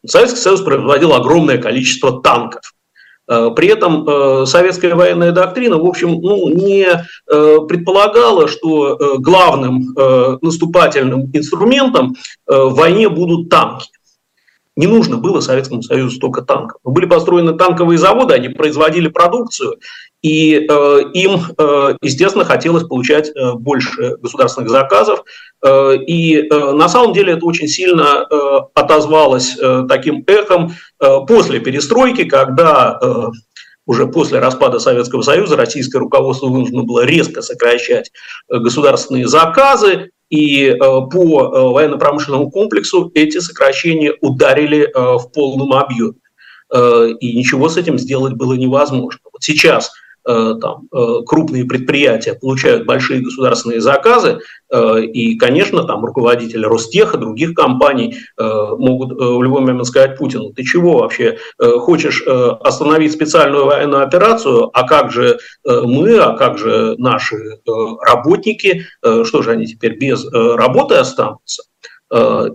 Советский 0.04 0.40
Союз 0.40 0.60
производил 0.62 1.14
огромное 1.14 1.58
количество 1.58 2.20
танков. 2.20 2.62
Э, 3.28 3.50
при 3.54 3.68
этом 3.68 4.46
советская 4.46 4.94
военная 4.94 5.32
доктрина, 5.32 5.78
в 5.78 5.86
общем, 5.86 6.20
ну, 6.20 6.48
не 6.48 6.86
предполагала, 7.26 8.48
что 8.48 9.18
главным 9.18 9.94
наступательным 10.42 11.30
инструментом 11.32 12.16
в 12.46 12.70
войне 12.70 13.08
будут 13.08 13.48
танки. 13.48 13.88
Не 14.76 14.86
нужно 14.86 15.16
было 15.16 15.40
Советскому 15.40 15.82
Союзу 15.82 16.16
столько 16.16 16.42
танков. 16.42 16.78
Были 16.84 17.06
построены 17.06 17.54
танковые 17.54 17.98
заводы, 17.98 18.34
они 18.34 18.50
производили 18.50 19.08
продукцию, 19.08 19.76
и 20.26 20.66
э, 20.68 21.00
им, 21.14 21.38
э, 21.56 21.94
естественно, 22.02 22.44
хотелось 22.44 22.82
получать 22.82 23.30
э, 23.30 23.52
больше 23.52 24.16
государственных 24.16 24.70
заказов. 24.70 25.22
Э, 25.64 25.94
и 25.94 26.38
э, 26.38 26.72
на 26.72 26.88
самом 26.88 27.12
деле 27.12 27.34
это 27.34 27.46
очень 27.46 27.68
сильно 27.68 28.26
э, 28.28 28.58
отозвалось 28.74 29.56
э, 29.56 29.84
таким 29.88 30.24
эхом 30.26 30.72
э, 31.00 31.18
после 31.28 31.60
перестройки, 31.60 32.24
когда 32.24 32.98
э, 33.00 33.26
уже 33.86 34.08
после 34.08 34.40
распада 34.40 34.80
Советского 34.80 35.22
Союза 35.22 35.56
российское 35.56 35.98
руководство 35.98 36.48
вынуждено 36.48 36.82
было 36.82 37.04
резко 37.04 37.40
сокращать 37.40 38.10
э, 38.50 38.58
государственные 38.58 39.28
заказы, 39.28 40.10
и 40.28 40.70
э, 40.70 40.76
по 40.76 41.14
э, 41.14 41.72
военно-промышленному 41.72 42.50
комплексу 42.50 43.12
эти 43.14 43.38
сокращения 43.38 44.12
ударили 44.20 44.90
в 44.92 45.30
полном 45.32 45.72
объеме. 45.72 46.14
И 47.20 47.36
ничего 47.36 47.68
с 47.68 47.76
этим 47.76 47.96
сделать 47.96 48.32
было 48.32 48.54
невозможно. 48.54 49.20
Вот 49.32 49.44
сейчас– 49.44 49.92
там, 50.26 50.88
э, 50.92 51.22
крупные 51.24 51.64
предприятия 51.64 52.34
получают 52.34 52.84
большие 52.84 53.20
государственные 53.20 53.80
заказы, 53.80 54.40
э, 54.70 55.02
и, 55.02 55.38
конечно, 55.38 55.84
там 55.84 56.04
руководители 56.04 56.66
Ростеха, 56.66 57.16
других 57.16 57.54
компаний 57.54 58.16
могут 58.38 59.12
в 59.12 59.42
любой 59.42 59.60
момент 59.62 59.86
сказать 59.86 60.16
Путину, 60.16 60.52
ты 60.52 60.62
чего 60.62 60.98
вообще 60.98 61.38
хочешь 61.58 62.22
остановить 62.26 63.12
специальную 63.12 63.66
военную 63.66 64.02
операцию, 64.02 64.70
а 64.72 64.86
как 64.86 65.10
же 65.10 65.38
мы, 65.64 66.18
а 66.18 66.36
как 66.36 66.58
же 66.58 66.94
наши 66.98 67.36
работники, 68.00 68.84
что 69.02 69.42
же 69.42 69.50
они 69.52 69.66
теперь 69.66 69.96
без 69.96 70.26
работы 70.32 70.96
останутся? 70.96 71.62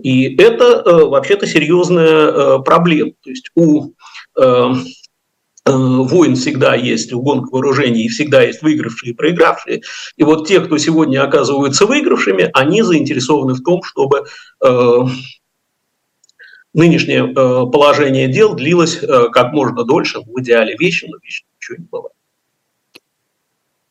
И 0.02 0.36
это 0.36 0.82
вообще-то 1.06 1.46
серьезная 1.46 2.58
проблема. 2.58 3.12
То 3.22 3.30
есть 3.30 3.50
у 3.54 3.92
Э, 4.40 4.70
войн 5.64 6.34
всегда 6.34 6.74
есть, 6.74 7.12
у 7.12 7.20
гонок 7.20 7.52
вооружений 7.52 8.08
всегда 8.08 8.42
есть 8.42 8.62
выигравшие 8.62 9.12
и 9.12 9.14
проигравшие. 9.14 9.82
И 10.16 10.24
вот 10.24 10.48
те, 10.48 10.60
кто 10.60 10.78
сегодня 10.78 11.22
оказываются 11.22 11.86
выигравшими, 11.86 12.50
они 12.52 12.82
заинтересованы 12.82 13.54
в 13.54 13.62
том, 13.62 13.82
чтобы 13.82 14.24
э, 14.64 14.98
нынешнее 16.74 17.30
э, 17.30 17.32
положение 17.70 18.28
дел 18.28 18.54
длилось 18.54 19.02
э, 19.02 19.28
как 19.30 19.52
можно 19.52 19.84
дольше, 19.84 20.20
в 20.20 20.40
идеале 20.40 20.76
вечно, 20.78 21.08
но 21.10 21.18
вечно 21.22 21.46
ничего 21.56 21.76
не 21.78 21.86
бывает. 21.90 22.12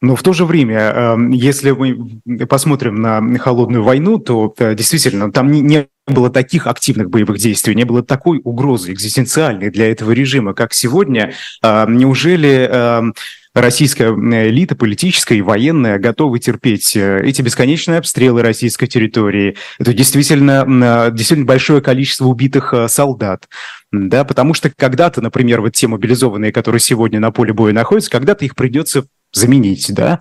Но 0.01 0.15
в 0.15 0.23
то 0.23 0.34
же 0.34 0.45
время, 0.45 1.15
если 1.31 1.71
мы 1.71 2.19
посмотрим 2.47 2.95
на 2.95 3.38
холодную 3.38 3.84
войну, 3.84 4.17
то 4.17 4.51
э, 4.57 4.73
действительно 4.73 5.31
там 5.31 5.51
не 5.51 5.88
было 6.12 6.30
таких 6.30 6.67
активных 6.67 7.10
боевых 7.10 7.38
действий, 7.38 7.76
не 7.76 7.84
было 7.84 8.04
такой 8.04 8.41
угрозы 8.43 8.93
экзистенциальной 8.93 9.69
для 9.69 9.91
этого 9.91 10.12
режима, 10.12 10.54
как 10.54 10.74
сегодня. 10.74 11.34
Эм, 11.63 11.97
неужели 11.97 12.69
эм, 12.71 13.13
российская 13.54 14.12
элита, 14.12 14.76
политическая 14.76 15.36
и 15.36 15.41
военная, 15.41 16.00
готовы 16.00 16.39
терпеть 16.39 16.95
э, 16.95 17.21
эти 17.24 17.41
бесконечные 17.41 18.00
обстрелы 18.00 18.41
российской 18.41 18.88
территории. 18.88 19.58
Это 19.80 19.93
действительно, 19.93 21.10
действительно 21.12 21.45
большое 21.45 21.82
количество 21.82 22.26
убитых 22.26 22.74
солдат. 22.88 23.47
Да, 23.91 24.24
потому 24.24 24.54
что 24.54 24.71
когда-то, 24.74 25.21
например, 25.21 25.60
вот 25.60 25.74
те 25.74 25.88
мобилизованные, 25.88 26.54
которые 26.54 26.80
сегодня 26.80 27.19
на 27.19 27.32
поле 27.32 27.52
боя 27.52 27.74
находятся, 27.74 28.10
когда-то 28.10 28.45
их 28.45 28.56
придется 28.56 29.04
заменить, 29.34 29.93
да, 29.93 30.19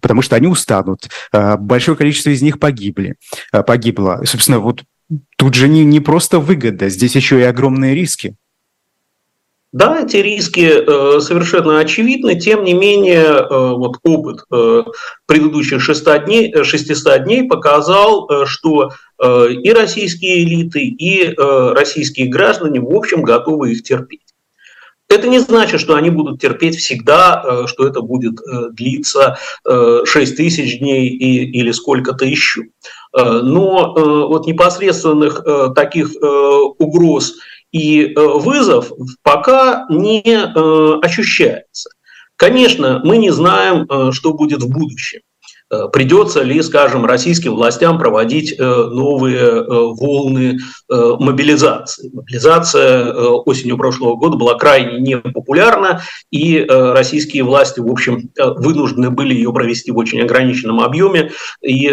потому 0.00 0.22
что 0.22 0.36
они 0.36 0.46
устанут. 0.46 1.08
А, 1.32 1.56
большое 1.56 1.96
количество 1.96 2.30
из 2.30 2.42
них 2.42 2.58
погибли, 2.58 3.16
а, 3.50 3.62
погибло. 3.62 4.22
Собственно, 4.24 4.60
вот 4.60 4.82
тут 5.36 5.54
же 5.54 5.68
не, 5.68 5.84
не 5.84 6.00
просто 6.00 6.38
выгода, 6.38 6.88
здесь 6.88 7.16
еще 7.16 7.40
и 7.40 7.44
огромные 7.44 7.94
риски. 7.94 8.36
Да, 9.72 10.02
эти 10.02 10.18
риски 10.18 10.60
э, 10.60 11.20
совершенно 11.20 11.78
очевидны, 11.78 12.38
тем 12.38 12.62
не 12.62 12.74
менее 12.74 13.24
э, 13.24 13.46
вот 13.48 13.96
опыт 14.02 14.44
э, 14.52 14.82
предыдущих 15.24 15.80
600 15.80 16.26
дней, 16.26 16.62
600 16.62 17.24
дней 17.24 17.48
показал, 17.48 18.46
что 18.46 18.90
и 19.22 19.72
российские 19.72 20.42
элиты, 20.42 20.80
и 20.80 21.32
российские 21.36 22.26
граждане 22.26 22.80
в 22.80 22.92
общем 22.92 23.22
готовы 23.22 23.70
их 23.70 23.84
терпеть. 23.84 24.32
Это 25.08 25.28
не 25.28 25.38
значит, 25.38 25.78
что 25.78 25.94
они 25.94 26.10
будут 26.10 26.40
терпеть 26.40 26.76
всегда, 26.76 27.66
что 27.66 27.86
это 27.86 28.00
будет 28.00 28.40
длиться 28.72 29.38
6 29.64 30.06
э, 30.32 30.36
тысяч 30.36 30.78
дней 30.78 31.08
или 31.08 31.70
сколько-то 31.70 32.24
еще. 32.24 32.62
Но 33.14 33.92
вот 34.28 34.46
непосредственных 34.46 35.44
таких 35.74 36.14
угроз 36.78 37.34
и 37.72 38.12
вызов 38.16 38.92
пока 39.22 39.86
не 39.90 40.22
ощущается. 41.04 41.90
Конечно, 42.36 43.00
мы 43.04 43.18
не 43.18 43.30
знаем, 43.30 44.12
что 44.12 44.32
будет 44.32 44.62
в 44.62 44.70
будущем. 44.72 45.20
Э, 45.72 45.88
придется 45.90 46.42
ли, 46.42 46.60
скажем, 46.62 47.06
российским 47.06 47.54
властям 47.54 47.98
проводить 47.98 48.54
э, 48.58 48.62
новые 48.62 49.38
э, 49.38 49.64
волны 49.68 50.58
мобилизации. 50.88 52.10
Мобилизация 52.12 53.14
осенью 53.14 53.78
прошлого 53.78 54.16
года 54.16 54.36
была 54.36 54.58
крайне 54.58 54.98
непопулярна, 54.98 56.02
и 56.30 56.64
российские 56.68 57.44
власти, 57.44 57.80
в 57.80 57.90
общем, 57.90 58.30
вынуждены 58.36 59.10
были 59.10 59.34
ее 59.34 59.52
провести 59.52 59.90
в 59.90 59.96
очень 59.96 60.20
ограниченном 60.20 60.80
объеме 60.80 61.32
и 61.62 61.88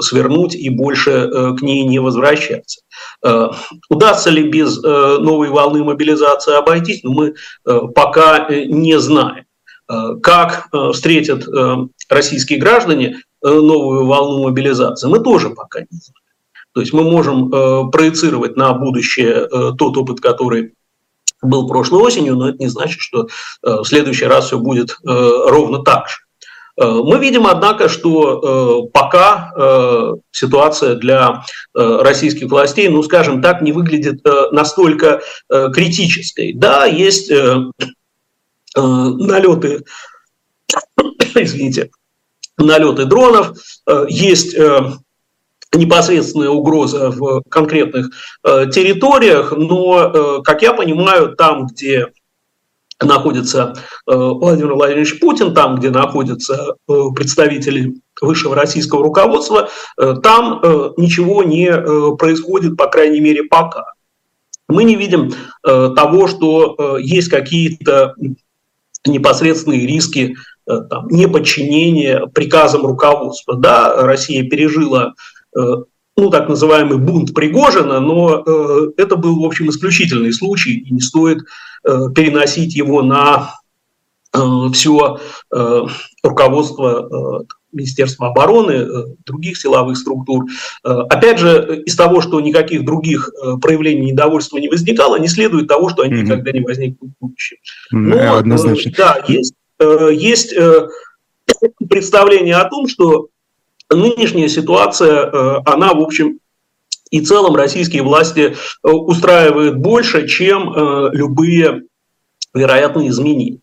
свернуть, 0.00 0.54
и 0.54 0.68
больше 0.70 1.54
к 1.58 1.62
ней 1.62 1.84
не 1.84 2.00
возвращаться. 2.00 2.80
Удастся 3.88 4.30
ли 4.30 4.48
без 4.48 4.82
новой 4.82 5.50
волны 5.50 5.84
мобилизации 5.84 6.56
обойтись, 6.56 7.02
мы 7.04 7.34
пока 7.64 8.48
не 8.48 8.98
знаем. 8.98 9.44
Э, 9.94 10.16
как 10.22 10.68
э, 10.72 10.90
встретят 10.92 11.46
э, 11.46 11.76
российские 12.08 12.58
граждане 12.58 13.18
новую 13.42 14.06
волну 14.06 14.44
мобилизации, 14.44 15.06
мы 15.06 15.20
тоже 15.20 15.50
пока 15.50 15.80
не 15.80 15.86
знаем. 15.90 16.14
То 16.72 16.80
есть 16.80 16.94
мы 16.94 17.02
можем 17.02 17.90
проецировать 17.90 18.56
на 18.56 18.72
будущее 18.72 19.46
тот 19.76 19.98
опыт, 19.98 20.20
который 20.20 20.72
был 21.42 21.68
прошлой 21.68 22.00
осенью, 22.00 22.36
но 22.36 22.48
это 22.48 22.58
не 22.58 22.68
значит, 22.68 23.00
что 23.00 23.28
в 23.62 23.84
следующий 23.84 24.24
раз 24.24 24.46
все 24.46 24.58
будет 24.58 24.96
ровно 25.04 25.80
так 25.84 26.08
же. 26.08 26.16
Мы 26.78 27.18
видим, 27.18 27.46
однако, 27.46 27.90
что 27.90 28.88
пока 28.94 29.52
ситуация 30.32 30.94
для 30.94 31.44
российских 31.74 32.48
властей, 32.48 32.88
ну, 32.88 33.02
скажем 33.02 33.42
так, 33.42 33.60
не 33.60 33.72
выглядит 33.72 34.24
настолько 34.50 35.20
критической. 35.50 36.54
Да, 36.54 36.86
есть 36.86 37.30
налеты, 38.76 39.84
извините, 41.34 41.90
налеты 42.58 43.04
дронов, 43.04 43.56
э, 43.86 44.06
есть 44.08 44.54
э, 44.54 44.92
непосредственная 45.74 46.50
угроза 46.50 47.10
в 47.10 47.42
конкретных 47.48 48.10
территориях, 48.44 49.50
но, 49.50 50.40
как 50.42 50.62
я 50.62 50.72
понимаю, 50.72 51.34
там, 51.34 51.66
где 51.66 52.12
находится 53.02 53.74
Владимир 54.06 54.74
Владимирович 54.74 55.18
Путин, 55.18 55.52
там, 55.52 55.74
где 55.74 55.90
находятся 55.90 56.76
представители 56.86 57.96
высшего 58.20 58.54
российского 58.54 59.02
руководства, 59.02 59.68
там 59.96 60.60
ничего 60.96 61.42
не 61.42 61.72
происходит, 62.18 62.76
по 62.76 62.86
крайней 62.86 63.18
мере, 63.18 63.42
пока. 63.42 63.86
Мы 64.68 64.84
не 64.84 64.94
видим 64.94 65.32
того, 65.64 66.28
что 66.28 66.98
есть 66.98 67.30
какие-то 67.30 68.14
непосредственные 69.06 69.86
риски 69.86 70.36
э, 70.66 70.80
там, 70.88 71.08
неподчинения 71.08 72.26
приказам 72.26 72.86
руководства. 72.86 73.56
Да, 73.56 74.02
Россия 74.02 74.48
пережила 74.48 75.14
э, 75.56 75.60
ну, 76.16 76.30
так 76.30 76.48
называемый 76.48 76.98
бунт 76.98 77.34
Пригожина, 77.34 78.00
но 78.00 78.42
э, 78.46 78.92
это 78.96 79.16
был, 79.16 79.40
в 79.40 79.44
общем, 79.44 79.68
исключительный 79.68 80.32
случай, 80.32 80.74
и 80.74 80.92
не 80.92 81.00
стоит 81.00 81.38
переносить 81.84 82.74
его 82.74 83.02
на 83.02 83.56
все 84.72 85.18
руководство 86.22 87.44
Министерства 87.74 88.28
обороны, 88.28 88.86
других 89.26 89.56
силовых 89.56 89.96
структур. 89.96 90.44
Опять 90.82 91.38
же, 91.38 91.82
из 91.84 91.96
того, 91.96 92.20
что 92.20 92.40
никаких 92.40 92.84
других 92.84 93.30
проявлений 93.60 94.12
недовольства 94.12 94.58
не 94.58 94.68
возникало, 94.68 95.18
не 95.18 95.28
следует 95.28 95.68
того, 95.68 95.88
что 95.88 96.02
они 96.02 96.14
mm-hmm. 96.14 96.22
никогда 96.22 96.52
не 96.52 96.60
возникнут 96.60 97.12
в 97.12 97.24
будущем. 97.24 97.56
Но, 97.90 98.36
Однозначно. 98.36 98.92
Да, 98.96 99.24
есть, 99.28 99.54
есть 100.12 100.54
представление 101.88 102.56
о 102.56 102.68
том, 102.68 102.86
что 102.88 103.28
нынешняя 103.92 104.48
ситуация, 104.48 105.62
она, 105.66 105.92
в 105.94 106.00
общем, 106.00 106.38
и 107.10 107.20
целом 107.20 107.54
российские 107.54 108.02
власти 108.02 108.56
устраивают 108.82 109.76
больше, 109.76 110.26
чем 110.26 110.72
любые 111.12 111.82
вероятные 112.52 113.10
изменения. 113.10 113.58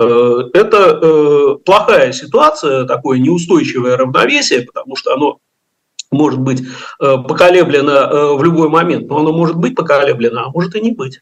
Э, 0.00 0.48
это 0.54 0.98
э, 1.02 1.56
плохая 1.64 2.12
ситуация, 2.12 2.86
такое 2.86 3.18
неустойчивое 3.18 3.98
равновесие, 3.98 4.62
потому 4.62 4.96
что 4.96 5.12
оно 5.12 5.40
может 6.10 6.40
быть 6.40 6.62
э, 6.62 7.16
поколеблено 7.28 8.36
в 8.36 8.42
любой 8.42 8.70
момент, 8.70 9.08
но 9.08 9.18
оно 9.18 9.32
может 9.32 9.56
быть 9.56 9.76
поколеблено, 9.76 10.44
а 10.46 10.50
может 10.50 10.74
и 10.74 10.80
не 10.80 10.92
быть. 10.92 11.20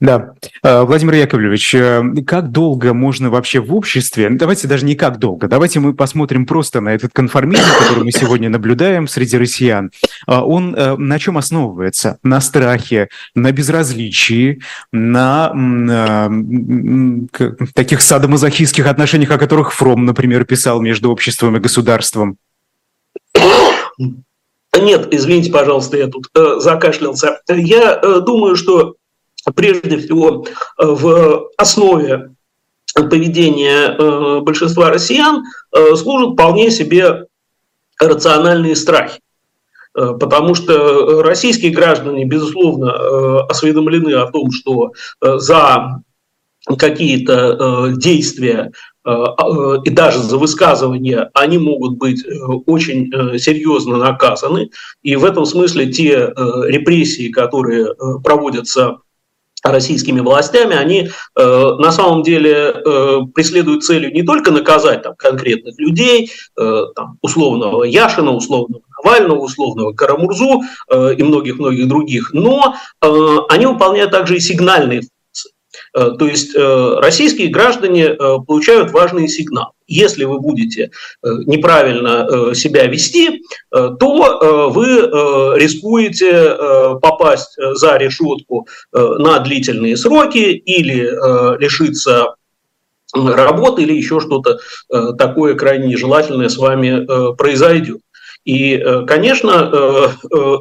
Да. 0.00 0.32
А, 0.62 0.84
Владимир 0.84 1.14
Яковлевич, 1.14 1.74
э, 1.74 2.02
как 2.26 2.50
долго 2.50 2.94
можно 2.94 3.28
вообще 3.28 3.60
в 3.60 3.74
обществе, 3.74 4.30
давайте 4.30 4.66
даже 4.66 4.86
не 4.86 4.94
как 4.94 5.18
долго, 5.18 5.46
давайте 5.46 5.78
мы 5.78 5.92
посмотрим 5.92 6.46
просто 6.46 6.80
на 6.80 6.94
этот 6.94 7.12
конформизм, 7.12 7.64
который 7.78 8.04
мы 8.04 8.12
сегодня 8.12 8.48
наблюдаем 8.48 9.06
среди 9.06 9.36
россиян. 9.36 9.90
А, 10.26 10.42
он 10.42 10.74
э, 10.74 10.96
на 10.96 11.18
чем 11.18 11.36
основывается? 11.36 12.18
На 12.22 12.40
страхе, 12.40 13.10
на 13.34 13.52
безразличии, 13.52 14.62
на, 14.90 15.52
на 15.52 16.30
таких 17.74 18.00
садомазохистских 18.00 18.86
отношениях, 18.86 19.30
о 19.32 19.38
которых 19.38 19.74
Фром, 19.74 20.06
например, 20.06 20.46
писал 20.46 20.80
между 20.80 21.10
обществом 21.10 21.58
и 21.58 21.60
государством? 21.60 22.38
Нет, 24.78 25.08
извините, 25.10 25.52
пожалуйста, 25.52 25.98
я 25.98 26.06
тут 26.06 26.28
э, 26.34 26.60
закашлялся. 26.60 27.40
Я 27.48 28.00
э, 28.02 28.20
думаю, 28.20 28.56
что 28.56 28.94
прежде 29.54 29.98
всего 29.98 30.44
э, 30.44 30.86
в 30.86 31.48
основе 31.56 32.34
поведения 32.94 33.96
э, 33.96 34.40
большинства 34.40 34.90
россиян 34.90 35.44
э, 35.72 35.96
служат 35.96 36.32
вполне 36.32 36.70
себе 36.70 37.26
рациональные 37.98 38.76
страхи. 38.76 39.20
Потому 39.92 40.54
что 40.54 41.20
российские 41.20 41.72
граждане, 41.72 42.24
безусловно, 42.24 43.42
осведомлены 43.46 44.14
о 44.14 44.30
том, 44.30 44.52
что 44.52 44.92
за 45.20 46.00
какие-то 46.78 47.92
действия 47.96 48.70
и 49.04 49.90
даже 49.90 50.20
за 50.20 50.38
высказывания 50.38 51.28
они 51.34 51.58
могут 51.58 51.98
быть 51.98 52.24
очень 52.66 53.10
серьезно 53.40 53.96
наказаны. 53.96 54.70
И 55.02 55.16
в 55.16 55.24
этом 55.24 55.44
смысле 55.44 55.92
те 55.92 56.32
репрессии, 56.68 57.28
которые 57.28 57.92
проводятся 58.22 58.98
российскими 59.62 60.20
властями, 60.20 60.76
они 60.76 61.08
э, 61.36 61.74
на 61.78 61.92
самом 61.92 62.22
деле 62.22 62.52
э, 62.52 63.18
преследуют 63.34 63.84
целью 63.84 64.12
не 64.12 64.22
только 64.22 64.50
наказать 64.50 65.02
там, 65.02 65.14
конкретных 65.16 65.78
людей, 65.78 66.30
э, 66.58 66.82
там, 66.94 67.18
условного 67.20 67.84
Яшина, 67.84 68.32
условного 68.32 68.82
Навального, 69.02 69.38
условного 69.38 69.92
Карамурзу 69.92 70.62
э, 70.90 71.14
и 71.14 71.22
многих-многих 71.22 71.88
других, 71.88 72.32
но 72.32 72.74
э, 73.02 73.36
они 73.48 73.66
выполняют 73.66 74.10
также 74.10 74.36
и 74.36 74.40
сигнальные 74.40 75.02
то 75.92 76.26
есть 76.26 76.54
э, 76.54 76.94
российские 76.98 77.48
граждане 77.48 78.04
э, 78.04 78.16
получают 78.46 78.92
важные 78.92 79.28
сигналы. 79.28 79.72
Если 79.86 80.22
вы 80.22 80.38
будете 80.38 80.92
неправильно 81.20 82.54
себя 82.54 82.86
вести, 82.86 83.42
то 83.72 84.70
вы 84.72 84.86
рискуете 85.58 86.56
попасть 87.02 87.56
за 87.58 87.96
решетку 87.96 88.68
на 88.92 89.40
длительные 89.40 89.96
сроки 89.96 90.38
или 90.38 91.10
лишиться 91.58 92.36
работы 93.12 93.82
или 93.82 93.94
еще 93.94 94.20
что-то 94.20 94.60
такое 95.18 95.56
крайне 95.56 95.88
нежелательное 95.88 96.48
с 96.48 96.56
вами 96.56 97.34
произойдет. 97.34 97.98
И, 98.44 98.80
конечно, 99.08 100.12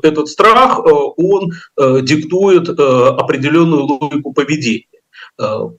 этот 0.01 0.27
страх, 0.27 0.79
он 0.85 1.51
диктует 1.77 2.67
определенную 2.67 3.83
логику 3.83 4.33
поведения. 4.33 4.85
Э, 5.39 5.69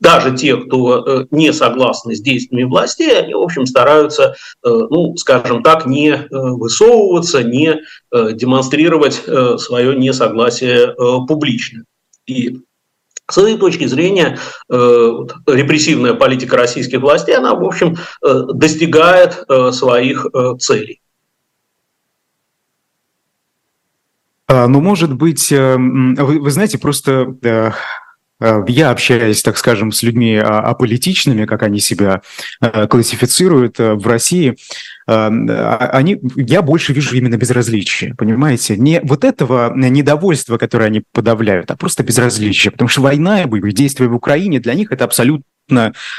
даже 0.00 0.36
те, 0.36 0.56
кто 0.56 1.04
э, 1.04 1.26
не 1.30 1.52
согласны 1.52 2.14
с 2.14 2.20
действиями 2.20 2.64
властей, 2.64 3.18
они, 3.18 3.34
в 3.34 3.40
общем, 3.40 3.66
стараются, 3.66 4.34
э, 4.64 4.68
ну, 4.68 5.16
скажем 5.16 5.62
так, 5.62 5.86
не 5.86 6.26
высовываться, 6.30 7.42
не 7.42 7.80
демонстрировать 8.12 9.22
свое 9.60 9.96
несогласие 9.96 10.94
публично. 11.26 11.84
И 12.26 12.58
с 13.30 13.38
этой 13.38 13.56
точки 13.56 13.86
зрения 13.86 14.38
репрессивная 14.68 16.14
политика 16.14 16.56
российских 16.56 17.00
властей, 17.00 17.34
она, 17.34 17.54
в 17.54 17.64
общем, 17.64 17.96
достигает 18.20 19.44
своих 19.74 20.26
целей. 20.58 21.00
А, 24.46 24.68
ну, 24.68 24.80
может 24.80 25.14
быть, 25.14 25.50
вы, 25.50 26.40
вы 26.40 26.50
знаете, 26.50 26.78
просто 26.78 27.34
я 28.68 28.90
общаюсь, 28.90 29.42
так 29.42 29.56
скажем, 29.56 29.92
с 29.92 30.02
людьми 30.02 30.36
а, 30.36 30.60
аполитичными, 30.60 31.44
как 31.44 31.62
они 31.62 31.80
себя 31.80 32.22
классифицируют 32.88 33.78
в 33.78 34.06
России, 34.06 34.56
они, 35.06 36.20
я 36.36 36.62
больше 36.62 36.92
вижу 36.92 37.16
именно 37.16 37.36
безразличие, 37.36 38.14
понимаете? 38.14 38.76
Не 38.76 39.00
вот 39.02 39.24
этого 39.24 39.74
недовольства, 39.74 40.58
которое 40.58 40.86
они 40.86 41.02
подавляют, 41.12 41.70
а 41.70 41.76
просто 41.76 42.04
безразличие, 42.04 42.70
потому 42.70 42.88
что 42.88 43.02
война 43.02 43.42
и 43.42 43.46
боевые 43.46 43.72
действия 43.72 44.06
в 44.06 44.14
Украине 44.14 44.60
для 44.60 44.74
них 44.74 44.92
это 44.92 45.04
абсолютно 45.04 45.44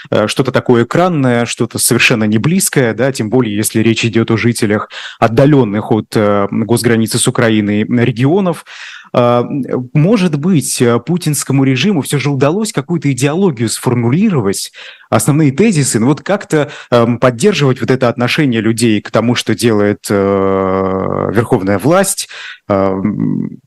Э, 0.10 0.28
что-то 0.28 0.52
такое 0.52 0.84
экранное, 0.84 1.46
что-то 1.46 1.80
совершенно 1.80 2.24
не 2.26 2.38
близкое, 2.38 2.94
да, 2.94 3.12
тем 3.12 3.30
более, 3.30 3.56
если 3.56 3.82
речь 3.82 4.06
идет 4.06 4.32
о 4.32 4.38
жителях 4.38 4.90
отдаленных 5.20 5.92
от 5.92 6.16
э, 6.16 6.48
госграницы 6.50 7.20
с 7.20 7.28
Украиной 7.28 7.84
регионов. 7.84 8.66
А, 9.14 9.46
может 9.94 10.40
быть, 10.40 10.82
э, 10.82 11.00
путинскому 11.00 11.64
режиму 11.64 12.02
все 12.02 12.18
же 12.18 12.32
удалось 12.32 12.74
какую-то 12.74 13.12
идеологию 13.12 13.70
сформулировать, 13.70 14.72
основные 15.10 15.52
тезисы, 15.52 16.00
ну 16.00 16.08
вот 16.08 16.22
как-то 16.22 16.72
эм, 16.90 17.20
поддерживать 17.20 17.80
вот 17.80 17.92
это 17.92 18.10
отношение 18.10 18.60
людей 18.60 19.00
к 19.02 19.12
тому, 19.12 19.36
что 19.36 19.54
делает 19.54 20.10
верховная 20.10 21.78
власть, 21.78 22.28
эм, 22.68 23.62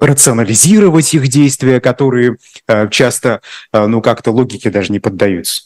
рационализировать 0.00 1.14
их 1.14 1.28
действия, 1.28 1.80
которые 1.80 2.38
э, 2.66 2.88
часто, 2.88 3.42
э, 3.72 3.86
ну, 3.86 4.00
как-то 4.00 4.32
логике 4.32 4.70
даже 4.70 4.92
не 4.92 4.98
поддаются? 4.98 5.64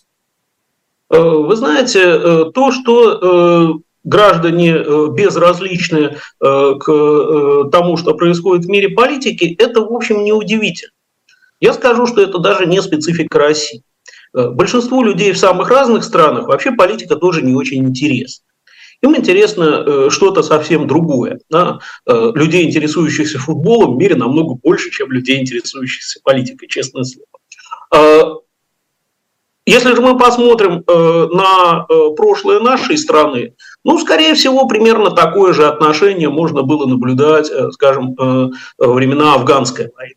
Э, 1.11 1.19
вы 1.19 1.55
знаете, 1.57 2.51
то, 2.53 2.73
что 2.73 3.81
граждане 4.05 5.09
безразличны 5.11 6.17
к 6.39 7.71
тому, 7.73 7.97
что 7.97 8.15
происходит 8.15 8.67
в 8.67 8.69
мире 8.69 8.91
политики, 8.91 9.57
это, 9.59 9.81
в 9.81 9.93
общем, 9.93 10.25
неудивительно. 10.25 10.93
Я 11.61 11.73
скажу, 11.73 12.07
что 12.07 12.21
это 12.23 12.39
даже 12.39 12.67
не 12.67 12.83
специфика 12.83 13.39
России. 13.39 13.83
Большинству 14.33 15.03
людей 15.03 15.33
в 15.33 15.39
самых 15.39 15.71
разных 15.71 16.05
странах 16.05 16.49
вообще 16.49 16.73
политика 16.73 17.17
тоже 17.17 17.43
не 17.43 17.55
очень 17.55 17.85
интересна. 17.85 18.45
Им 19.05 19.15
интересно 19.17 19.85
э, 19.87 20.09
что-то 20.11 20.43
совсем 20.43 20.87
другое. 20.87 21.39
Да? 21.51 21.79
Э, 22.07 22.33
людей, 22.35 22.65
интересующихся 22.65 23.39
футболом, 23.39 23.95
в 23.95 23.99
мире 23.99 24.15
намного 24.15 24.55
больше, 24.55 24.91
чем 24.91 25.13
людей, 25.13 25.41
интересующихся 25.41 26.21
политикой, 26.25 26.69
честное 26.69 27.05
слово. 27.05 28.41
Э, 29.67 29.71
если 29.71 29.95
же 29.95 30.01
мы 30.01 30.19
посмотрим 30.19 30.85
на 30.87 31.87
прошлое 32.17 32.61
нашей 32.61 32.99
страны, 32.99 33.55
ну, 33.85 33.99
скорее 33.99 34.35
всего, 34.35 34.67
примерно 34.67 35.11
такое 35.11 35.53
же 35.53 35.67
отношение 35.67 36.29
можно 36.29 36.63
было 36.63 36.87
наблюдать, 36.87 37.51
скажем, 37.73 38.15
во 38.15 38.51
времена 38.79 39.35
афганской 39.35 39.91
войны. 39.97 40.15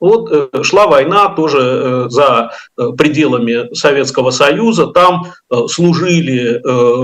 Вот 0.00 0.30
э, 0.30 0.62
шла 0.62 0.86
война 0.86 1.28
тоже 1.30 1.58
э, 1.60 2.06
за 2.08 2.52
э, 2.76 2.90
пределами 2.96 3.74
Советского 3.74 4.30
Союза, 4.30 4.86
там 4.86 5.26
служили 5.68 6.60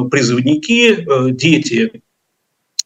призывники, 0.09 1.07
дети, 1.33 2.03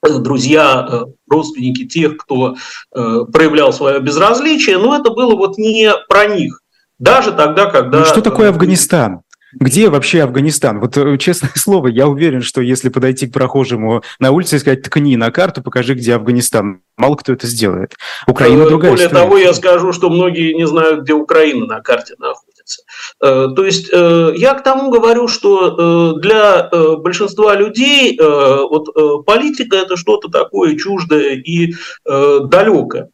друзья, 0.03 1.05
родственники 1.29 1.87
тех, 1.87 2.17
кто 2.17 2.55
проявлял 2.91 3.73
свое 3.73 4.01
безразличие, 4.01 4.79
но 4.79 4.97
это 4.97 5.11
было 5.11 5.35
вот 5.35 5.59
не 5.59 5.93
про 6.09 6.27
них. 6.27 6.63
Даже 6.99 7.33
тогда, 7.33 7.67
когда... 7.67 8.01
Ну, 8.01 8.05
что 8.05 8.21
такое 8.23 8.49
Афганистан? 8.49 9.23
Где 9.53 9.89
вообще 9.89 10.23
Афганистан? 10.23 10.81
Вот 10.81 10.97
э, 10.97 11.17
честное 11.17 11.51
слово, 11.57 11.89
я 11.89 12.07
уверен, 12.07 12.43
что 12.43 12.61
если 12.61 12.91
подойти 12.91 13.27
к 13.27 13.33
прохожему 13.33 14.03
на 14.19 14.31
улице 14.31 14.57
и 14.57 14.59
сказать, 14.59 14.83
ткни 14.83 15.17
на 15.17 15.31
карту, 15.31 15.63
покажи, 15.63 15.95
где 15.95 16.15
Афганистан, 16.15 16.83
мало 16.97 17.17
кто 17.17 17.33
это 17.33 17.47
сделает. 17.47 17.95
Украина 18.27 18.65
э, 18.65 18.69
другая 18.69 18.93
Более 18.93 19.09
того, 19.09 19.39
я 19.39 19.55
скажу, 19.55 19.93
что 19.93 20.11
многие 20.11 20.53
не 20.53 20.67
знают, 20.67 21.03
где 21.03 21.15
Украина 21.15 21.67
на 21.67 21.81
карте 21.81 22.15
находится. 22.19 22.83
Э, 23.23 23.49
то 23.55 23.65
есть 23.65 23.89
я 23.91 24.55
к 24.55 24.63
тому 24.63 24.91
говорю, 24.91 25.29
что 25.29 26.13
для 26.19 26.69
большинства 26.99 27.55
людей 27.55 28.19
вот 28.21 29.25
политика 29.25 29.77
это 29.77 29.97
что-то 29.97 30.29
такое 30.29 30.77
чуждое 30.77 31.37
и 31.37 31.75
далекое 32.05 33.09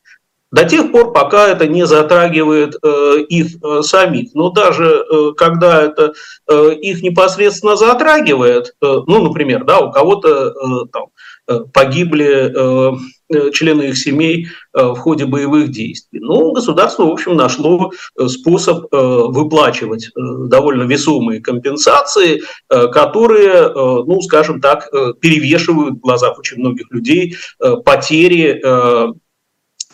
до 0.55 0.65
тех 0.65 0.93
пор, 0.93 1.13
пока 1.13 1.49
это 1.49 1.67
не 1.67 1.87
затрагивает 1.87 2.77
э, 2.83 3.17
их 3.29 3.57
э, 3.63 3.83
самих. 3.83 4.35
Но 4.35 4.51
даже 4.51 4.85
э, 4.85 5.33
когда 5.37 5.83
это 5.83 6.15
э, 6.49 6.75
их 6.81 7.03
непосредственно 7.03 7.77
затрагивает, 7.77 8.69
э, 8.81 8.87
ну, 9.07 9.23
например, 9.23 9.65
да, 9.65 9.81
у 9.81 9.91
кого-то 9.91 10.29
э, 10.29 10.53
там 10.93 11.07
э, 11.49 11.61
погибли 11.73 12.53
э, 12.55 12.93
э, 13.33 13.51
члены 13.51 13.83
их 13.89 13.99
семей 13.99 14.47
э, 14.73 14.87
в 14.87 14.97
ходе 14.97 15.27
боевых 15.27 15.73
действий. 15.73 16.21
Ну, 16.21 16.53
государство, 16.53 17.05
в 17.05 17.11
общем, 17.11 17.35
нашло 17.35 17.91
способ 18.27 18.87
выплачивать 18.93 20.11
довольно 20.15 20.85
весомые 20.85 21.41
компенсации, 21.41 22.43
которые, 22.69 23.73
ну, 23.75 24.21
скажем 24.21 24.61
так, 24.61 24.91
перевешивают 25.21 25.95
в 25.95 26.01
глазах 26.01 26.39
очень 26.39 26.59
многих 26.59 26.91
людей 26.91 27.37
потери 27.85 28.63
Э, 28.65 29.13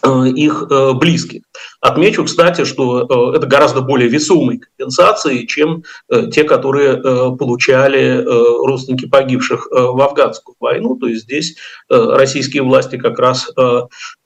их 0.06 0.66
э, 0.70 0.92
близких. 0.94 1.42
Отмечу, 1.80 2.24
кстати, 2.24 2.64
что 2.64 3.32
э, 3.32 3.36
это 3.36 3.46
гораздо 3.46 3.80
более 3.82 4.08
весомые 4.08 4.60
компенсации, 4.60 5.46
чем 5.46 5.84
те, 6.32 6.44
которые 6.44 6.96
получали 7.36 8.24
родственники 8.24 9.06
погибших 9.06 9.68
в 9.70 10.00
афганскую 10.00 10.56
войну. 10.60 10.96
То 10.96 11.06
есть 11.06 11.24
здесь 11.24 11.56
российские 11.88 12.62
власти 12.62 12.96
как 12.96 13.18
раз 13.18 13.50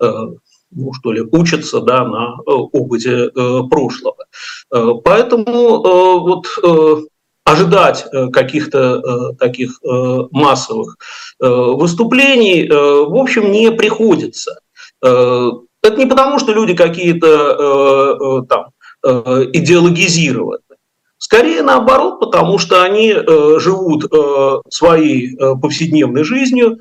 ну, 0.01 0.93
что 0.93 1.13
ли, 1.13 1.23
учатся 1.23 1.81
да, 1.81 2.05
на 2.05 2.37
опыте 2.47 3.31
прошлого. 3.71 4.27
Поэтому 4.71 5.79
вот 6.21 6.47
ожидать 7.45 8.07
каких-то 8.33 9.35
таких 9.39 9.81
массовых 9.83 10.97
выступлений, 11.39 12.69
в 12.69 13.17
общем, 13.17 13.53
не 13.53 13.71
приходится. 13.71 14.61
Э, 15.05 15.51
это 15.83 15.97
не 15.97 16.07
потому, 16.07 16.39
что 16.39 16.53
люди 16.53 16.75
какие-то 16.75 17.27
э, 17.29 18.25
э, 18.25 18.47
там 18.49 18.67
идеологизированы. 19.07 20.61
Скорее 21.19 21.61
наоборот, 21.63 22.21
потому 22.21 22.57
что 22.57 22.83
они 22.83 23.15
живут 23.59 24.11
своей 24.71 25.37
повседневной 25.61 26.25
жизнью, 26.25 26.79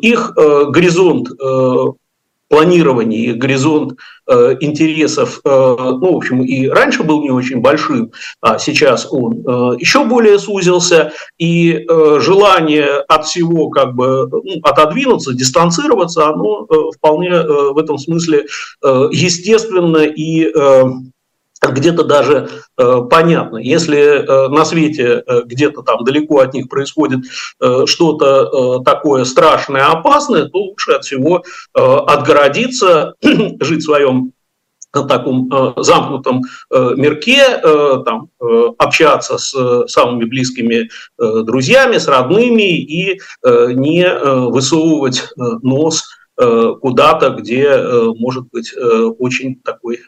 их 0.00 0.32
горизонт 0.34 1.28
их 2.60 3.38
горизонт 3.38 3.98
э, 4.28 4.56
интересов, 4.60 5.40
э, 5.44 5.48
ну, 5.48 6.12
в 6.12 6.16
общем, 6.16 6.42
и 6.42 6.68
раньше 6.68 7.02
был 7.02 7.22
не 7.22 7.30
очень 7.30 7.60
большим, 7.60 8.12
а 8.40 8.58
сейчас 8.58 9.08
он 9.10 9.38
э, 9.38 9.76
еще 9.78 10.04
более 10.04 10.38
сузился, 10.38 11.12
и 11.38 11.72
э, 11.72 12.18
желание 12.20 12.86
от 13.08 13.24
всего 13.24 13.70
как 13.70 13.94
бы 13.94 14.28
ну, 14.28 14.60
отодвинуться, 14.62 15.34
дистанцироваться, 15.34 16.28
оно 16.28 16.66
э, 16.68 16.74
вполне 16.96 17.30
э, 17.30 17.72
в 17.72 17.78
этом 17.78 17.98
смысле 17.98 18.46
э, 18.84 19.08
естественно 19.10 19.98
и 19.98 20.44
э, 20.44 20.84
где-то 21.70 22.04
даже 22.04 22.48
э, 22.76 23.00
понятно. 23.08 23.58
Если 23.58 23.98
э, 23.98 24.48
на 24.48 24.64
свете 24.64 25.22
э, 25.26 25.42
где-то 25.44 25.82
там 25.82 26.04
далеко 26.04 26.40
от 26.40 26.54
них 26.54 26.68
происходит 26.68 27.20
э, 27.60 27.84
что-то 27.86 28.80
э, 28.80 28.84
такое 28.84 29.24
страшное, 29.24 29.86
опасное, 29.86 30.46
то 30.46 30.58
лучше 30.58 30.92
от 30.92 31.04
всего 31.04 31.44
э, 31.74 31.80
отгородиться, 31.80 33.14
жить 33.22 33.82
в 33.82 33.84
своем 33.84 34.32
в 34.92 35.06
таком 35.06 35.48
э, 35.52 35.72
замкнутом 35.78 36.42
э, 36.70 36.90
мирке, 36.96 37.42
э, 37.62 38.02
там, 38.04 38.28
э, 38.40 38.44
общаться 38.78 39.38
с 39.38 39.54
э, 39.54 39.86
самыми 39.88 40.24
близкими 40.24 40.90
э, 41.18 41.42
друзьями, 41.44 41.96
с 41.96 42.06
родными 42.08 42.76
и 42.76 43.18
э, 43.42 43.72
не 43.72 44.04
э, 44.04 44.34
высовывать 44.50 45.20
э, 45.20 45.42
нос 45.62 46.04
э, 46.38 46.74
куда-то, 46.80 47.30
где 47.30 47.68
э, 47.68 48.04
может 48.18 48.44
быть 48.52 48.72
э, 48.74 48.80
очень 49.18 49.60
такой 49.62 50.00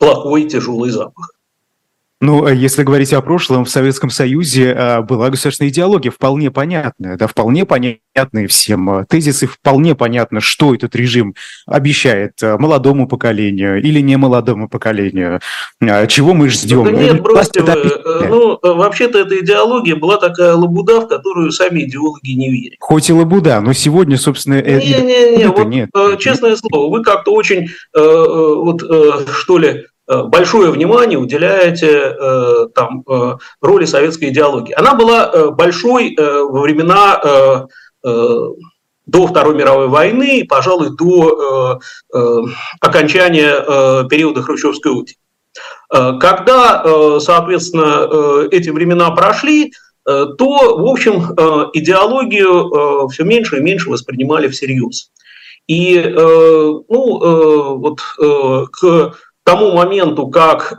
плохой 0.00 0.48
тяжелый 0.48 0.90
запах. 0.90 1.39
Ну, 2.22 2.46
э, 2.46 2.54
если 2.54 2.82
говорить 2.82 3.14
о 3.14 3.22
прошлом, 3.22 3.64
в 3.64 3.70
Советском 3.70 4.10
Союзе 4.10 4.74
э, 4.76 5.00
была 5.00 5.30
государственная 5.30 5.70
идеология 5.70 6.10
вполне 6.10 6.50
понятная, 6.50 7.16
да, 7.16 7.26
вполне 7.26 7.64
понятные 7.64 8.46
всем 8.46 8.90
э, 8.90 9.06
тезисы, 9.08 9.46
вполне 9.46 9.94
понятно, 9.94 10.40
что 10.40 10.74
этот 10.74 10.94
режим 10.94 11.34
обещает 11.66 12.32
молодому 12.42 13.08
поколению 13.08 13.82
или 13.82 14.00
не 14.00 14.18
молодому 14.18 14.68
поколению, 14.68 15.40
чего 16.08 16.34
мы 16.34 16.50
ждем. 16.50 16.84
Да 16.84 16.92
нет, 16.92 17.22
бросьте 17.22 17.62
вы. 17.62 17.90
Ну, 18.28 18.58
вообще-то 18.62 19.20
эта 19.20 19.40
идеология 19.40 19.96
была 19.96 20.18
такая 20.18 20.54
лабуда, 20.54 21.00
в 21.00 21.08
которую 21.08 21.50
сами 21.52 21.84
идеологи 21.84 22.32
не 22.32 22.50
верят. 22.50 22.76
Хоть 22.80 23.08
и 23.08 23.14
лабуда, 23.14 23.60
но 23.60 23.72
сегодня, 23.72 24.18
собственно... 24.18 24.60
Не-не-не, 24.60 25.46
вот, 25.48 25.66
нет. 25.66 25.90
честное 26.18 26.56
слово, 26.56 26.90
вы 26.90 27.02
как-то 27.02 27.32
очень, 27.32 27.68
вот, 27.94 28.82
что 29.32 29.58
ли, 29.58 29.86
большое 30.10 30.70
внимание 30.72 31.18
уделяете 31.18 31.88
э, 31.88 32.66
там, 32.74 33.04
э, 33.08 33.36
роли 33.60 33.84
советской 33.84 34.30
идеологии. 34.30 34.72
Она 34.72 34.94
была 34.94 35.50
большой 35.52 36.16
во 36.18 36.60
времена 36.60 37.68
до 38.02 39.26
Второй 39.26 39.54
мировой 39.54 39.88
войны 39.88 40.38
и, 40.38 40.44
пожалуй, 40.44 40.96
до 40.96 41.80
окончания 42.80 44.08
периода 44.08 44.42
Хрущевской 44.42 44.92
ути. 44.92 45.16
Когда, 45.88 47.18
соответственно, 47.20 48.46
эти 48.50 48.70
времена 48.70 49.10
прошли, 49.10 49.72
то, 50.04 50.78
в 50.78 50.86
общем, 50.86 51.22
идеологию 51.74 53.08
все 53.08 53.24
меньше 53.24 53.58
и 53.58 53.60
меньше 53.60 53.90
воспринимали 53.90 54.48
всерьез. 54.48 55.10
И 55.66 56.00
ну, 56.02 56.78
вот 57.78 58.00
к 58.72 59.12
тому 59.50 59.72
моменту, 59.72 60.28
как 60.28 60.76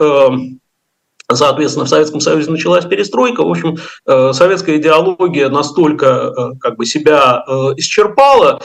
Соответственно, 1.34 1.86
в 1.86 1.90
Советском 1.90 2.20
Союзе 2.20 2.52
началась 2.52 2.86
перестройка. 2.86 3.44
В 3.44 3.50
общем, 3.50 3.78
э, 4.06 4.34
советская 4.34 4.78
идеология 4.78 5.50
настолько 5.50 6.06
э, 6.06 6.58
как 6.60 6.78
бы 6.78 6.86
себя 6.86 7.44
э, 7.48 7.52
исчерпала, 7.78 8.62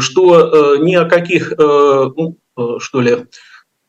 что 0.00 0.76
ни 0.76 0.94
о 0.94 1.06
каких, 1.06 1.52
ну, 1.56 2.36
что 2.78 3.00
ли, 3.00 3.26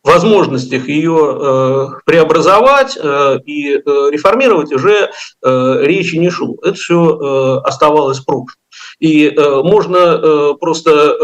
возможностях 0.03 0.88
ее 0.88 1.99
преобразовать 2.05 2.97
и 2.97 3.82
реформировать 3.86 4.72
уже 4.72 5.11
речи 5.43 6.15
не 6.15 6.30
шло. 6.30 6.55
Это 6.63 6.74
все 6.74 7.61
оставалось 7.63 8.19
прошлым. 8.22 8.55
И 8.99 9.34
можно 9.38 10.55
просто 10.59 11.17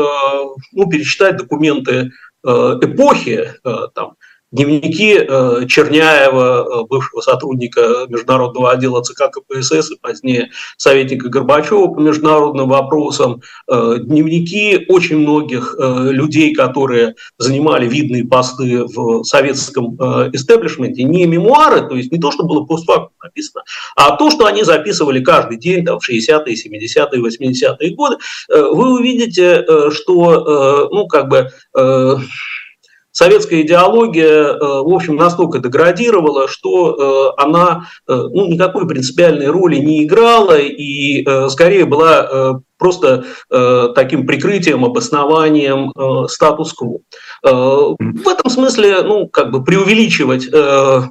ну, 0.74 0.90
перечитать 0.90 1.38
документы 1.38 2.12
эпохи, 2.44 3.54
там, 3.96 4.16
дневники 4.58 5.18
э, 5.20 5.66
Черняева, 5.68 6.82
э, 6.82 6.84
бывшего 6.88 7.22
сотрудника 7.22 8.08
международного 8.10 8.72
отдела 8.72 9.02
ЦК 9.02 9.30
КПСС 9.32 9.92
и 9.92 9.98
позднее 10.02 10.50
советника 10.78 11.30
Горбачева 11.30 11.88
по 11.88 12.00
международным 12.00 12.70
вопросам, 12.70 13.42
э, 13.72 13.98
дневники 14.00 14.86
очень 14.90 15.20
многих 15.20 15.76
людей, 15.78 16.54
которые 16.54 17.16
занимали 17.38 17.88
видные 17.88 18.26
посты 18.26 18.84
в 18.84 19.24
советском 19.24 19.96
истеблишменте, 20.34 21.04
не 21.04 21.26
мемуары, 21.26 21.88
то 21.88 21.96
есть 21.96 22.12
не 22.12 22.20
то, 22.20 22.32
что 22.32 22.44
было 22.44 22.66
постфактум 22.66 23.12
написано, 23.24 23.64
а 23.96 24.16
то, 24.16 24.32
что 24.32 24.46
они 24.46 24.64
записывали 24.64 25.24
каждый 25.24 25.58
день 25.58 25.86
там, 25.86 26.00
в 26.00 26.10
60-е, 26.10 26.56
70-е, 26.56 27.22
80-е 27.22 27.96
годы, 27.96 28.18
вы 28.50 28.94
увидите, 28.94 29.66
что 29.92 30.90
ну, 30.92 31.08
как 31.08 31.30
бы 31.30 31.52
советская 33.18 33.62
идеология, 33.64 34.44
э, 34.44 34.60
в 34.60 34.94
общем, 34.94 35.16
настолько 35.16 35.58
деградировала, 35.58 36.48
что 36.48 37.34
э, 37.36 37.42
она 37.42 37.88
э, 38.08 38.14
ну, 38.14 38.48
никакой 38.48 38.88
принципиальной 38.88 39.48
роли 39.48 39.78
не 39.78 40.06
играла 40.06 40.60
и 40.60 41.26
скорее 41.50 41.86
была 41.86 42.62
просто 42.78 43.26
таким 43.96 44.28
прикрытием, 44.28 44.86
обоснованием 44.86 45.92
статус-кво. 46.28 47.00
В 47.42 48.28
этом 48.28 48.52
смысле, 48.52 49.02
ну, 49.02 49.28
как 49.28 49.52
бы 49.52 49.64
преувеличивать 49.64 50.50
да, 50.52 51.10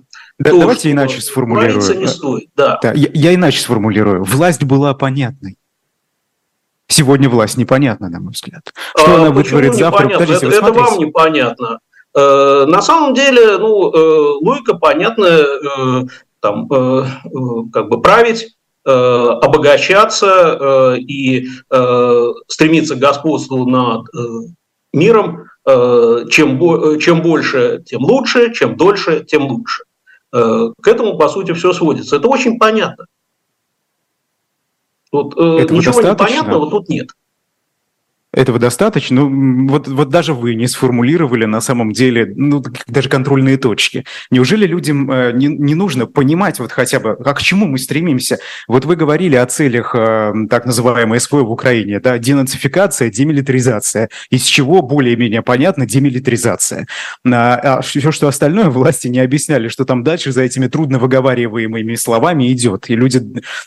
то, 0.51 0.61
давайте 0.61 0.93
иначе 0.93 1.21
сформулирую. 1.21 1.99
Не 1.99 2.07
стоит, 2.07 2.51
да. 2.55 2.79
Да, 2.83 2.93
я, 2.93 3.09
я 3.15 3.35
иначе 3.35 3.61
сформулирую. 3.61 4.23
Власть 4.23 4.63
была 4.63 4.95
понятной. 4.95 5.57
Сегодня 6.89 7.29
власть 7.29 7.57
непонятна, 7.57 8.09
на 8.09 8.21
мой 8.21 8.33
взгляд. 8.33 8.73
Что 8.97 9.13
а, 9.13 9.15
она 9.17 9.31
вытворит 9.31 9.75
завтра? 9.75 10.09
Подождите, 10.09 10.47
это, 10.47 10.57
это 10.57 10.73
вам 10.73 10.99
непонятно. 10.99 11.81
Э, 12.17 12.65
на 12.67 12.81
самом 12.81 13.13
деле, 13.13 13.59
ну, 13.59 13.93
э, 13.93 14.39
логика 14.41 14.75
понятная, 14.75 15.45
э, 15.45 16.07
там, 16.41 16.67
как 17.73 17.89
бы 17.89 18.01
править, 18.01 18.57
обогащаться 18.85 20.95
и 20.97 21.49
стремиться 22.47 22.95
к 22.95 23.01
господству 23.01 23.67
над 23.67 24.07
миром, 24.93 25.47
чем, 25.65 27.01
чем 27.01 27.23
больше, 27.23 27.83
тем 27.85 28.05
лучше, 28.05 28.55
чем 28.55 28.77
дольше, 28.77 29.25
тем 29.25 29.49
лучше. 29.49 29.83
К 30.31 30.87
этому, 30.87 31.19
по 31.19 31.29
сути, 31.29 31.53
все 31.53 31.73
сводится. 31.73 32.15
Это 32.15 32.29
очень 32.29 32.61
понятно. 32.61 33.07
Вот, 35.11 35.33
Этого 35.33 35.79
ничего 35.79 36.01
непонятного 36.01 36.71
тут 36.71 36.89
нет. 36.89 37.09
Этого 38.37 38.59
достаточно. 38.59 39.23
Ну, 39.23 39.67
вот, 39.67 39.89
вот 39.89 40.11
даже 40.11 40.35
вы 40.35 40.55
не 40.57 40.69
сформулировали 40.69 41.47
на 41.47 41.63
самом 41.63 41.93
деле 41.93 42.31
ну, 42.37 42.63
даже 42.87 43.09
контрольные 43.09 43.57
точки. 43.57 44.05
Неужели 44.31 44.67
людям 44.67 45.11
э, 45.11 45.33
не, 45.33 45.47
не 45.47 45.75
нужно 45.75 46.05
понимать 46.05 46.59
вот 46.61 46.71
хотя 46.71 47.01
бы, 47.01 47.17
а 47.25 47.33
к 47.33 47.41
чему 47.41 47.65
мы 47.65 47.79
стремимся? 47.79 48.39
Вот 48.69 48.85
вы 48.85 48.95
говорили 48.97 49.37
о 49.37 49.47
целях 49.47 49.95
э, 49.95 50.35
так 50.51 50.67
называемой 50.67 51.19
СВО 51.19 51.45
в 51.45 51.51
Украине, 51.51 51.99
да, 51.99 52.19
денацификация, 52.19 53.09
демилитаризация. 53.09 54.11
Из 54.29 54.43
чего 54.43 54.83
более-менее 54.83 55.41
понятно 55.41 55.87
демилитаризация. 55.87 56.87
А, 57.25 57.55
а 57.55 57.81
все, 57.81 58.13
что 58.13 58.29
остальное, 58.29 58.69
власти 58.69 59.09
не 59.09 59.21
объясняли, 59.21 59.69
что 59.69 59.87
там 59.87 60.05
дальше 60.05 60.31
за 60.33 60.43
этими 60.43 60.67
трудно 60.67 60.99
выговариваемыми 60.99 61.95
словами 61.95 62.53
идет. 62.53 62.91
И 62.91 62.97
люди 62.97 63.23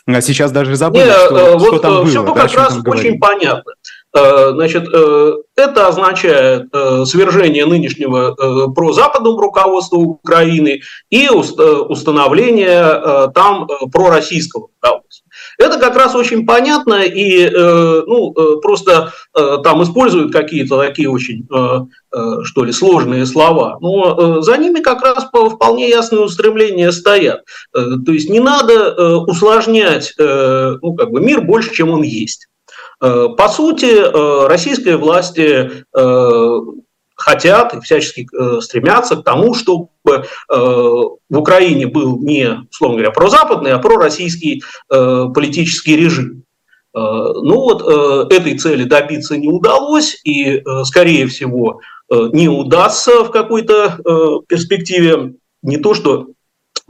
а, 0.06 0.20
сейчас 0.20 0.52
даже 0.52 0.76
забыли, 0.76 1.06
не, 1.06 1.10
что, 1.10 1.36
э, 1.36 1.52
вот 1.54 1.66
что 1.66 1.78
там 1.80 1.92
было. 1.94 2.06
Все 2.06 2.22
да, 2.22 2.32
как 2.34 2.54
раз 2.54 2.78
очень 2.86 3.18
понятно. 3.18 3.72
Э, 4.12 4.50
значит, 4.54 4.88
э, 4.92 5.32
это 5.54 5.86
означает 5.86 6.66
э, 6.72 7.04
свержение 7.04 7.64
нынешнего 7.64 8.34
прозападного 8.72 9.40
руководства 9.40 9.98
Украины 9.98 10.80
и 11.10 11.28
установление 11.28 13.30
там 13.34 13.68
пророссийского 13.92 14.68
руководства. 14.82 15.26
Это 15.58 15.78
как 15.78 15.96
раз 15.96 16.14
очень 16.14 16.46
понятно 16.46 17.02
и 17.02 17.50
ну, 17.50 18.32
просто 18.60 19.12
там 19.34 19.82
используют 19.82 20.32
какие-то 20.32 20.78
такие 20.78 21.10
очень, 21.10 21.46
что 22.44 22.64
ли, 22.64 22.72
сложные 22.72 23.26
слова. 23.26 23.76
Но 23.80 24.40
за 24.40 24.56
ними 24.56 24.80
как 24.80 25.02
раз 25.02 25.26
вполне 25.26 25.88
ясные 25.88 26.22
устремления 26.22 26.92
стоят. 26.92 27.42
То 27.72 28.12
есть 28.12 28.30
не 28.30 28.40
надо 28.40 29.20
усложнять 29.20 30.14
ну, 30.18 30.94
как 30.94 31.10
бы 31.10 31.20
мир 31.20 31.42
больше, 31.42 31.74
чем 31.74 31.90
он 31.90 32.02
есть. 32.02 32.49
Э, 33.00 33.28
по 33.36 33.48
сути, 33.48 33.86
э, 33.86 34.46
российские 34.46 34.96
власти 34.96 35.84
э, 35.96 36.60
хотят 37.14 37.74
и 37.74 37.80
всячески 37.80 38.26
стремятся 38.60 39.16
к 39.16 39.24
тому, 39.24 39.54
чтобы 39.54 39.88
в 40.48 41.18
Украине 41.28 41.86
был 41.86 42.18
не, 42.18 42.60
условно 42.70 42.96
говоря, 42.96 43.10
прозападный, 43.10 43.72
а 43.72 43.78
пророссийский 43.78 44.62
политический 44.88 45.96
режим. 45.96 46.44
Ну 46.94 47.56
вот 47.60 47.82
этой 48.32 48.56
цели 48.56 48.84
добиться 48.84 49.36
не 49.36 49.48
удалось, 49.48 50.18
и, 50.24 50.64
скорее 50.84 51.26
всего, 51.26 51.80
не 52.08 52.48
удастся 52.48 53.22
в 53.22 53.30
какой-то 53.30 54.42
перспективе 54.48 55.34
не 55.62 55.76
то, 55.76 55.92
что 55.92 56.28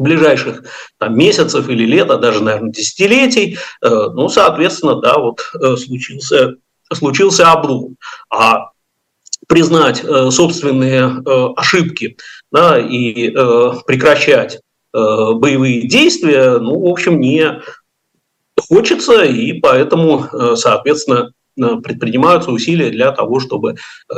ближайших 0.00 0.64
там, 0.98 1.16
месяцев 1.16 1.68
или 1.68 1.84
лет, 1.84 2.10
а 2.10 2.16
даже, 2.16 2.42
наверное, 2.42 2.72
десятилетий, 2.72 3.58
э, 3.82 3.88
ну, 3.88 4.28
соответственно, 4.28 4.96
да, 4.96 5.18
вот 5.18 5.40
э, 5.54 5.76
случился, 5.76 6.56
случился 6.92 7.52
облом. 7.52 7.96
А 8.30 8.70
признать 9.46 10.02
э, 10.02 10.30
собственные 10.30 11.22
ошибки 11.56 12.16
да, 12.50 12.78
и 12.78 13.30
прекращать 13.86 14.60
боевые 14.92 15.86
действия, 15.86 16.58
ну, 16.58 16.80
в 16.80 16.90
общем, 16.90 17.20
не 17.20 17.60
хочется, 18.58 19.22
и 19.22 19.52
поэтому, 19.60 20.56
соответственно, 20.56 21.32
предпринимаются 21.82 22.50
усилия 22.50 22.90
для 22.90 23.12
того, 23.12 23.40
чтобы 23.40 23.74
э, 23.74 24.14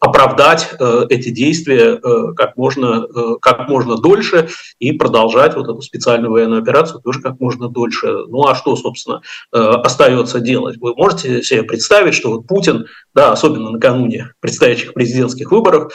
оправдать 0.00 0.70
э, 0.78 1.06
эти 1.10 1.30
действия 1.30 2.00
как 2.36 2.56
можно, 2.56 3.06
как 3.40 3.68
можно 3.68 3.96
дольше 3.96 4.48
и 4.78 4.92
продолжать 4.92 5.54
вот 5.56 5.68
эту 5.68 5.80
специальную 5.82 6.32
военную 6.32 6.62
операцию 6.62 7.00
тоже 7.00 7.20
как 7.20 7.40
можно 7.40 7.68
дольше. 7.68 8.06
Ну 8.28 8.46
а 8.46 8.54
что, 8.54 8.76
собственно, 8.76 9.22
остается 9.50 10.40
делать? 10.40 10.76
Вы 10.80 10.94
можете 10.94 11.42
себе 11.42 11.62
представить, 11.62 12.14
что 12.14 12.30
вот 12.30 12.46
Путин, 12.46 12.86
да, 13.14 13.32
особенно 13.32 13.70
накануне 13.70 14.32
предстоящих 14.40 14.94
президентских 14.94 15.50
выборов, 15.50 15.92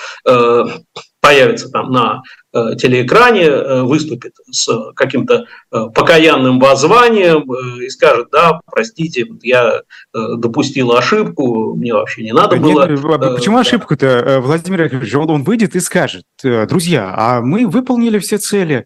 появится 1.21 1.69
там 1.69 1.91
на 1.91 2.21
э, 2.53 2.75
телеэкране, 2.77 3.43
э, 3.43 3.81
выступит 3.83 4.33
с 4.49 4.69
каким-то 4.95 5.45
э, 5.71 5.85
покаянным 5.93 6.59
воззванием 6.59 7.51
э, 7.51 7.85
и 7.85 7.89
скажет, 7.89 8.27
да, 8.31 8.61
простите, 8.65 9.27
я 9.41 9.81
э, 10.13 10.19
допустил 10.37 10.93
ошибку, 10.93 11.75
мне 11.75 11.93
вообще 11.93 12.23
не 12.23 12.31
надо 12.31 12.55
было. 12.55 12.87
Нет, 12.87 12.99
э, 12.99 13.35
почему 13.35 13.57
э, 13.57 13.61
ошибку-то, 13.61 14.39
Владимир 14.41 14.83
Яковлевич? 14.83 15.15
Он, 15.15 15.29
он 15.29 15.43
выйдет 15.43 15.75
и 15.75 15.79
скажет, 15.79 16.23
друзья, 16.41 17.13
а 17.15 17.41
мы 17.41 17.67
выполнили 17.67 18.19
все 18.19 18.37
цели, 18.37 18.85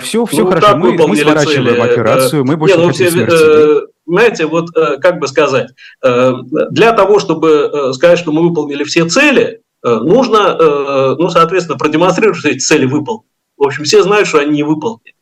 все, 0.00 0.24
все 0.24 0.44
ну, 0.44 0.48
хорошо, 0.48 0.76
мы, 0.76 0.92
мы 0.92 1.16
сворачиваем 1.16 1.66
цели? 1.66 1.80
операцию, 1.80 2.44
мы 2.44 2.56
больше 2.56 2.76
не, 2.76 2.82
ну, 2.82 2.88
хотим 2.88 3.06
все, 3.06 3.16
смерти. 3.16 3.94
Знаете, 4.06 4.46
вот 4.46 4.70
как 4.72 5.18
бы 5.18 5.26
сказать, 5.26 5.70
для 6.02 6.92
того, 6.92 7.20
чтобы 7.20 7.92
сказать, 7.94 8.18
что 8.18 8.32
мы 8.32 8.48
выполнили 8.48 8.84
все 8.84 9.06
цели, 9.08 9.60
нужно, 9.84 10.56
э, 10.58 11.14
ну, 11.18 11.28
соответственно, 11.28 11.78
продемонстрировать, 11.78 12.38
что 12.38 12.48
эти 12.48 12.58
цели 12.58 12.86
выполнены. 12.86 13.28
В 13.56 13.64
общем, 13.64 13.84
все 13.84 14.02
знают, 14.02 14.26
что 14.26 14.38
они 14.38 14.52
не 14.52 14.62
выполнены. 14.62 15.12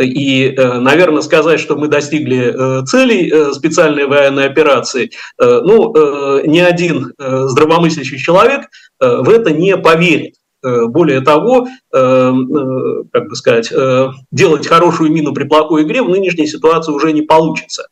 И, 0.00 0.54
э, 0.56 0.78
наверное, 0.80 1.22
сказать, 1.22 1.60
что 1.60 1.76
мы 1.76 1.88
достигли 1.88 2.84
целей 2.86 3.52
специальной 3.52 4.06
военной 4.06 4.46
операции, 4.46 5.10
ну, 5.38 5.92
ни 6.46 6.58
один 6.58 7.12
здравомыслящий 7.18 8.18
человек 8.18 8.68
в 8.98 9.28
это 9.28 9.52
не 9.52 9.76
поверит. 9.76 10.34
Более 10.62 11.20
того, 11.20 11.68
как 11.92 13.28
бы 13.28 13.36
сказать, 13.36 13.72
делать 14.32 14.66
хорошую 14.66 15.12
мину 15.12 15.32
при 15.32 15.44
плохой 15.44 15.82
игре 15.84 16.02
в 16.02 16.08
нынешней 16.08 16.46
ситуации 16.46 16.92
уже 16.92 17.12
не 17.12 17.22
получится. 17.22 17.88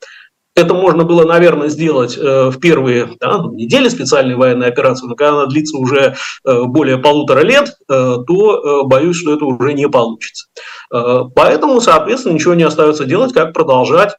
Это 0.57 0.73
можно 0.73 1.05
было, 1.05 1.25
наверное, 1.25 1.69
сделать 1.69 2.17
э, 2.17 2.49
в 2.51 2.61
первые 2.61 3.11
да, 3.21 3.43
недели 3.53 3.89
специальной 3.89 4.37
военной 4.37 4.69
операции, 4.69 5.07
но 5.07 5.17
когда 5.17 5.33
она 5.33 5.47
длится 5.47 5.77
уже 5.77 6.15
э, 6.45 6.63
более 6.65 6.99
полутора 6.99 7.41
лет, 7.41 7.75
э, 7.91 8.17
то 8.27 8.85
боюсь, 8.87 9.17
что 9.17 9.35
это 9.35 9.45
уже 9.45 9.73
не 9.73 9.89
получится. 9.89 10.47
Поэтому, 10.91 11.81
соответственно, 11.81 12.35
ничего 12.35 12.55
не 12.55 12.63
остается 12.63 13.05
делать, 13.05 13.33
как 13.33 13.53
продолжать 13.53 14.17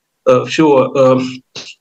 все 0.47 1.21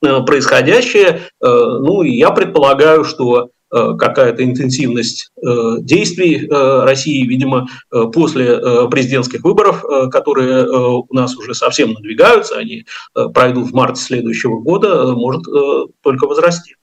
происходящее. 0.01 1.21
Ну, 1.41 2.03
и 2.03 2.11
я 2.11 2.29
предполагаю, 2.31 3.03
что 3.03 3.49
Э, 3.49 3.54
какая-то 3.97 4.43
интенсивность 4.43 5.31
э, 5.41 5.77
действий 5.79 6.47
э, 6.47 6.83
России, 6.83 7.25
видимо, 7.25 7.67
после 8.13 8.87
президентских 8.89 9.43
выборов, 9.43 9.83
которые 10.11 10.65
у 10.67 11.13
нас 11.13 11.35
уже 11.35 11.53
совсем 11.53 11.93
надвигаются, 11.93 12.57
они 12.57 12.85
пройдут 13.33 13.71
в 13.71 13.73
марте 13.73 14.01
следующего 14.01 14.59
года, 14.59 15.13
может 15.13 15.43
только 16.01 16.27
возрасти. 16.27 16.75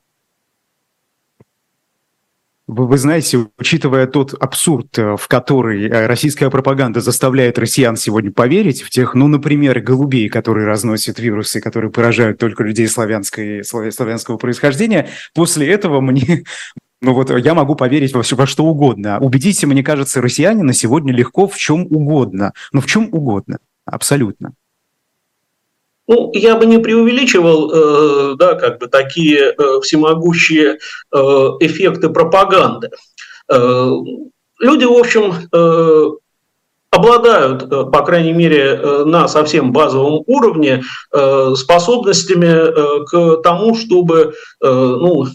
Вы 2.69 2.97
знаете, 2.97 3.49
учитывая 3.59 4.07
тот 4.07 4.33
абсурд, 4.35 4.97
в 4.97 5.29
который 5.29 5.89
российская 6.07 6.49
пропаганда 6.49 7.01
заставляет 7.01 7.59
россиян 7.59 7.97
сегодня 7.97 8.31
поверить, 8.33 8.83
в 8.83 8.89
тех, 8.89 9.15
ну, 9.15 9.29
например, 9.29 9.81
голубей, 9.81 10.31
которые 10.31 10.67
разносят 10.67 11.19
вирусы, 11.19 11.61
которые 11.61 11.91
поражают 11.91 12.39
только 12.39 12.63
людей 12.63 12.89
славянской, 12.89 13.63
славянского 13.65 14.39
происхождения, 14.39 15.11
после 15.35 15.71
этого 15.71 16.01
мне, 16.01 16.45
ну 17.03 17.15
вот 17.15 17.31
я 17.31 17.55
могу 17.55 17.75
поверить 17.75 18.15
во, 18.15 18.23
во 18.31 18.47
что 18.47 18.65
угодно. 18.65 19.19
Убедите, 19.21 19.67
мне 19.67 19.83
кажется, 19.83 20.23
россиянина 20.23 20.73
сегодня 20.73 21.13
легко 21.13 21.49
в 21.49 21.57
чем 21.59 21.83
угодно. 21.91 22.53
Ну 22.73 22.81
в 22.81 22.87
чем 22.87 23.09
угодно, 23.13 23.59
абсолютно. 23.85 24.53
Ну, 26.09 26.31
я 26.35 26.57
бы 26.57 26.67
не 26.67 26.79
преувеличивал, 26.79 27.71
э, 27.73 28.37
да, 28.37 28.55
как 28.55 28.79
бы 28.79 28.87
такие 28.89 29.55
э, 29.57 29.81
всемогущие 29.83 30.79
э, 30.79 31.17
эффекты 31.61 32.09
пропаганды. 32.09 32.91
Люди, 34.61 34.85
в 34.85 34.93
общем, 34.93 35.35
обладают, 36.91 37.69
по 37.69 38.03
крайней 38.05 38.33
мере, 38.33 39.05
на 39.05 39.27
совсем 39.27 39.73
базовом 39.73 40.23
уровне 40.27 40.85
способностями 41.11 43.05
к 43.05 43.43
тому, 43.43 43.75
чтобы 43.75 44.35
ну, 44.63 45.27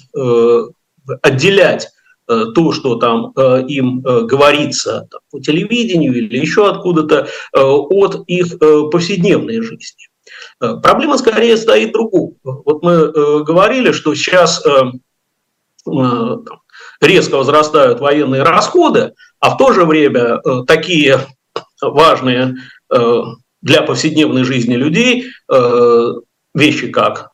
отделять 1.22 1.90
э, 2.28 2.46
то, 2.54 2.72
что 2.72 2.96
там 2.96 3.34
э, 3.36 3.64
им 3.68 4.06
э, 4.06 4.22
говорится 4.22 5.08
по 5.32 5.40
телевидению 5.40 6.16
или 6.16 6.38
еще 6.38 6.70
откуда-то, 6.70 7.28
от 7.54 8.24
их 8.28 8.58
повседневной 8.92 9.62
жизни. 9.62 10.08
Проблема 10.60 11.18
скорее 11.18 11.56
стоит 11.56 11.94
другую. 11.94 12.36
Вот 12.44 12.84
мы 12.84 13.44
говорили, 13.44 13.92
что 13.92 14.14
сейчас 14.14 14.62
резко 17.00 17.38
возрастают 17.38 18.02
военные 18.02 18.44
расходы, 18.44 19.14
а 19.40 19.52
в 19.52 19.58
то 19.58 19.72
же 19.72 19.86
время 19.86 20.42
такие 20.66 21.20
важные 21.82 22.56
для 22.90 23.82
повседневной 23.84 24.44
жизни 24.44 24.76
людей 24.76 25.28
вещи, 26.54 26.90
как 26.90 27.32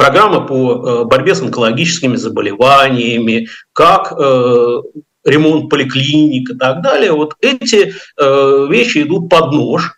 программа 0.00 0.40
по 0.46 0.54
э, 0.54 1.04
борьбе 1.04 1.34
с 1.34 1.42
онкологическими 1.42 2.16
заболеваниями, 2.16 3.48
как 3.74 4.14
э, 4.18 4.82
ремонт 5.26 5.68
поликлиник 5.68 6.50
и 6.50 6.54
так 6.54 6.80
далее. 6.80 7.12
Вот 7.12 7.34
эти 7.42 7.92
э, 8.16 8.66
вещи 8.70 9.02
идут 9.02 9.28
под 9.28 9.52
нож 9.52 9.96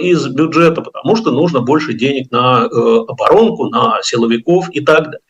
из 0.00 0.24
бюджета, 0.28 0.82
потому 0.82 1.16
что 1.16 1.32
нужно 1.32 1.60
больше 1.60 1.92
денег 1.92 2.30
на 2.30 2.62
оборонку, 2.62 3.68
на 3.68 3.98
силовиков 4.02 4.70
и 4.70 4.80
так 4.80 5.04
далее. 5.06 5.20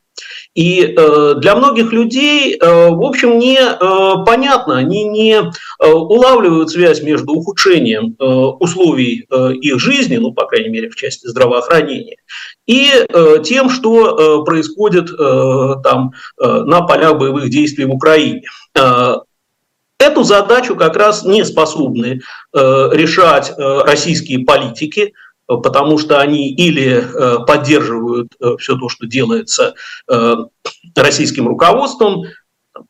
И 0.54 0.82
э, 0.82 1.34
для 1.36 1.54
многих 1.54 1.92
людей, 1.92 2.56
э, 2.56 2.88
в 2.90 3.02
общем, 3.04 3.38
не 3.38 3.58
э, 3.58 4.24
понятно, 4.26 4.76
они 4.76 5.04
не 5.04 5.40
улавливают 5.80 6.70
связь 6.70 7.02
между 7.02 7.32
ухудшением 7.34 8.16
условий 8.18 9.26
их 9.62 9.78
жизни, 9.78 10.16
ну, 10.16 10.32
по 10.32 10.46
крайней 10.46 10.70
мере, 10.70 10.90
в 10.90 10.96
части 10.96 11.26
здравоохранения, 11.28 12.16
и 12.66 12.90
тем, 13.44 13.70
что 13.70 14.42
происходит 14.44 15.08
там 15.84 16.12
на 16.38 16.82
полях 16.82 17.16
боевых 17.18 17.48
действий 17.48 17.84
в 17.84 17.92
Украине. 17.92 18.42
Эту 20.00 20.22
задачу 20.24 20.74
как 20.74 20.96
раз 20.96 21.24
не 21.24 21.44
способны 21.44 22.20
решать 22.52 23.52
российские 23.56 24.44
политики, 24.44 25.12
потому 25.56 25.98
что 25.98 26.20
они 26.20 26.52
или 26.52 27.02
э, 27.02 27.44
поддерживают 27.46 28.28
э, 28.40 28.56
все 28.58 28.76
то, 28.76 28.88
что 28.88 29.06
делается 29.06 29.74
э, 30.10 30.34
российским 30.94 31.48
руководством, 31.48 32.24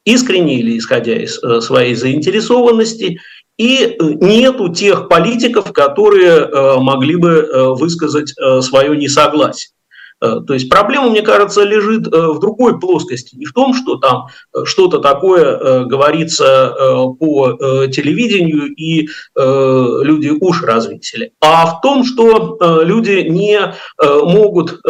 искренне 0.05 0.59
или 0.59 0.77
исходя 0.77 1.15
из 1.15 1.41
своей 1.65 1.95
заинтересованности, 1.95 3.21
и 3.57 3.97
нету 3.99 4.73
тех 4.73 5.09
политиков, 5.09 5.73
которые 5.73 6.79
могли 6.79 7.17
бы 7.17 7.75
высказать 7.75 8.33
свое 8.63 8.97
несогласие. 8.97 9.73
Э, 10.21 10.41
то 10.47 10.55
есть 10.55 10.69
проблема, 10.69 11.11
мне 11.11 11.23
кажется, 11.23 11.63
лежит 11.63 12.09
э, 12.09 12.27
в 12.29 12.41
другой 12.41 12.79
плоскости. 12.81 13.37
Не 13.37 13.47
в 13.47 13.53
том, 13.53 13.75
что 13.75 13.97
там 13.97 14.27
э, 14.55 14.65
что-то 14.65 14.99
такое 14.99 15.85
говорится 15.85 16.75
по 17.19 17.53
телевидению 17.89 18.75
и 18.75 19.09
люди 19.37 20.29
уши 20.29 20.67
развесили, 20.67 21.33
а 21.41 21.67
в 21.67 21.81
том, 21.81 22.05
что 22.05 22.59
люди 22.83 23.27
не 23.29 23.75
могут 24.01 24.81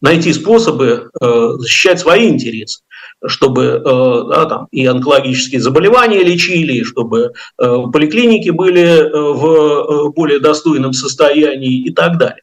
найти 0.00 0.32
способы 0.32 1.10
защищать 1.20 2.00
свои 2.00 2.28
интересы 2.28 2.82
чтобы 3.26 3.82
э, 3.84 4.28
да, 4.28 4.46
там, 4.46 4.68
и 4.70 4.86
онкологические 4.86 5.60
заболевания 5.60 6.22
лечили, 6.22 6.82
чтобы 6.84 7.32
э, 7.58 7.76
поликлиники 7.92 8.50
были 8.50 8.82
э, 8.82 9.10
в 9.12 10.12
более 10.12 10.40
достойном 10.40 10.92
состоянии 10.92 11.84
и 11.84 11.92
так 11.92 12.18
далее. 12.18 12.42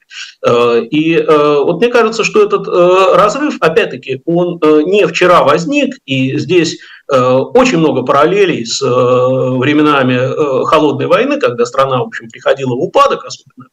И 0.91 1.25
вот 1.27 1.79
мне 1.79 1.89
кажется, 1.89 2.23
что 2.23 2.43
этот 2.43 2.67
разрыв, 2.67 3.57
опять-таки, 3.59 4.21
он 4.25 4.59
не 4.85 5.05
вчера 5.07 5.43
возник, 5.43 5.95
и 6.05 6.37
здесь 6.37 6.79
очень 7.09 7.79
много 7.79 8.03
параллелей 8.03 8.65
с 8.65 8.81
временами 8.81 10.65
холодной 10.65 11.07
войны, 11.07 11.39
когда 11.39 11.65
страна, 11.65 11.99
в 11.99 12.07
общем, 12.07 12.29
приходила 12.29 12.75
в 12.75 12.81
упадок, 12.81 13.25
особенно 13.25 13.67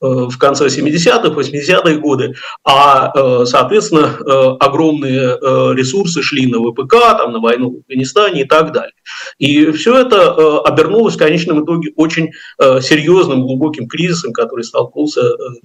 в 0.00 0.36
конце 0.38 0.66
70-х, 0.66 1.28
80-х 1.28 1.94
годы, 1.98 2.34
а, 2.64 3.10
э, 3.14 3.44
соответственно, 3.46 4.16
э, 4.20 4.56
огромные 4.60 5.36
э, 5.36 5.74
ресурсы 5.74 6.22
шли 6.22 6.46
на 6.46 6.58
ВПК, 6.60 6.94
там, 7.18 7.32
на 7.32 7.40
войну 7.40 7.70
в 7.70 7.76
Афганистане 7.78 8.42
и 8.42 8.44
так 8.44 8.72
далее. 8.72 8.92
И 9.38 9.70
все 9.72 9.98
это 9.98 10.60
обернулось 10.60 11.14
в 11.14 11.18
конечном 11.18 11.64
итоге 11.64 11.92
очень 11.96 12.30
серьезным, 12.58 13.42
глубоким 13.42 13.88
кризисом, 13.88 14.32
который 14.32 14.64
столкнулся 14.64 15.22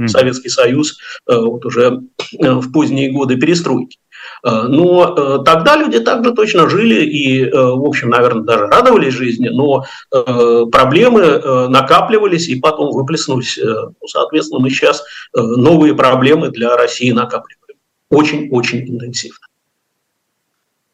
Советский 0.07 0.49
Союз 0.49 0.97
вот 1.27 1.65
уже 1.65 1.99
в 2.31 2.71
поздние 2.71 3.11
годы 3.11 3.35
перестройки. 3.35 3.97
Э, 4.43 4.63
но 4.67 5.15
э, 5.15 5.43
тогда 5.45 5.77
люди 5.77 5.99
также 5.99 6.33
точно 6.33 6.69
жили 6.69 7.05
и, 7.05 7.45
э, 7.45 7.51
в 7.51 7.85
общем, 7.85 8.09
наверное, 8.09 8.43
даже 8.43 8.67
радовались 8.67 9.13
жизни, 9.13 9.49
но 9.49 9.85
проблемы 10.11 11.69
накапливались 11.69 12.47
и 12.49 12.59
потом 12.59 12.91
выплеснулись. 12.91 13.57
Ну, 13.57 14.07
соответственно, 14.07 14.61
мы 14.61 14.69
сейчас 14.69 15.03
новые 15.33 15.95
проблемы 15.95 16.49
для 16.49 16.75
России 16.75 17.11
накапливаем. 17.11 17.77
Очень-очень 18.09 18.89
интенсивно. 18.89 19.47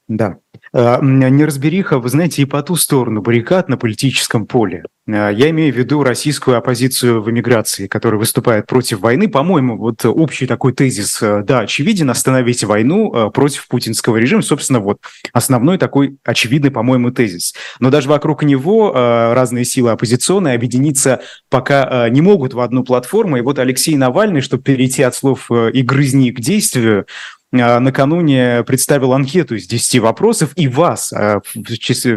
Да. 0.07 0.37
Неразбериха, 0.73 1.99
вы 1.99 2.09
знаете, 2.09 2.41
и 2.41 2.45
по 2.45 2.61
ту 2.63 2.75
сторону 2.75 3.21
баррикад 3.21 3.69
на 3.69 3.77
политическом 3.77 4.45
поле. 4.45 4.83
А, 5.13 5.29
я 5.29 5.49
имею 5.49 5.73
в 5.73 5.77
виду 5.77 6.03
российскую 6.03 6.57
оппозицию 6.57 7.21
в 7.21 7.29
эмиграции, 7.29 7.87
которая 7.87 8.19
выступает 8.19 8.67
против 8.67 8.99
войны. 8.99 9.27
По-моему, 9.27 9.77
вот 9.77 10.05
общий 10.05 10.45
такой 10.45 10.73
тезис, 10.73 11.21
э, 11.21 11.43
да, 11.43 11.61
очевиден, 11.61 12.09
остановить 12.09 12.63
войну 12.63 13.13
э, 13.13 13.31
против 13.31 13.67
путинского 13.67 14.17
режима. 14.17 14.41
Собственно, 14.41 14.79
вот 14.79 14.99
основной 15.33 15.77
такой 15.77 16.17
очевидный, 16.23 16.71
по-моему, 16.71 17.11
тезис. 17.11 17.53
Но 17.79 17.89
даже 17.89 18.09
вокруг 18.09 18.43
него 18.43 18.93
э, 18.93 19.33
разные 19.33 19.65
силы 19.65 19.91
оппозиционные 19.91 20.55
объединиться 20.55 21.21
пока 21.49 22.09
не 22.09 22.21
могут 22.21 22.53
в 22.53 22.59
одну 22.59 22.83
платформу. 22.83 23.37
И 23.37 23.41
вот 23.41 23.59
Алексей 23.59 23.95
Навальный, 23.95 24.41
чтобы 24.41 24.63
перейти 24.63 25.03
от 25.03 25.15
слов 25.15 25.49
«и 25.51 25.81
грызни» 25.81 26.31
к 26.31 26.39
действию, 26.39 27.05
накануне 27.51 28.63
представил 28.63 29.13
анкету 29.13 29.55
из 29.55 29.67
10 29.67 29.99
вопросов 29.99 30.51
и 30.55 30.67
вас, 30.67 31.11
а, 31.11 31.41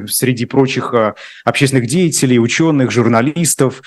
среди 0.07 0.45
прочих 0.45 0.93
а, 0.93 1.15
общественных 1.45 1.87
деятелей, 1.87 2.39
ученых, 2.39 2.91
журналистов, 2.91 3.83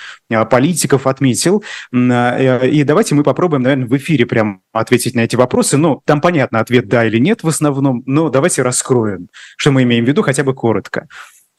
политиков 0.49 1.05
отметил. 1.05 1.63
И 1.93 2.83
давайте 2.85 3.15
мы 3.15 3.23
попробуем, 3.23 3.61
наверное, 3.61 3.87
в 3.87 3.95
эфире 3.97 4.25
прям 4.25 4.61
ответить 4.73 5.15
на 5.15 5.21
эти 5.21 5.35
вопросы. 5.35 5.77
Ну, 5.77 6.01
там 6.05 6.19
понятно, 6.19 6.59
ответ 6.59 6.87
да 6.87 7.05
или 7.05 7.19
нет 7.19 7.43
в 7.43 7.47
основном, 7.47 8.01
но 8.05 8.29
давайте 8.29 8.63
раскроем, 8.63 9.29
что 9.57 9.71
мы 9.71 9.83
имеем 9.83 10.05
в 10.05 10.07
виду, 10.07 10.23
хотя 10.23 10.43
бы 10.43 10.53
коротко. 10.53 11.07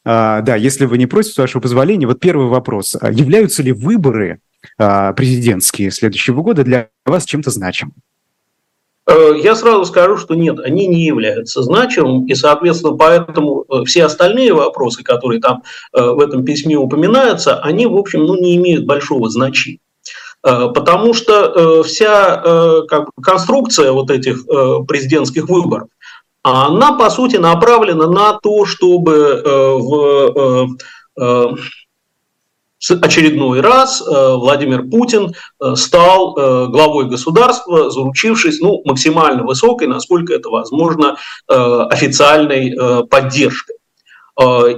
Да, 0.03 0.55
если 0.55 0.85
вы 0.85 0.97
не 0.97 1.05
против, 1.05 1.33
с 1.33 1.37
вашего 1.37 1.61
позволения, 1.61 2.07
вот 2.07 2.19
первый 2.19 2.47
вопрос. 2.47 2.95
Являются 2.95 3.63
ли 3.63 3.71
выборы 3.71 4.39
президентские 4.77 5.91
следующего 5.91 6.41
года 6.41 6.63
для 6.63 6.89
вас 7.05 7.25
чем-то 7.25 7.51
значимым? 7.51 7.93
Э, 9.07 9.33
я 9.41 9.55
сразу 9.55 9.85
скажу, 9.85 10.17
что 10.17 10.35
нет, 10.35 10.59
они 10.59 10.87
не 10.87 11.05
являются 11.05 11.63
значимым, 11.63 12.25
и, 12.25 12.35
соответственно, 12.35 12.95
поэтому 12.97 13.63
э, 13.69 13.85
все 13.85 14.03
остальные 14.03 14.53
вопросы, 14.53 15.01
которые 15.03 15.39
там 15.39 15.63
э, 15.93 16.01
в 16.01 16.19
этом 16.19 16.43
письме 16.43 16.75
упоминаются, 16.75 17.57
они, 17.59 17.85
в 17.85 17.95
общем, 17.95 18.25
ну, 18.25 18.35
не 18.35 18.55
имеют 18.57 18.85
большого 18.85 19.29
значения. 19.29 19.79
Потому 20.43 21.13
что 21.15 21.83
вся 21.83 22.83
как 22.87 23.09
конструкция 23.21 23.91
вот 23.91 24.11
этих 24.11 24.45
президентских 24.87 25.49
выборов, 25.49 25.89
она, 26.43 26.93
по 26.93 27.09
сути, 27.09 27.37
направлена 27.37 28.07
на 28.07 28.33
то, 28.33 28.65
чтобы 28.65 29.41
в 31.17 31.57
очередной 32.91 33.61
раз 33.61 34.01
э, 34.01 34.35
Владимир 34.35 34.83
Путин 34.83 35.33
э, 35.59 35.75
стал 35.75 36.37
э, 36.37 36.67
главой 36.67 37.05
государства, 37.05 37.89
заручившись 37.89 38.59
ну, 38.59 38.81
максимально 38.85 39.43
высокой, 39.43 39.87
насколько 39.87 40.33
это 40.33 40.49
возможно, 40.49 41.17
официальной 41.47 43.05
поддержкой. 43.07 43.75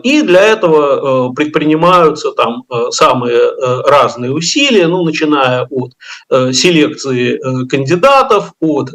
И 0.03 0.21
для 0.21 0.41
этого 0.41 1.33
предпринимаются 1.33 2.31
там 2.31 2.63
самые 2.91 3.51
разные 3.85 4.31
усилия, 4.31 4.87
ну, 4.87 5.03
начиная 5.03 5.67
от 5.69 6.55
селекции 6.55 7.39
кандидатов, 7.67 8.53
от 8.59 8.91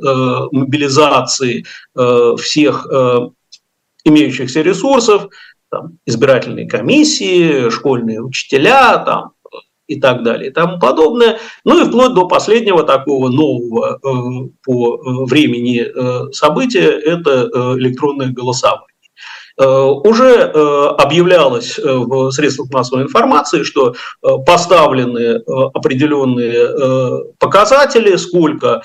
мобилизации 0.53 1.65
всех 2.39 2.87
имеющихся 4.05 4.63
ресурсов, 4.63 5.29
там, 5.75 5.99
избирательные 6.07 6.69
комиссии, 6.69 7.69
школьные 7.71 8.21
учителя 8.23 8.99
там, 8.99 9.33
и 9.89 10.01
так 10.01 10.23
далее 10.23 10.51
и 10.51 10.53
тому 10.53 10.79
подобное. 10.79 11.39
Ну 11.65 11.83
и 11.83 11.89
вплоть 11.89 12.15
до 12.15 12.29
последнего 12.29 12.85
такого 12.85 13.29
нового 13.29 13.97
э, 13.97 14.49
по 14.65 14.95
э, 14.95 15.25
времени 15.25 15.85
э, 15.85 16.33
события– 16.33 16.89
это 17.05 17.31
э, 17.31 17.79
электронное 17.79 18.29
голосование. 18.29 18.87
Э, 19.61 19.67
уже 19.67 20.45
объявлялось 20.45 21.79
в 21.79 22.31
средствах 22.31 22.71
массовой 22.73 23.03
информации, 23.03 23.63
что 23.63 23.95
поставлены 24.47 25.43
определенные 25.75 27.35
показатели, 27.39 28.17
сколько 28.17 28.83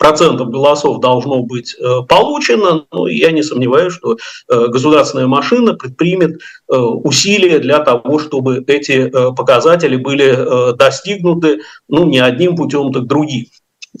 процентов 0.00 0.48
голосов 0.48 0.98
должно 0.98 1.42
быть 1.42 1.76
э, 1.78 2.00
получено, 2.08 2.86
но 2.90 3.06
я 3.06 3.32
не 3.32 3.42
сомневаюсь, 3.42 3.92
что 3.92 4.16
э, 4.16 4.66
государственная 4.68 5.26
машина 5.26 5.74
предпримет 5.74 6.40
э, 6.72 6.74
усилия 6.74 7.58
для 7.58 7.80
того, 7.80 8.18
чтобы 8.18 8.64
эти 8.66 9.10
показатели 9.36 9.96
были 9.96 10.74
достигнуты 10.74 11.60
ну, 11.86 12.06
не 12.06 12.18
одним 12.18 12.56
путем, 12.56 12.92
так 12.92 13.06
другим. 13.06 13.46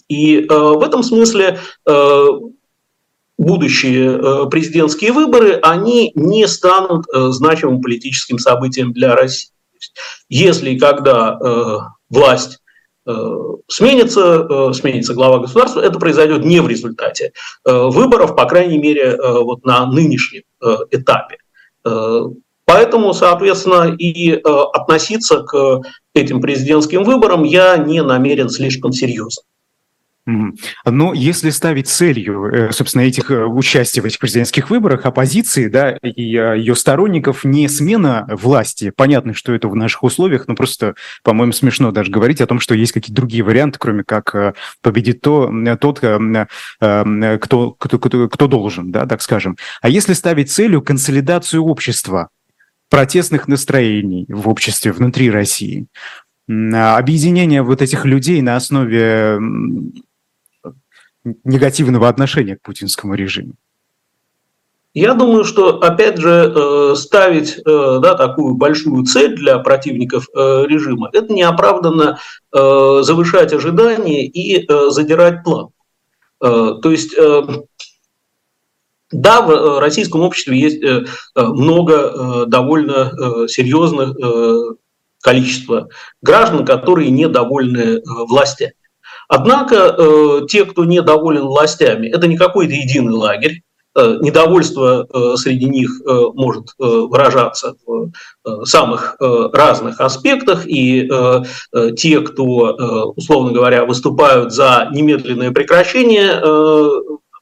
И 0.08 0.46
в 0.48 0.82
этом 0.82 1.02
смысле 1.02 1.58
будущие 3.36 4.48
президентские 4.48 5.12
выборы, 5.12 5.58
они 5.62 6.12
не 6.14 6.46
станут 6.46 7.06
значимым 7.12 7.82
политическим 7.82 8.38
событием 8.38 8.92
для 8.92 9.16
России. 9.16 9.50
Если 10.28 10.78
когда 10.78 11.90
власть 12.08 12.59
сменится, 13.68 14.46
э, 14.48 14.72
сменится 14.72 15.14
глава 15.14 15.38
государства, 15.38 15.80
это 15.80 15.98
произойдет 15.98 16.44
не 16.44 16.60
в 16.60 16.68
результате 16.68 17.32
э, 17.64 17.72
выборов, 17.72 18.36
по 18.36 18.44
крайней 18.46 18.78
мере, 18.78 19.16
вот 19.20 19.64
на 19.64 19.86
нынешнем 19.86 20.42
этапе. 20.90 21.38
Поэтому, 22.66 23.14
соответственно, 23.14 23.94
и 23.96 24.32
относиться 24.32 25.42
к 25.42 25.80
этим 26.14 26.40
президентским 26.40 27.02
выборам 27.02 27.42
я 27.42 27.76
не 27.78 28.02
намерен 28.02 28.48
слишком 28.48 28.92
серьезно. 28.92 29.42
Но 30.84 31.14
если 31.14 31.50
ставить 31.50 31.88
целью, 31.88 32.44
э, 32.46 32.72
собственно, 32.72 33.02
этих 33.02 33.30
э, 33.30 33.44
участия 33.44 34.00
в 34.00 34.04
этих 34.04 34.18
президентских 34.18 34.70
выборах 34.70 35.06
оппозиции, 35.06 35.68
да, 35.68 35.92
и 36.02 36.36
э, 36.36 36.58
ее 36.58 36.74
сторонников 36.74 37.44
не 37.44 37.68
смена 37.68 38.26
власти, 38.30 38.92
понятно, 38.94 39.34
что 39.34 39.52
это 39.54 39.68
в 39.68 39.76
наших 39.76 40.02
условиях, 40.02 40.48
но 40.48 40.54
просто, 40.54 40.94
по-моему, 41.22 41.52
смешно 41.52 41.90
даже 41.90 42.10
говорить 42.10 42.40
о 42.40 42.46
том, 42.46 42.60
что 42.60 42.74
есть 42.74 42.92
какие-то 42.92 43.14
другие 43.14 43.42
варианты, 43.42 43.78
кроме 43.78 44.04
как 44.04 44.56
победит 44.82 45.20
то, 45.20 45.50
тот, 45.80 46.00
кто, 46.00 47.70
кто, 47.78 47.98
кто, 47.98 48.28
кто 48.28 48.46
должен, 48.46 48.92
да, 48.92 49.06
так 49.06 49.22
скажем. 49.22 49.56
А 49.82 49.88
если 49.88 50.12
ставить 50.12 50.50
целью 50.50 50.82
консолидацию 50.82 51.64
общества, 51.64 52.28
протестных 52.88 53.48
настроений 53.48 54.26
в 54.28 54.48
обществе 54.48 54.92
внутри 54.92 55.30
России, 55.30 55.86
объединение 56.48 57.62
вот 57.62 57.80
этих 57.80 58.04
людей 58.04 58.42
на 58.42 58.56
основе 58.56 59.38
негативного 61.44 62.08
отношения 62.08 62.56
к 62.56 62.62
путинскому 62.62 63.14
режиму? 63.14 63.54
Я 64.92 65.14
думаю, 65.14 65.44
что, 65.44 65.78
опять 65.78 66.18
же, 66.18 66.52
э, 66.52 66.94
ставить 66.96 67.58
э, 67.58 67.98
да, 68.02 68.14
такую 68.14 68.54
большую 68.54 69.04
цель 69.04 69.36
для 69.36 69.58
противников 69.60 70.26
э, 70.34 70.64
режима– 70.66 71.10
это 71.12 71.32
неоправданно 71.32 72.18
завышать 72.52 73.52
ожидания 73.52 74.26
и 74.26 74.68
задирать 74.90 75.44
план. 75.44 75.68
То 76.40 76.80
есть, 76.84 77.14
да, 79.12 79.42
в 79.42 79.78
российском 79.78 80.22
обществе 80.22 80.58
есть 80.58 80.82
много 81.36 82.46
довольно 82.46 83.46
серьезных 83.46 84.16
количества 85.22 85.88
граждан, 86.22 86.66
которые 86.66 87.10
недовольны 87.10 88.02
властями. 88.04 88.74
Однако 89.30 89.94
э, 89.96 90.40
те, 90.48 90.64
кто 90.64 90.84
недоволен 90.84 91.42
властями, 91.42 92.08
это 92.08 92.26
не 92.26 92.36
какой-то 92.36 92.74
единый 92.74 93.12
лагерь. 93.12 93.62
Э, 93.96 94.18
недовольство 94.20 95.06
э, 95.08 95.36
среди 95.36 95.66
них 95.66 95.88
может 96.34 96.74
выражаться 96.78 97.76
в 97.86 98.10
самых 98.64 99.16
разных 99.20 100.00
аспектах, 100.00 100.66
и 100.66 101.08
те, 101.96 102.20
кто, 102.20 103.12
условно 103.16 103.52
говоря, 103.52 103.84
выступают 103.84 104.52
за 104.52 104.88
немедленное 104.92 105.52
прекращение 105.52 106.40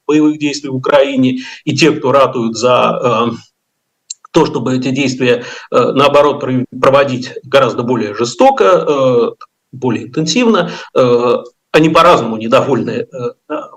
боевых 0.06 0.38
действий 0.38 0.70
в 0.70 0.76
Украине, 0.76 1.38
и 1.64 1.74
те, 1.74 1.92
кто 1.92 2.12
ратуют 2.12 2.56
за 2.56 3.30
то, 4.32 4.46
чтобы 4.46 4.76
эти 4.76 4.90
действия, 4.90 5.44
наоборот, 5.70 6.44
проводить 6.80 7.32
гораздо 7.44 7.82
более 7.82 8.14
жестоко, 8.14 9.36
более 9.70 10.06
интенсивно, 10.06 10.70
они 11.78 11.88
по-разному 11.88 12.36
недовольны 12.36 12.90
э, 12.90 13.06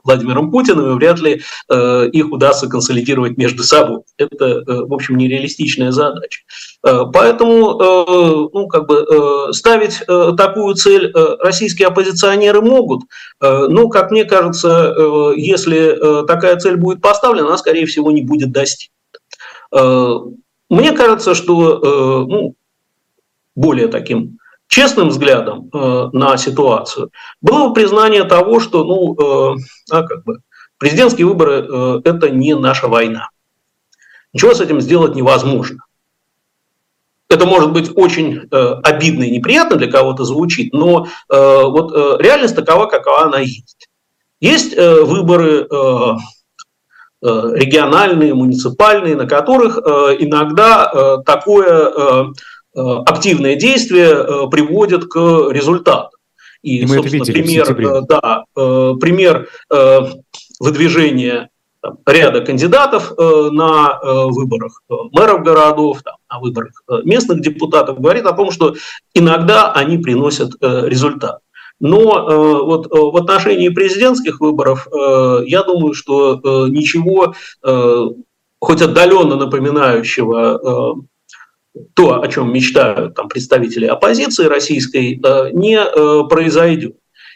Владимиром 0.04 0.52
Путиным, 0.52 0.92
и 0.92 0.96
вряд 0.96 1.20
ли 1.20 1.42
э, 1.70 2.10
их 2.12 2.32
удастся 2.32 2.68
консолидировать 2.68 3.38
между 3.38 3.64
собой. 3.64 4.02
Это, 4.18 4.46
э, 4.46 4.64
в 4.68 4.94
общем, 4.94 5.18
нереалистичная 5.18 5.92
задача. 5.92 6.42
Поэтому 6.82 8.50
ну, 8.54 8.68
как 8.68 8.88
бы, 8.88 9.54
ставить 9.54 10.00
такую 10.36 10.74
цель 10.74 11.14
российские 11.40 11.90
оппозиционеры 11.90 12.62
могут, 12.62 13.04
но, 13.40 13.88
как 13.88 14.10
мне 14.10 14.26
кажется, 14.26 14.96
если 15.36 16.26
такая 16.26 16.58
цель 16.58 16.78
будет 16.78 17.00
поставлена, 17.00 17.50
она, 17.50 17.58
скорее 17.58 17.86
всего, 17.86 18.10
не 18.10 18.24
будет 18.24 18.52
достигнута. 18.52 20.34
Мне 20.70 20.92
кажется, 20.94 21.36
что 21.36 22.26
ну, 22.28 22.56
более 23.56 23.88
таким 23.88 24.40
честным 24.72 25.10
взглядом 25.10 25.70
э, 25.74 26.10
на 26.14 26.38
ситуацию, 26.38 27.12
было 27.42 27.68
бы 27.68 27.74
признание 27.74 28.24
того, 28.24 28.62
что 28.62 28.86
ну, 28.86 29.56
э, 29.56 29.58
а, 29.92 30.04
как 30.04 30.24
бы, 30.24 30.40
президентские 30.78 31.28
выборы 31.28 31.68
э,– 31.70 32.02
это 32.06 32.30
не 32.30 32.56
наша 32.56 32.88
война. 32.88 33.30
Ничего 34.32 34.54
с 34.54 34.62
этим 34.62 34.80
сделать 34.80 35.14
невозможно. 35.14 35.84
Это 37.28 37.46
может 37.46 37.74
быть 37.74 37.92
очень 37.96 38.48
э, 38.50 38.74
обидно 38.84 39.24
и 39.24 39.32
неприятно 39.32 39.76
для 39.76 39.92
кого-то 39.92 40.24
звучит, 40.24 40.74
но 40.74 41.06
э, 41.06 41.64
вот 41.66 41.92
э, 41.94 42.24
реальность 42.24 42.56
такова, 42.56 42.86
какова 42.86 43.24
она 43.24 43.40
есть. 43.40 43.90
Есть 44.40 44.74
э, 44.74 45.02
выборы 45.04 45.68
э, 45.70 46.12
э 47.24 47.52
региональные, 47.56 48.34
муниципальные, 48.34 49.18
на 49.18 49.28
которых 49.28 49.78
э, 49.78 50.16
иногда 50.20 50.90
э, 50.94 51.18
такое 51.26 52.34
Э, 52.74 53.00
активное 53.06 53.56
действие 53.56 54.12
э, 54.12 54.48
приводит 54.50 55.06
к 55.06 55.18
результату. 55.52 56.16
И, 56.62 56.78
и 56.78 56.88
собственно, 56.88 57.26
пример, 57.26 57.66
э, 57.70 58.02
да, 58.08 58.46
пример 58.56 59.50
выдвижения 60.60 61.50
ряда 62.06 62.42
кандидатов 62.42 63.12
на 63.18 64.00
выборах 64.04 64.84
мэров 64.88 65.42
городов, 65.44 66.02
на 66.30 66.40
выборах 66.40 66.84
местных 67.04 67.42
депутатов 67.42 68.00
говорит 68.00 68.28
о 68.28 68.34
том, 68.34 68.52
что 68.52 68.76
иногда 69.16 69.74
они 69.74 69.98
приносят 69.98 70.52
результат. 70.62 71.40
Но 71.80 72.64
вот 72.64 72.86
в 72.92 73.18
отношении 73.18 73.70
президентских 73.70 74.40
выборов 74.40 74.88
я 74.94 75.64
думаю, 75.64 75.96
что 75.96 76.40
ничего 76.68 77.34
хоть 78.60 78.82
отдаленно 78.84 79.36
напоминающего 79.36 81.02
то, 81.94 82.22
о 82.22 82.28
чем 82.28 82.54
мечтают 82.54 83.16
там, 83.16 83.30
представители 83.30 83.86
оппозиции 83.86 84.46
российской, 84.46 85.22
не 85.54 86.28
произойдет. 86.28 86.96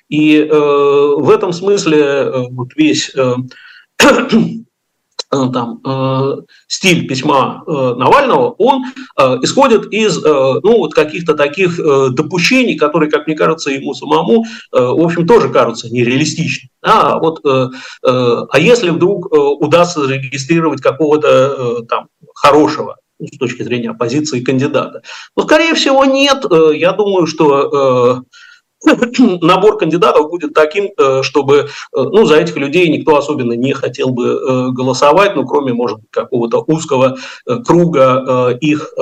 И 0.09 0.41
в 0.41 1.29
этом 1.29 1.53
смысле 1.53 2.49
вот 2.51 2.75
весь 2.75 3.13
Э, 5.35 5.51
там, 5.51 5.81
э, 5.85 6.35
стиль 6.67 7.07
письма 7.07 7.63
э, 7.65 7.71
Навального, 7.71 8.51
он 8.57 8.83
э, 9.17 9.37
исходит 9.41 9.91
из 9.91 10.17
э, 10.17 10.21
ну, 10.23 10.77
вот 10.77 10.93
каких-то 10.93 11.33
таких 11.33 11.79
э, 11.79 12.09
допущений, 12.11 12.75
которые, 12.75 13.09
как 13.09 13.27
мне 13.27 13.35
кажется, 13.35 13.71
ему 13.71 13.93
самому, 13.93 14.43
э, 14.43 14.79
в 14.79 15.03
общем, 15.03 15.27
тоже 15.27 15.49
кажутся 15.49 15.89
нереалистичными. 15.89 16.69
А, 16.83 17.17
вот, 17.19 17.39
э, 17.43 17.69
э, 18.07 18.45
а 18.49 18.59
если 18.59 18.89
вдруг 18.89 19.33
э, 19.33 19.37
удастся 19.37 20.05
зарегистрировать 20.05 20.81
какого-то 20.81 21.27
э, 21.27 21.85
там 21.87 22.07
хорошего 22.33 22.97
с 23.19 23.37
точки 23.37 23.63
зрения 23.63 23.91
оппозиции 23.91 24.41
кандидата? 24.41 25.01
Ну, 25.35 25.43
скорее 25.43 25.73
всего, 25.75 26.05
нет. 26.05 26.45
Э, 26.49 26.71
я 26.75 26.91
думаю, 26.91 27.27
что 27.27 28.23
э, 28.23 28.37
набор 29.41 29.77
кандидатов 29.77 30.29
будет 30.29 30.53
таким, 30.53 30.89
э, 30.97 31.21
чтобы 31.23 31.55
э, 31.57 31.65
ну, 31.93 32.25
за 32.25 32.37
этих 32.37 32.55
людей 32.57 32.89
никто 32.89 33.17
особенно 33.17 33.53
не 33.53 33.73
хотел 33.73 34.09
бы 34.09 34.27
э, 34.27 34.69
голосовать, 34.71 35.35
ну, 35.35 35.45
кроме, 35.45 35.73
может 35.73 35.99
быть, 35.99 36.09
какого-то 36.11 36.63
узкого 36.67 37.17
круга 37.65 38.57
их 38.61 38.93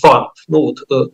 фанов. 0.00 0.32
Ну, 0.48 0.74
вот, 0.90 1.12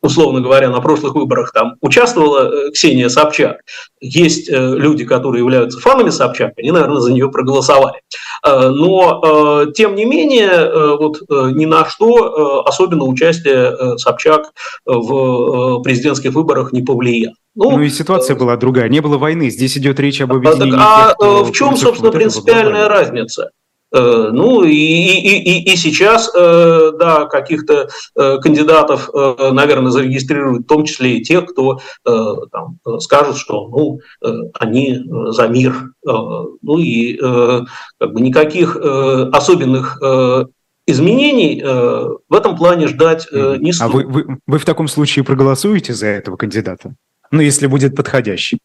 условно 0.00 0.40
говоря, 0.40 0.70
на 0.70 0.80
прошлых 0.80 1.14
выборах 1.14 1.52
там 1.52 1.74
участвовала 1.80 2.70
Ксения 2.70 3.08
Собчак. 3.08 3.60
Есть 4.00 4.50
люди, 4.50 5.04
которые 5.04 5.40
являются 5.40 5.80
фанами 5.80 6.10
Собчак, 6.10 6.52
они, 6.58 6.70
наверное, 6.70 7.00
за 7.00 7.12
нее 7.12 7.30
проголосовали. 7.30 8.00
Но, 8.44 9.66
тем 9.74 9.94
не 9.94 10.04
менее, 10.04 10.96
вот 10.96 11.20
ни 11.30 11.64
на 11.64 11.84
что 11.86 12.64
особенно 12.64 13.04
участие 13.04 13.98
Собчак 13.98 14.52
в 14.84 15.82
президентских 15.82 16.32
выборах 16.32 16.72
не 16.72 16.82
повлияло. 16.82 17.34
Ну, 17.54 17.72
ну 17.72 17.82
и 17.82 17.90
ситуация 17.90 18.34
э, 18.34 18.38
была 18.38 18.56
другая. 18.56 18.88
Не 18.88 19.00
было 19.00 19.18
войны. 19.18 19.50
Здесь 19.50 19.76
идет 19.76 20.00
речь 20.00 20.20
об 20.20 20.32
объединении. 20.32 20.78
А, 20.78 21.08
тех, 21.08 21.16
а 21.20 21.44
в 21.44 21.52
чем, 21.52 21.76
собственно, 21.76 22.10
вот 22.10 22.18
принципиальная 22.18 22.88
разница? 22.88 23.50
Э, 23.94 24.30
ну 24.32 24.62
и, 24.62 24.72
и, 24.72 25.60
и, 25.60 25.72
и 25.72 25.76
сейчас, 25.76 26.32
да, 26.32 27.26
каких-то 27.26 27.88
кандидатов, 28.14 29.10
наверное, 29.12 29.90
зарегистрируют, 29.90 30.64
в 30.64 30.66
том 30.66 30.84
числе 30.84 31.18
и 31.18 31.22
тех, 31.22 31.46
кто 31.46 31.80
там, 32.04 32.78
скажут, 33.00 33.36
что 33.36 33.68
ну, 33.68 34.00
они 34.58 35.04
за 35.28 35.48
мир. 35.48 35.90
Ну 36.04 36.78
и 36.78 37.16
как 37.18 38.12
бы 38.14 38.20
никаких 38.22 38.76
особенных 38.76 40.00
изменений 40.86 41.62
в 41.62 42.34
этом 42.34 42.56
плане 42.56 42.88
ждать 42.88 43.28
не 43.30 43.72
стоит. 43.74 43.90
А 43.90 43.94
вы, 43.94 44.04
вы, 44.06 44.38
вы 44.46 44.58
в 44.58 44.64
таком 44.64 44.88
случае 44.88 45.22
проголосуете 45.22 45.92
за 45.92 46.06
этого 46.06 46.36
кандидата? 46.36 46.94
Ну, 47.32 47.40
если 47.40 47.66
будет 47.66 47.96
подходящий. 47.96 48.58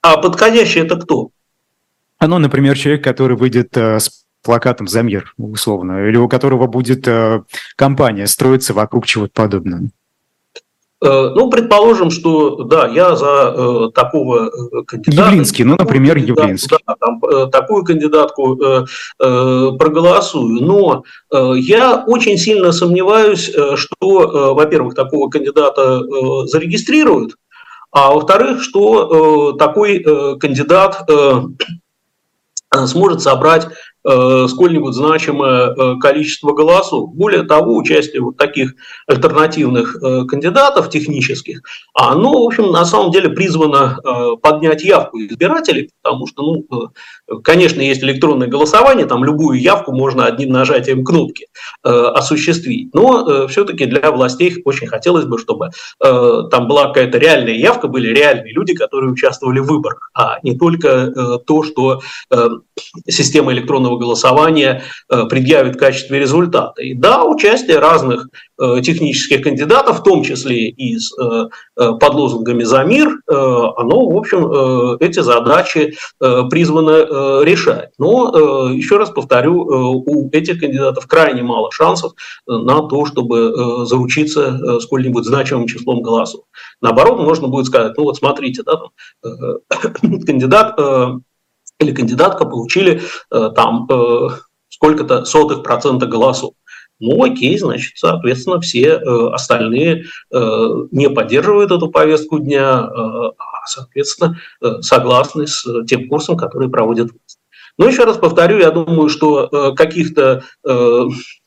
А 0.00 0.16
подходящий 0.16 0.80
это 0.80 0.96
кто? 0.96 1.30
Ну, 2.20 2.38
например, 2.38 2.78
человек, 2.78 3.02
который 3.02 3.36
выйдет 3.36 3.76
э, 3.76 3.98
с 3.98 4.24
плакатом 4.42 4.86
«За 4.86 5.02
мир», 5.02 5.34
условно, 5.36 6.06
или 6.06 6.16
у 6.16 6.28
которого 6.28 6.68
будет 6.68 7.08
э, 7.08 7.42
компания 7.76 8.26
строиться 8.26 8.74
вокруг 8.74 9.06
чего-то 9.06 9.32
подобного. 9.34 9.90
Э, 11.02 11.30
ну, 11.34 11.48
предположим, 11.48 12.10
что 12.10 12.64
да, 12.64 12.86
я 12.86 13.16
за 13.16 13.54
э, 13.56 13.88
такого 13.94 14.48
э, 14.48 14.84
кандидата. 14.86 15.30
Явлинский, 15.30 15.64
ну, 15.64 15.76
например, 15.78 16.18
Явлинский. 16.18 16.76
Да, 16.86 16.94
там, 17.00 17.22
э, 17.24 17.46
такую 17.46 17.84
кандидатку 17.84 18.62
э, 18.62 18.84
э, 19.18 19.70
проголосую. 19.78 20.62
Но 20.62 21.04
э, 21.32 21.52
я 21.56 22.04
очень 22.06 22.36
сильно 22.36 22.72
сомневаюсь, 22.72 23.48
э, 23.48 23.76
что, 23.76 24.22
э, 24.24 24.54
во-первых, 24.54 24.94
такого 24.94 25.30
кандидата 25.30 26.02
э, 26.02 26.46
зарегистрируют, 26.46 27.36
а 27.92 28.12
во-вторых, 28.12 28.62
что 28.62 29.54
э, 29.54 29.58
такой 29.58 30.02
э, 30.04 30.36
кандидат 30.38 31.08
э, 31.08 31.42
сможет 32.86 33.22
собрать 33.22 33.68
сколь-нибудь 34.04 34.94
значимое 34.94 35.74
э, 35.74 35.98
количество 35.98 36.52
голосов. 36.52 37.14
Более 37.14 37.42
того, 37.42 37.76
участие 37.76 38.22
вот 38.22 38.36
таких 38.36 38.74
альтернативных 39.06 39.96
э, 40.02 40.24
кандидатов 40.24 40.88
технических, 40.90 41.60
оно, 41.94 42.42
в 42.42 42.46
общем, 42.46 42.70
на 42.70 42.84
самом 42.84 43.10
деле 43.10 43.28
призвано 43.28 43.98
поднять 44.42 44.82
явку 44.84 45.18
избирателей, 45.18 45.90
потому 46.02 46.26
что, 46.26 46.42
ну, 46.42 46.90
конечно, 47.42 47.80
есть 47.80 48.02
электронное 48.02 48.48
голосование, 48.48 49.06
там 49.06 49.24
любую 49.24 49.60
явку 49.60 49.92
можно 49.92 50.26
одним 50.26 50.50
нажатием 50.50 51.04
кнопки 51.04 51.46
осуществить, 51.82 52.94
но 52.94 53.46
все-таки 53.48 53.86
для 53.86 54.10
властей 54.10 54.60
очень 54.64 54.86
хотелось 54.86 55.24
бы, 55.24 55.38
чтобы 55.38 55.70
там 55.98 56.68
была 56.68 56.88
какая-то 56.88 57.18
реальная 57.18 57.54
явка, 57.54 57.88
были 57.88 58.12
реальные 58.12 58.52
люди, 58.52 58.74
которые 58.74 59.12
участвовали 59.12 59.60
в 59.60 59.66
выборах, 59.66 60.10
а 60.14 60.38
не 60.42 60.56
только 60.56 61.38
то, 61.46 61.62
что 61.62 62.00
система 63.08 63.52
электронного 63.52 63.98
голосования 63.98 64.82
э, 65.08 65.24
предъявит 65.26 65.76
в 65.76 65.78
качестве 65.78 66.18
результата. 66.18 66.80
И 66.82 66.94
да, 66.94 67.24
участие 67.24 67.78
разных 67.78 68.28
э, 68.58 68.80
технических 68.82 69.42
кандидатов, 69.42 70.00
в 70.00 70.02
том 70.02 70.22
числе 70.22 70.68
и 70.68 70.98
с 70.98 71.12
э, 71.18 71.48
под 71.76 72.14
лозунгами 72.14 72.64
«За 72.64 72.84
мир», 72.84 73.08
оно, 73.26 74.08
в 74.08 74.16
общем, 74.16 74.96
эти 75.00 75.20
задачи 75.20 75.94
призвано 76.18 77.06
решать. 77.42 77.90
Но, 77.98 78.68
еще 78.70 78.96
раз 78.96 79.10
повторю, 79.10 79.64
у 79.64 80.28
этих 80.32 80.60
кандидатов 80.60 81.06
крайне 81.06 81.42
мало 81.42 81.70
шансов 81.72 82.12
на 82.46 82.82
то, 82.88 83.06
чтобы 83.06 83.86
заручиться 83.86 84.80
сколь-нибудь 84.80 85.24
значимым 85.24 85.66
числом 85.66 86.02
голосов. 86.02 86.44
Наоборот, 86.80 87.18
можно 87.18 87.48
будет 87.48 87.66
сказать, 87.66 87.96
ну 87.96 88.04
вот 88.04 88.16
смотрите, 88.16 88.62
да, 88.62 88.80
там, 89.22 90.20
кандидат 90.26 90.78
или 91.80 91.92
кандидатка 91.92 92.44
получили 92.44 93.02
э, 93.30 93.50
там 93.54 93.86
э, 93.90 94.28
сколько-то 94.68 95.24
сотых 95.24 95.62
процента 95.62 96.06
голосов. 96.06 96.52
Ну 97.00 97.22
окей, 97.24 97.58
значит, 97.58 97.92
соответственно, 97.96 98.60
все 98.60 98.88
э, 98.88 99.30
остальные 99.32 100.04
не 100.30 101.10
поддерживают 101.10 101.72
эту 101.72 101.88
повестку 101.90 102.38
дня, 102.38 102.80
а, 102.80 103.32
соответственно, 103.66 104.38
согласны 104.80 105.46
с 105.46 105.64
тем 105.84 106.08
курсом, 106.08 106.36
который 106.36 106.68
проводит 106.68 107.10
власть. 107.10 107.38
Но 107.78 107.86
еще 107.86 108.04
раз 108.04 108.18
повторю, 108.18 108.58
я 108.58 108.70
думаю, 108.70 109.08
что 109.08 109.74
каких-то 109.74 110.44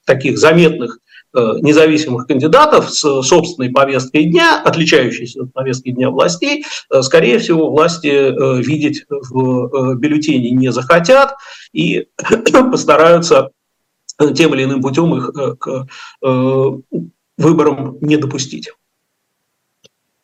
таких 0.06 0.38
заметных 0.38 0.98
Э, 1.36 1.56
независимых 1.62 2.28
кандидатов 2.28 2.92
с 2.92 3.00
собственной 3.24 3.72
повесткой 3.72 4.26
дня, 4.26 4.62
отличающейся 4.64 5.42
от 5.42 5.54
повестки 5.54 5.90
дня 5.90 6.12
властей, 6.12 6.64
э, 6.92 7.02
скорее 7.02 7.40
всего, 7.40 7.72
власти 7.72 8.08
э, 8.08 8.62
видеть 8.62 9.06
в 9.10 9.96
бюллетене 9.96 10.52
не 10.52 10.72
захотят 10.72 11.34
и 11.74 12.06
постараются 12.72 13.50
тем 14.36 14.54
или 14.54 14.64
иным 14.64 14.82
путем 14.82 15.16
их 15.16 15.32
к 15.60 15.88
выборам 17.38 17.98
не 18.02 18.18
допустить. 18.18 18.72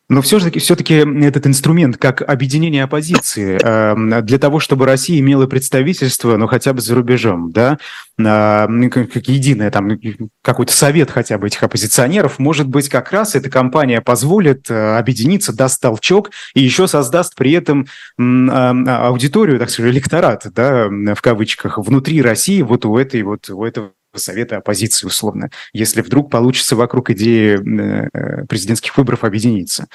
Но 0.10 0.24
все-таки 0.24 0.57
все 0.57 0.74
этот 0.74 1.45
инструмент 1.45 1.97
как 1.97 2.24
объединение 2.28 2.84
оппозиции 2.84 3.60
э, 3.62 4.22
для 4.24 4.39
того, 4.39 4.60
чтобы 4.60 4.88
Россия 4.88 5.20
имела 5.20 5.45
представительство, 5.45 6.36
ну 6.36 6.47
хотя 6.47 6.74
бы 6.74 6.82
за 6.82 6.95
рубежом, 6.95 7.51
да, 7.51 7.78
э, 8.18 8.89
как 8.89 9.28
единое 9.28 9.70
там 9.70 9.99
какой-то 10.41 10.74
совет 10.74 11.12
хотя 11.12 11.38
бы 11.38 11.45
этих 11.45 11.62
оппозиционеров, 11.62 12.39
может 12.39 12.68
быть, 12.68 12.89
как 12.89 13.12
раз 13.12 13.36
эта 13.36 13.51
компания 13.51 14.01
позволит 14.01 14.72
э, 14.72 14.97
объединиться, 14.97 15.55
даст 15.55 15.80
толчок 15.80 16.32
и 16.55 16.62
еще 16.62 16.88
создаст 16.88 17.36
при 17.36 17.51
этом 17.51 17.86
э, 18.18 18.24
аудиторию, 18.24 19.60
так 19.60 19.70
сказать, 19.70 19.93
электорат, 19.93 20.47
да, 20.55 20.88
в 20.89 21.22
кавычках, 21.22 21.78
внутри 21.78 22.24
России 22.24 22.64
вот 22.64 22.84
у 22.86 22.97
этой 22.97 23.22
вот 23.22 23.47
у 23.51 23.64
этого 23.64 23.91
Совета 24.16 24.57
оппозиции, 24.57 25.05
условно, 25.05 25.51
если 25.72 26.01
вдруг 26.01 26.32
получится 26.32 26.76
вокруг 26.76 27.12
идеи 27.12 27.60
э, 27.60 28.45
президентских 28.47 28.97
выборов 28.97 29.24
объединиться? 29.24 29.88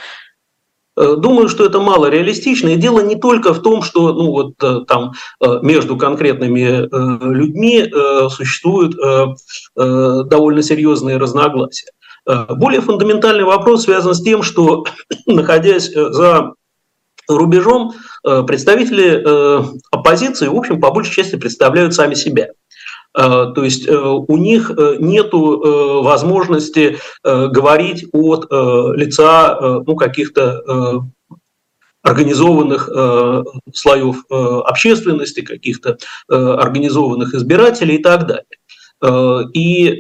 Э, 0.96 1.16
думаю, 1.18 1.48
что 1.48 1.66
это 1.66 1.80
мало 1.80 2.06
реалистично. 2.06 2.68
И 2.68 2.76
дело 2.76 3.00
не 3.00 3.16
только 3.16 3.52
в 3.52 3.60
том, 3.60 3.82
что 3.82 4.12
ну, 4.12 4.30
вот, 4.30 4.54
э, 4.62 4.84
там, 4.86 5.14
между 5.62 5.96
конкретными 5.96 6.88
людьми 7.34 7.92
существуют 8.30 8.94
довольно 9.74 10.62
серьезные 10.62 11.16
разногласия. 11.16 11.90
Более 12.24 12.80
фундаментальный 12.80 13.44
вопрос 13.44 13.84
связан 13.84 14.14
с 14.14 14.22
тем, 14.22 14.42
что, 14.42 14.84
находясь 15.26 15.92
за 15.92 16.52
рубежом, 17.28 17.94
представители 18.22 19.22
оппозиции, 19.90 20.46
в 20.46 20.56
общем, 20.56 20.80
по 20.80 20.90
большей 20.90 21.14
части 21.14 21.36
представляют 21.36 21.94
сами 21.94 22.14
себя. 22.14 22.50
Э, 23.16 23.52
то 23.54 23.64
есть 23.64 23.86
э, 23.86 23.96
у 23.96 24.36
них 24.36 24.70
э, 24.70 24.96
нет 24.98 25.28
возможности 25.32 26.98
говорить 27.22 28.06
от 28.12 28.50
лица 28.96 29.82
ну, 29.86 29.96
каких-то 29.96 31.02
организованных 32.02 32.88
слоев 33.72 34.24
общественности, 34.30 35.40
каких-то 35.40 35.96
организованных 36.28 37.34
избирателей 37.34 37.96
и 37.96 38.02
так 38.02 38.26
далее. 38.26 39.50
И 39.54 39.98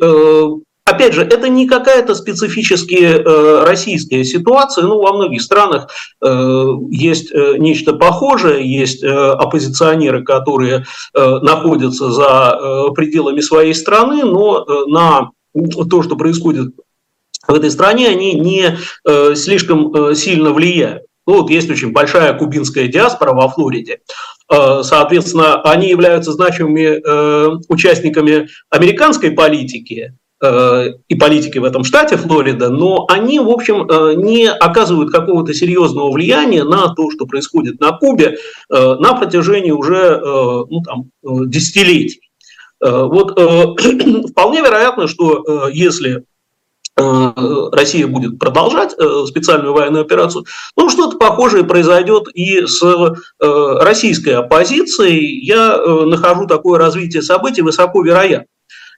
Опять 0.94 1.14
же, 1.14 1.22
это 1.22 1.48
не 1.48 1.66
какая-то 1.66 2.14
специфически 2.14 2.94
э, 2.94 3.64
российская 3.64 4.22
ситуация. 4.24 4.84
Ну, 4.84 5.00
во 5.00 5.12
многих 5.12 5.42
странах 5.42 5.88
э, 6.22 6.66
есть 6.90 7.32
э, 7.32 7.56
нечто 7.58 7.94
похожее, 7.94 8.64
есть 8.64 9.02
оппозиционеры, 9.04 10.22
которые 10.24 10.84
находятся 11.14 12.10
за 12.10 12.90
пределами 12.94 13.40
своей 13.40 13.74
страны, 13.74 14.24
но 14.24 14.64
на 14.86 15.30
то, 15.90 16.02
что 16.02 16.16
происходит 16.16 16.74
в 17.46 17.54
этой 17.54 17.70
стране, 17.70 18.08
они 18.08 18.34
не 18.34 18.76
слишком 19.34 20.14
сильно 20.14 20.52
влияют. 20.52 21.04
Ну, 21.26 21.40
вот 21.40 21.50
есть 21.50 21.70
очень 21.70 21.92
большая 21.92 22.34
кубинская 22.34 22.88
диаспора 22.88 23.32
во 23.32 23.48
Флориде. 23.48 24.00
Соответственно, 24.48 25.60
они 25.62 25.88
являются 25.88 26.32
значимыми 26.32 27.66
участниками 27.72 28.48
американской 28.70 29.30
политики, 29.30 30.14
и 30.42 31.14
политики 31.14 31.58
в 31.58 31.64
этом 31.64 31.84
штате, 31.84 32.16
Флорида, 32.16 32.68
но 32.68 33.06
они, 33.08 33.38
в 33.38 33.48
общем, 33.48 33.88
э, 33.88 34.14
не 34.14 34.50
оказывают 34.50 35.10
какого-то 35.10 35.54
серьезного 35.54 36.10
влияния 36.10 36.64
на 36.64 36.94
то, 36.94 37.10
что 37.10 37.26
происходит 37.26 37.80
на 37.80 37.92
Кубе 37.92 38.36
э, 38.70 38.94
на 38.96 39.14
протяжении 39.14 39.70
уже 39.70 40.20
ну, 40.68 40.80
там, 40.82 41.04
десятилетий. 41.22 42.20
Вот 42.80 43.38
вполне 44.30 44.60
вероятно, 44.60 45.08
что 45.08 45.68
если 45.72 46.24
Россия 46.96 48.06
будет 48.06 48.38
продолжать 48.38 48.92
специальную 49.26 49.72
военную 49.72 50.02
операцию, 50.02 50.44
ну 50.76 50.90
что-то 50.90 51.16
похожее 51.16 51.64
произойдет 51.64 52.28
и 52.34 52.66
с 52.66 52.82
российской 53.40 54.30
оппозицией. 54.30 55.44
Я 55.44 55.78
нахожу 56.04 56.46
такое 56.46 56.78
развитие 56.78 57.22
событий 57.22 57.62
высоко 57.62 58.02
вероятно. 58.02 58.46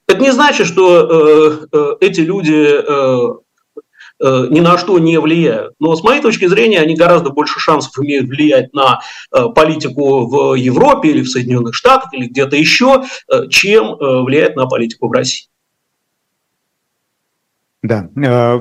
Это 0.07 0.21
не 0.21 0.31
значит, 0.31 0.67
что 0.67 1.67
э, 1.71 1.77
э, 1.77 1.95
эти 1.99 2.21
люди 2.21 2.53
э, 2.53 3.33
ни 4.49 4.61
на 4.61 4.77
что 4.77 4.97
не 4.97 5.19
влияют. 5.19 5.73
Но 5.79 5.95
с 5.95 6.03
моей 6.03 6.21
точки 6.21 6.47
зрения, 6.47 6.79
они 6.79 6.95
гораздо 6.95 7.29
больше 7.29 7.59
шансов 7.59 7.91
имеют 7.99 8.27
влиять 8.27 8.73
на 8.73 9.01
политику 9.29 10.25
в 10.25 10.55
Европе 10.55 11.09
или 11.09 11.21
в 11.21 11.29
Соединенных 11.29 11.75
Штатах 11.75 12.11
или 12.13 12.25
где-то 12.25 12.55
еще, 12.55 13.03
чем 13.51 13.95
влиять 13.99 14.55
на 14.55 14.65
политику 14.65 15.07
в 15.07 15.11
России. 15.11 15.49
Да, 17.83 18.09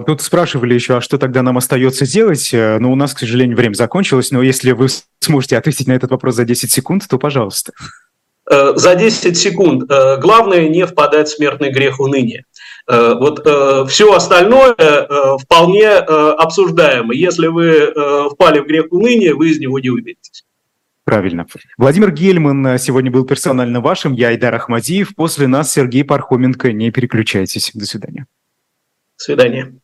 тут 0.07 0.21
спрашивали 0.21 0.75
еще, 0.75 0.99
а 0.99 1.01
что 1.01 1.17
тогда 1.17 1.41
нам 1.41 1.57
остается 1.57 2.07
делать? 2.07 2.51
Ну, 2.53 2.93
у 2.93 2.97
нас, 2.97 3.15
к 3.15 3.21
сожалению, 3.21 3.57
время 3.57 3.73
закончилось, 3.73 4.33
но 4.33 4.43
если 4.43 4.73
вы 4.73 4.89
сможете 5.21 5.57
ответить 5.57 5.87
на 5.87 5.93
этот 5.93 6.11
вопрос 6.11 6.35
за 6.35 6.45
10 6.45 6.71
секунд, 6.71 7.09
то 7.09 7.19
пожалуйста. 7.19 7.73
Э, 8.49 8.73
за 8.77 8.95
10 8.95 9.37
секунд. 9.37 9.91
Э, 9.91 10.19
главное 10.19 10.69
не 10.69 10.87
впадать 10.87 11.29
в 11.29 11.37
смертный 11.37 11.71
грех 11.71 11.99
уныния. 11.99 12.45
Э, 12.89 13.15
вот 13.19 13.41
все 13.91 14.15
остальное 14.15 14.75
вполне 15.39 15.89
обсуждаемо. 15.89 17.15
Если 17.15 17.49
вы 17.49 17.93
впали 18.33 18.61
в 18.61 18.67
грех 18.67 18.87
уныния, 18.91 19.35
вы 19.35 19.51
из 19.51 19.59
него 19.59 19.79
не 19.79 19.91
выберетесь. 19.91 20.45
Правильно. 21.05 21.47
Владимир 21.79 22.11
Гельман 22.11 22.79
сегодня 22.79 23.11
был 23.11 23.25
персонально 23.25 23.81
вашим. 23.81 24.13
Я 24.13 24.29
Айдар 24.29 24.55
Ахмадиев. 24.55 25.15
После 25.15 25.47
нас 25.47 25.73
Сергей 25.73 26.05
Пархоменко. 26.05 26.73
Не 26.73 26.91
переключайтесь. 26.91 27.71
До 27.75 27.87
свидания. 27.87 28.27
До 29.19 29.25
свидания. 29.25 29.75